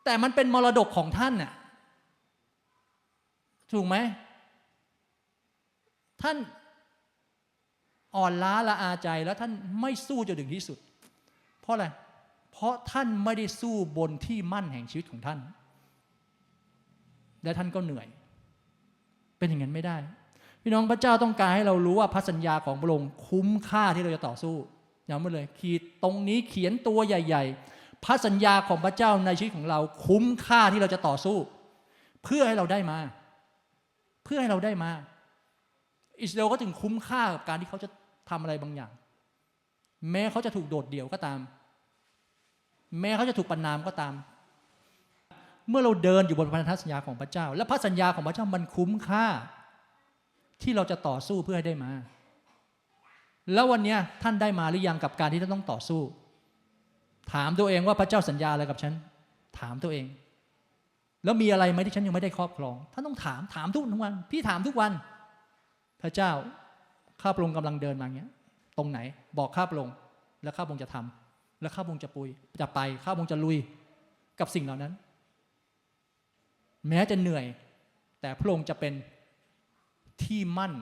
[0.06, 1.52] แต่มันเป็นมรดกของท่านน่ะ
[3.72, 3.96] ถูกไหม
[6.22, 6.38] ท่าน
[8.16, 10.78] อ่อนล้าละอาใจแล้วท่านไม่สู้จนถึงที่สุด
[11.62, 11.86] เพราะอะไร
[12.60, 15.40] เพราะท่านไม่ได้สู้บนที่มั่นแห่งชีวิตของท่าน
[17.44, 18.08] และท่านก็เหนื่อย
[19.38, 19.98] เป็นอย่างนั้นไม่ได้
[20.62, 24.56] พี่น้องพระเจ้าต้องการให้เรารู้ว่าพระสัญญาของพระองค์คุ้มค่าที่เราจะต่อสู้
[25.10, 27.44] ย้ำไว้เลย ขีดตรงนี้เขียนตัวใหญ่
[27.74, 31.38] ๆ พระสัญญาของพระเจ้าในชีวิตของเรา คุ้มค่าที่เราจะต่อสู้
[32.24, 32.98] เพื่อให้เราได้มา
[34.24, 34.92] เพื่อให้เราได้มา
[36.22, 37.90] อิสราเอลก็ถึงคุ้มค่ากับการที่เขาจะ
[38.30, 38.92] ทำอะไรบางอย่าง
[40.12, 41.40] แม้เขาจะถูกโดดเดี่ยวก็ตาม
[43.00, 44.14] แม้เขาจะถูกปันนามก็ตาม
[45.70, 49.26] เมื่อเราเดินอยู่บนพันธสัญญาของพระเจ้า และพระสัญญาของพระเจ้ามันคุ้มค่า
[50.62, 51.92] ที่เราจะต่อสู้เพื่อให้ได้มา
[53.54, 56.02] แล้ววันนี้ท่านได้มาหรือยังกับการที่ท่านต้องต่อสู้
[57.34, 58.94] ถามตัวเองว่าพระเจ้าสัญญาอะไรกับฉัน
[59.60, 60.06] ถามตัวเอง
[61.24, 64.92] แล้วมีอะไรไหมที่ฉันยังไม่ได้ครอบครอง ท่านต้องถามถามทุกวัน พี่ถามทุกวัน
[66.02, 66.32] พระเจ้า
[67.22, 68.30] ข้าพระองค์กำลังเดินมาอย่างเงี้ย
[68.78, 69.00] ตรงไหน
[69.38, 69.96] บอกข้าพระองค์
[70.44, 71.27] แล้วข้าพระองค์จะทำ
[71.62, 72.30] แล้วข้าพงค์จะปุย
[72.62, 73.58] จะไปข้าพงค์จะลุย
[74.40, 74.94] กับสิ่งเหล่านั้น
[76.88, 77.46] แม้จะเหนื่อย
[78.22, 78.94] แต่พระองค์จะเป็น
[80.24, 80.74] ที่มั่น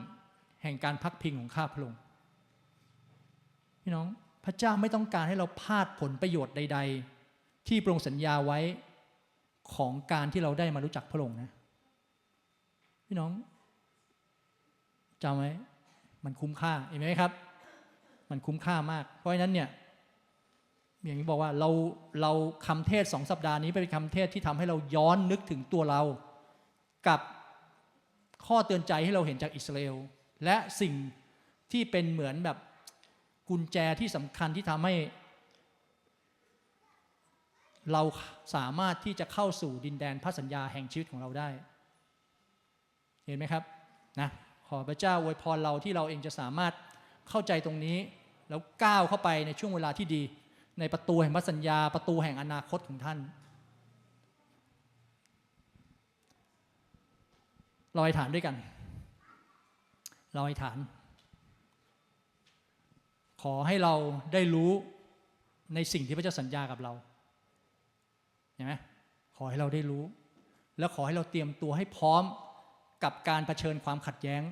[0.62, 1.98] แห่งการพักพิงของข้าพระองค์
[3.82, 4.06] พี่น้อง
[4.44, 6.78] พระเจ้าไม่ต้องการให้เราพลาดผลประโยชน์ใด
[7.22, 8.58] ๆ ที่พระองค์สัญญาไว้
[9.74, 11.50] ของการที่เราได้มารู้จักพระองค์นะ
[13.06, 13.30] พี่น้อง
[15.22, 15.50] จำไว้
[16.24, 17.32] มันคุ้มค่าเห็นไหมครับ
[18.30, 19.68] มันคุ้มค่ามาก เพราะฉะนั้นเนี่ย
[21.04, 21.70] อย่างที่บอกว่าเรา
[22.22, 22.32] เรา
[22.66, 26.02] คำเทศสองสัปดาห์นี้เป็นคำเทศที่ทำให้เราย้อนนึกถึงตัวเรา
[27.08, 27.20] กับ
[28.46, 29.96] ข้อเตือนใจให้เราเห็นจากอิสราเอล
[30.44, 30.94] และสิ่ง
[31.72, 32.58] ที่เป็นเหมือนแบบ
[33.48, 34.94] กุญแจที่สำคัญที่ทำให้
[37.92, 38.02] เรา
[38.54, 41.48] สามารถที่จะเข้าสู่ดินแดนพระสัญญาแห่งชีวิตของเราได้
[43.24, 43.62] เห็นไหมครับ
[44.20, 44.28] นะ
[44.68, 46.72] ขอพระเจ้าอวยพรเราที่เราเองจะสามารถ
[47.28, 47.98] เข้าใจตรงนี้
[48.48, 50.22] แล้วก้าวเข้าไปในช่วงเวลาที่ดี
[50.78, 53.18] ในประตูแห่งพระสัญญา ประตูแห่งอนาคตของท่าน
[57.94, 58.56] เราอธิษฐานด้วยกัน
[60.34, 60.78] เราอธิษฐาน
[63.42, 63.94] ขอให้เรา
[64.32, 64.70] ได้รู้
[65.74, 66.92] ในสิ่งที่พระเจ้าสัญญากับเรา
[68.54, 68.72] เห็นไหม
[69.36, 70.04] ขอให้เราได้รู้
[70.78, 72.24] แล้วขอให้เราเตรียมตัวให้พร้อม
[73.04, 74.42] กับการเผชิญความขัดแย้ง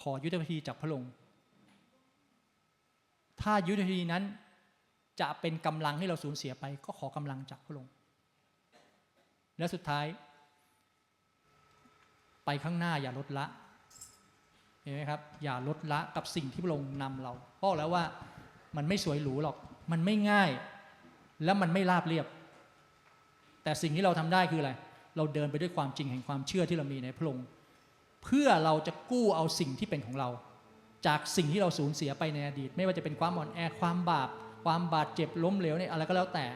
[0.00, 1.10] ขอยุทธวิธีจากพระองค์
[3.44, 4.22] ถ้ายุทธวิธีนั้น
[5.20, 7.92] จะเป็นกำลังให้เราสูญเสียไป ก็ขอกำลังจากพระองค์
[9.58, 10.06] และสุดท้าย
[12.44, 13.46] ไปข้างหน้าอย่าลดละ
[14.82, 18.04] เห็นไหมครับ อย่าลดละกับสิ่งที่พระองค์นำเราบอกแล้วว่า
[18.76, 19.56] มันไม่สวยหรูหรอก
[19.92, 20.50] มันไม่ง่าย
[21.44, 22.26] และมันไม่ราบเรียบ
[23.62, 24.72] แต่สิ่งที่เราทำได้คืออะไร
[25.16, 27.46] เราเดินไปด้วยความจริงแห่งความเชื่อที่เรามีในพระองค์
[28.24, 30.28] เพื่อเราจะกู้เอาสิ่งที่เป็นของเรา
[31.06, 34.28] จากสิ่งที่เราสูญเสียไปในอดีต ไม่ว่าจะเป็นความอ่อนแอความบาป
[34.64, 36.46] ความบาดเจ็บล้มเหลวเนี่ยอะไรก็แล้วแต่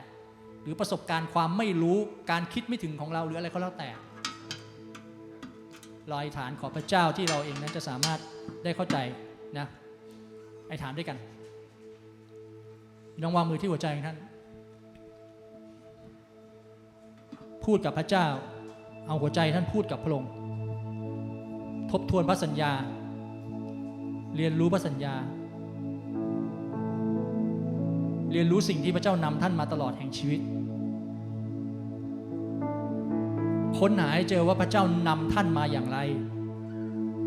[0.62, 1.98] หรือประสบการณ์ความไม่รู้
[2.30, 3.88] การคิดไม่ถึงของเราหรืออะไรก็แล้วแต่
[6.10, 8.18] รออธิษฐานขอพระเจ้าที่เราเองนั้นจะสามารถ
[8.64, 8.96] ได้เข้าใจ
[9.58, 9.66] นะ
[10.68, 11.16] ไอธิษฐานด้วยกัน
[13.20, 14.18] น้องวางมือที่หัวใจของท่าน
[17.64, 18.26] พูดกับพระเจ้า
[19.06, 20.30] เอาหัวใจท่านพูดกับพระองค์
[21.90, 22.72] ทบทวนพระสัญญา
[24.40, 25.14] เรียนรู้พระสัญญา
[28.32, 30.40] เรียนรู้สิ่งที่พระเจ้านำท่านมาตลอดแห่งชีวิต
[33.78, 35.98] ค้นหาให้เจอว่าพระเจ้านำท่านมาอย่างไร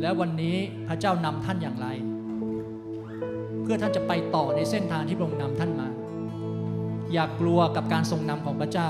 [0.01, 0.57] และวันนี้
[0.87, 1.87] พระเจ้านำท่านอย่างไร
[3.61, 5.87] เพื่อท่านจะไปต่อในเส้นทางที่พระองค์นำท่านมา
[7.13, 8.89] อย่ากกลัวกับการทรงนำของพระเจ้า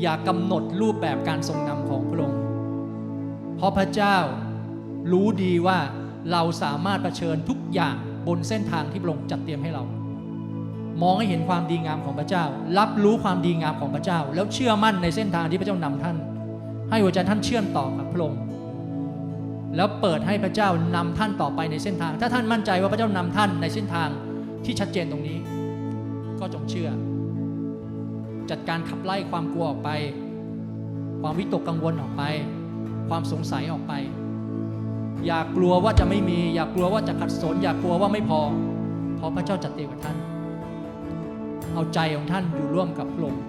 [0.00, 2.40] อย่ากำหนดรูปแบบการทรงนำของพระองค์
[3.56, 4.16] เพราะพระเจ้า
[5.10, 5.78] รู้ดีว่า
[6.32, 7.96] เราสามารถเผชิญทุกอย่าง
[8.28, 9.84] บนเส้นทางที่พระองค์จัดเตรียมให้เรา
[11.02, 12.44] มองให้เห็นความดีงามของพระเจ้า
[12.78, 16.16] รับรู้ความดีงามของพระเจ้า แล้วเชื่อมั่นในเส้นทางที่พระเจ้านำท่าน
[16.90, 18.40] ให้หัวใจท่านเชื่อมต่อกับพระองค์
[19.76, 24.08] แล้วเปิดให้พระเจ้านำท่านต่อไปในเส้นทาง ถ้าท่านมั่นใจว่าพระเจ้านำท่านในเส้นทาง
[24.64, 25.38] ที่ชัดเจนตรงนี้
[26.40, 26.90] ก็จงเชื่อ
[28.50, 29.90] จัดการขับไล่ความกลัวออกไป
[31.22, 32.22] ความวิตกกังวลออกไป
[33.08, 33.92] ความสงสัยออกไป
[35.26, 38.40] อย่ากลัวว่าจะไม่มี อย่ากลัวว่าจะขัดสน อย่ากลัวว่าไม่พอ
[39.16, 40.16] เพราะพระเจ้าจัดเตรียมกับท่าน
[41.74, 43.42] เอาใจของท่านอยู่ร่วมกับพระองค์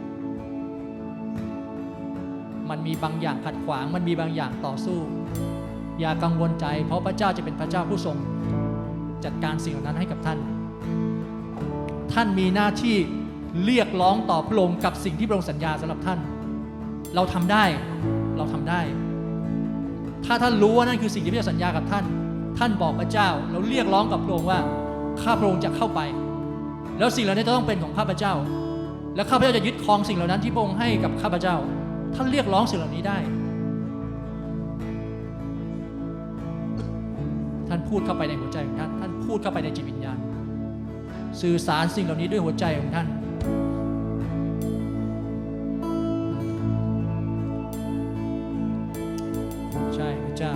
[2.69, 4.99] มันมีบางอย่างขัดขวาง มันมีบางอย่างต่อสู้
[5.99, 8.17] อย่ากังวลใจ เพราะพระเจ้าจะเป็นพระเจ้าผู้ทรง
[9.25, 10.39] จัดการสิ่งเหล่านั้นให้กับท่าน
[12.13, 12.95] ท่านมีหน้าที่
[13.65, 16.19] เรียกร้องต่อพระองค์กับสิ่งที่พระองค์สัญญาสำหรับท่าน
[17.15, 17.63] เราทำได้
[18.37, 18.81] เราทำได้
[20.25, 22.05] ถ้าท่านรู้ว่านั่นคือสิ่งที่พระเจ้าสัญญากับท่าน
[22.57, 24.59] ท่านบอกพระเจ้าแล้วเรียกร้องกับพระองค์ว่า
[25.21, 25.99] ข้าพระองค์จะเข้าไป
[26.99, 28.33] แล้วสิ่งเหล่านี้จะต้องเป็นของข้าพเจ้า
[29.15, 31.55] และข้าพเจ้าจะยึดครองสิ่งเหล่านั้นที่พระองค์ให้กับข้าพเจ้า
[32.15, 33.17] ท่านเรียกร้องสิ่งเหล่านี้ได้
[37.67, 40.17] ท่านพูดเข้าไปในหัวใจของท่าน ท่านพูดเข้าไปในจิตวิญญาณ
[41.41, 43.07] สื่อสารสิ่งเหล่านี้ด้วยหัวใจของท่าน
[50.37, 50.55] เจ้า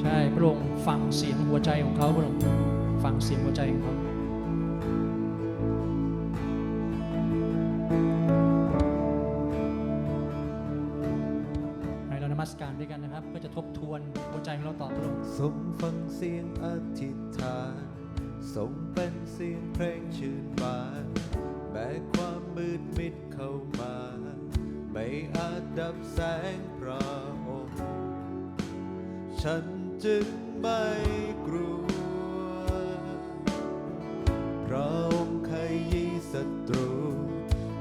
[0.00, 2.40] ใช่พระองค์ฟังเสียงหัวใจของเขาพระองค์
[3.04, 3.96] ฟังเสียงหัวใจของเขา
[12.42, 14.00] มัสการด้วยกันนะครับเพื่อจะทบทวน
[14.30, 16.66] หัวใจของเราต่อพระองค์ทรงฟังเสียงอ
[17.00, 17.86] ธิษฐาน
[18.54, 21.04] ทรงเป็นเสียงเพลงชื่นบาน
[21.70, 23.50] แบกความมืดมิดเข้า
[23.80, 23.94] มา
[25.02, 26.18] ไอาจดับแส
[26.56, 27.06] งพระ
[27.46, 27.78] องค์
[29.42, 29.64] ฉัน
[30.04, 30.26] จึง
[30.60, 30.84] ไม่
[31.46, 32.68] กลัว
[34.66, 35.52] พระองค์ข
[35.92, 36.92] ยีศัตรู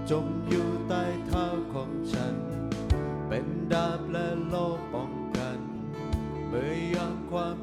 [0.10, 2.36] จมอยู่ใต้เท้าของฉัน
[3.28, 4.56] เป็นดาบและโล
[4.94, 5.60] ป้องกัน
[6.48, 7.58] เมื่อยอมความ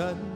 [0.00, 0.29] sen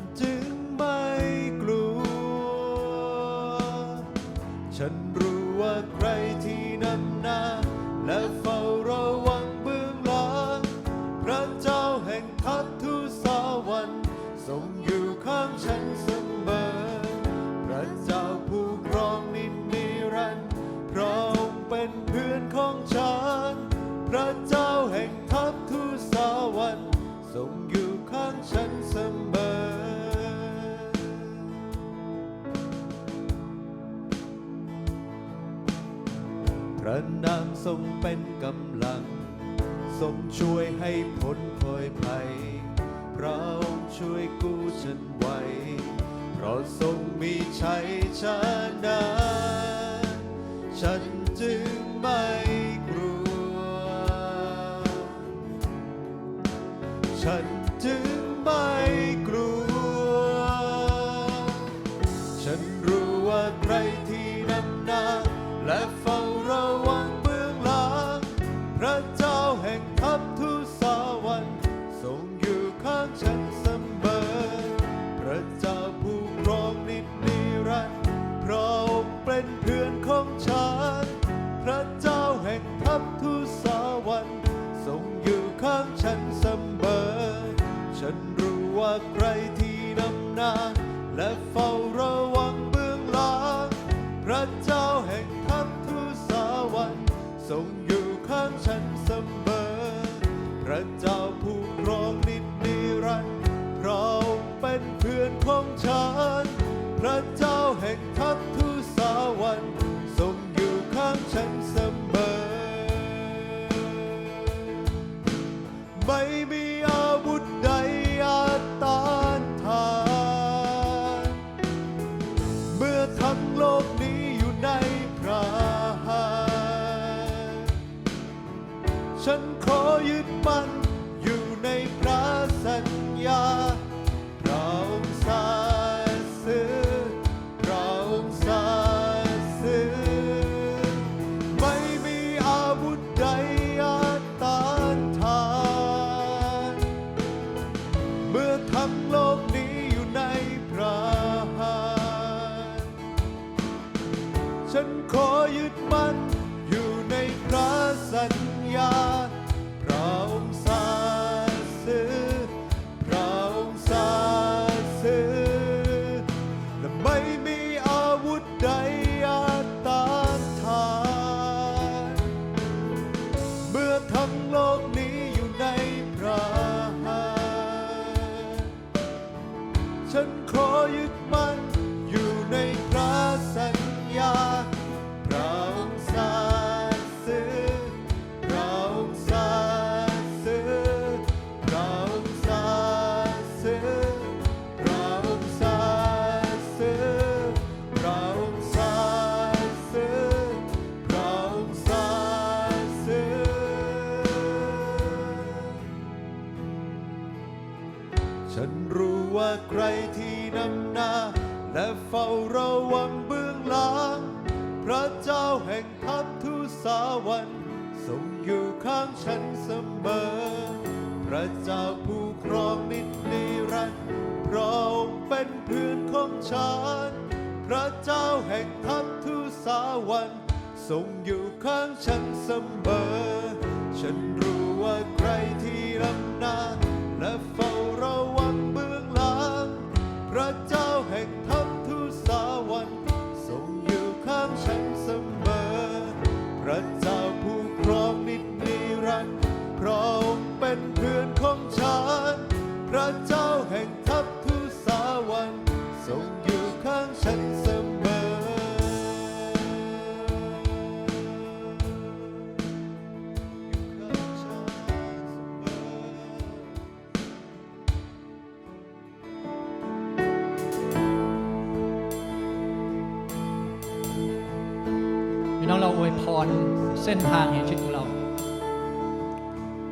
[277.15, 278.05] ส้นทางแห่งชีวิตของเรา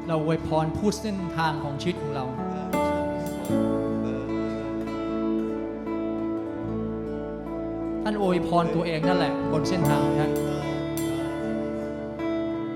[0.08, 2.24] เราอวยพรพูดเส้นทางของชีวิตของเรา
[8.02, 10.32] ท่านอวยพรตัวเองนั่นแหละบนเส้นทางของท่าน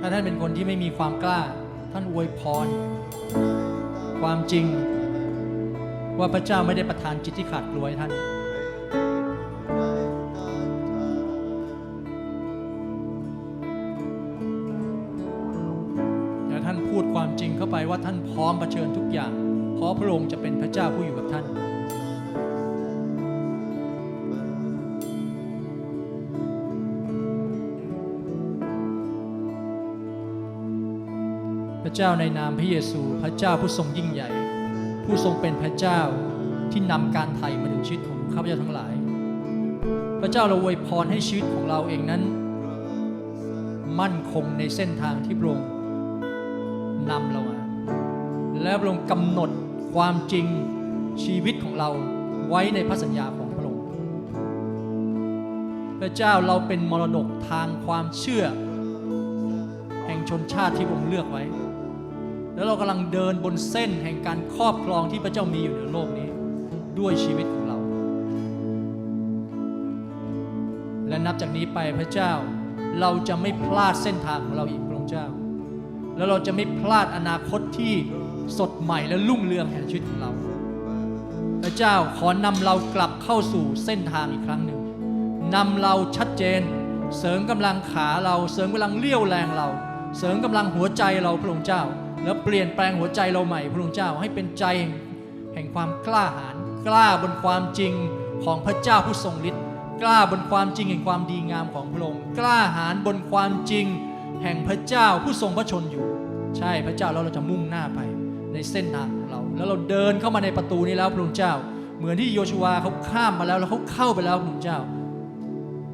[0.00, 1.40] ถ้าท่านเป็นคนที่ไม่มีความกล้า
[1.92, 2.66] ท่านอวยพร
[4.20, 4.66] ความจริง
[6.18, 21.44] ว่าพระเจ้าไม่ได้ประทานจิตที่ขาดกลัวให้ท่านาผู้อยู่กับท่าน
[31.82, 34.28] พระเจ้าในนามพระเยซู พระเจ้าผู้ทรงยิ่งใหญ่
[35.04, 36.00] ผู้ทรงเป็นพระเจ้า
[36.72, 38.92] ที่นำการไถ่มาถึงชีวิตของข้าพเจ้าทั้งหลาย
[40.20, 42.22] พระเจ้าเราอวยพรให้ชีวิตของเราเองนั้น
[44.00, 45.68] มั่นคงในเส้นทางที่พระองค์
[47.10, 47.58] นำเรามา
[48.62, 49.50] และพระองค์กำหนด
[49.94, 50.46] ความจริง
[51.24, 51.90] ชีวิตของเรา
[52.48, 53.84] ไว้ในพระสัญญาของพระองค์
[56.00, 58.44] พระเจ้าเราเป็นมรดกทางความเชื่อ
[60.06, 61.44] แห่งชนชาติที่พระองค์เลือกไว้
[62.54, 66.28] แล้วเรากำลังเดินบนเส้นแห่งการครอบครองที่พระเจ้ามีอยู่ในโลกนี้
[66.98, 67.78] ด้วยชีวิตของเรา
[71.08, 72.32] และนับจากนี้ไปพระเจ้า
[73.00, 75.26] เราจะไม่พลาดเส้นทางของเราอีกพระองค์เจ้า
[76.16, 77.94] แล้วเราจะไม่พลาดอนาคตที่
[78.58, 80.30] สดใหม่และรุ่งเรืองแห่งชีวิตของเรา
[81.62, 84.80] พระเจ้าขอนำเรากลับเข้าสู่เส้นทางอีกครั้งหนึ่ง
[85.54, 86.60] นำเราชัดเจน
[87.18, 89.68] เสริมกำลังขาเราเสริมกำลังเลี้ยวแรงเรา
[90.18, 91.82] เสริมกำลังหัวใจเราพระองค์เจ้า
[92.22, 94.64] แล้วเปลี่ยนแปลงหัวใจเราใหม่พระองค์เจ้าให้เป็นใจ
[95.54, 96.56] แห่งความกล้าหาญ
[96.86, 97.92] กล้าบนความจริง
[98.44, 99.62] ของพระเจ้าผู้ทรงฤทธิ์
[100.02, 103.86] กล้าบนความจริงแห่งความดีงามของพระองค์กล้าหาญบนความจริง
[104.42, 106.06] แห่งพระเจ้าผู้ทรงพระชนอยู่
[106.56, 108.00] ใช่พระเจ้าแล้วเราจะมุ่งหน้าไป
[108.56, 111.52] ในเส้นทางของเรา แล้วเราเดินเข้ามาในประตูนี้แล้วพระองค์เจ้า
[111.98, 114.78] เหมือนที่โยชูวาเขาข้ามมาแล้วแล้วเขาเข้าไปแล้วพระองค์เจ้า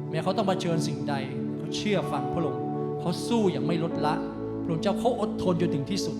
[0.09, 1.13] แม้เขาต้องเชิญสิ่งใด
[1.57, 2.61] เขาเชื่อฟังพระองค์
[2.99, 4.13] เขาสู้อย่างไม่ลดละ
[4.63, 6.17] พระองค์เจ้าเขาอดทนจนถึงที่สุด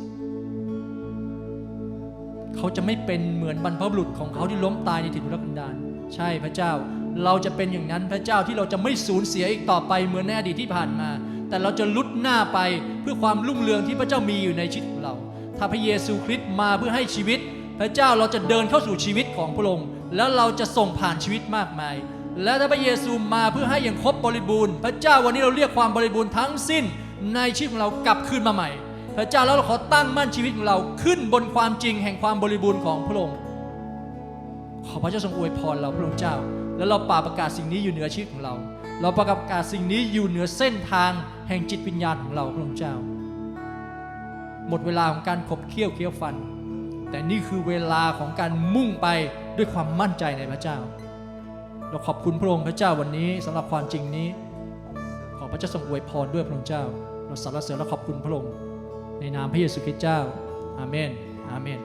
[2.55, 5.75] เขาจะไม่เป็นเหมือนบรรพบุรุษของเขาที่ล้มตายในถิ่นทุรกันดาร
[6.15, 6.71] ใช่พระเจ้า
[7.23, 11.09] เราจะเป็นอย่างนั้นพระเจ้าที่เราจะไม่สูญเสียอีกต่อไปเหมือนในอดีตที่ผ่านมา
[11.49, 12.59] แต่เราจะลุดหน้าไป
[13.01, 15.13] เพื่อความรุ่งเรืองที่พระเจ้ามีอยู่ในชีวิตของเรา
[15.57, 17.39] ถ้าพระเยซูคริสต์มาเพื่อให้ชีวิต
[17.79, 21.95] พระเจ้าเราจะเดินเข้าสู่ชีวิตของพระองค์แล้วเราจะส่งผ่านชีวิตมากมาย
[22.43, 26.83] และถ้าพระเยซูมาเพื่อให้อย่างครบบริบูรณ์ พระเจ้าวันนี้เราเรียกความบริบูรณ์ทั้งสิ้น
[27.35, 28.69] ในชีวิตของเรากลับคืนมาใหม่
[29.17, 33.37] พระเจ้าแล้วเราขอตั้งมั่นชีวิตของเราขึ้นบนความจริงแห่งความบริบูรณ์ของพระองค์
[34.85, 36.35] ขอพระเจ้าทรงอวยพรเราพระองค์เจ้า
[36.77, 38.53] แล้วเราป่าประกาศสิ่งนี้อยู่เหนือชีวิตของเรา
[39.01, 41.11] เราประกาศสิ่งนี้อยู่เหนือเส้นทาง
[41.47, 42.93] แห่งจิตวิญญาณของเราพระองค์เจ้า
[44.69, 46.35] หมดเวลาของการขบเคี้ยวเคี้ยวฟัน
[47.09, 49.07] แต่นี่คือเวลาของการมุ่งไป
[49.57, 50.77] ด้วยความมั่นใจในพระเจ้า
[51.89, 54.27] เราขอบคุณพระองค์พระเจ้าวันนี้สำหรับความจริงนี้
[55.37, 56.83] ขอพระเจ้าทรงอวยพรด้วยพระองค์เจ้า
[57.27, 58.53] เราสรรเสริญและขอบคุณพระองค์
[59.19, 60.19] ในนามพระเยซูคริสต์เจ้า
[60.79, 61.11] อาเมน
[61.51, 61.79] อาเมน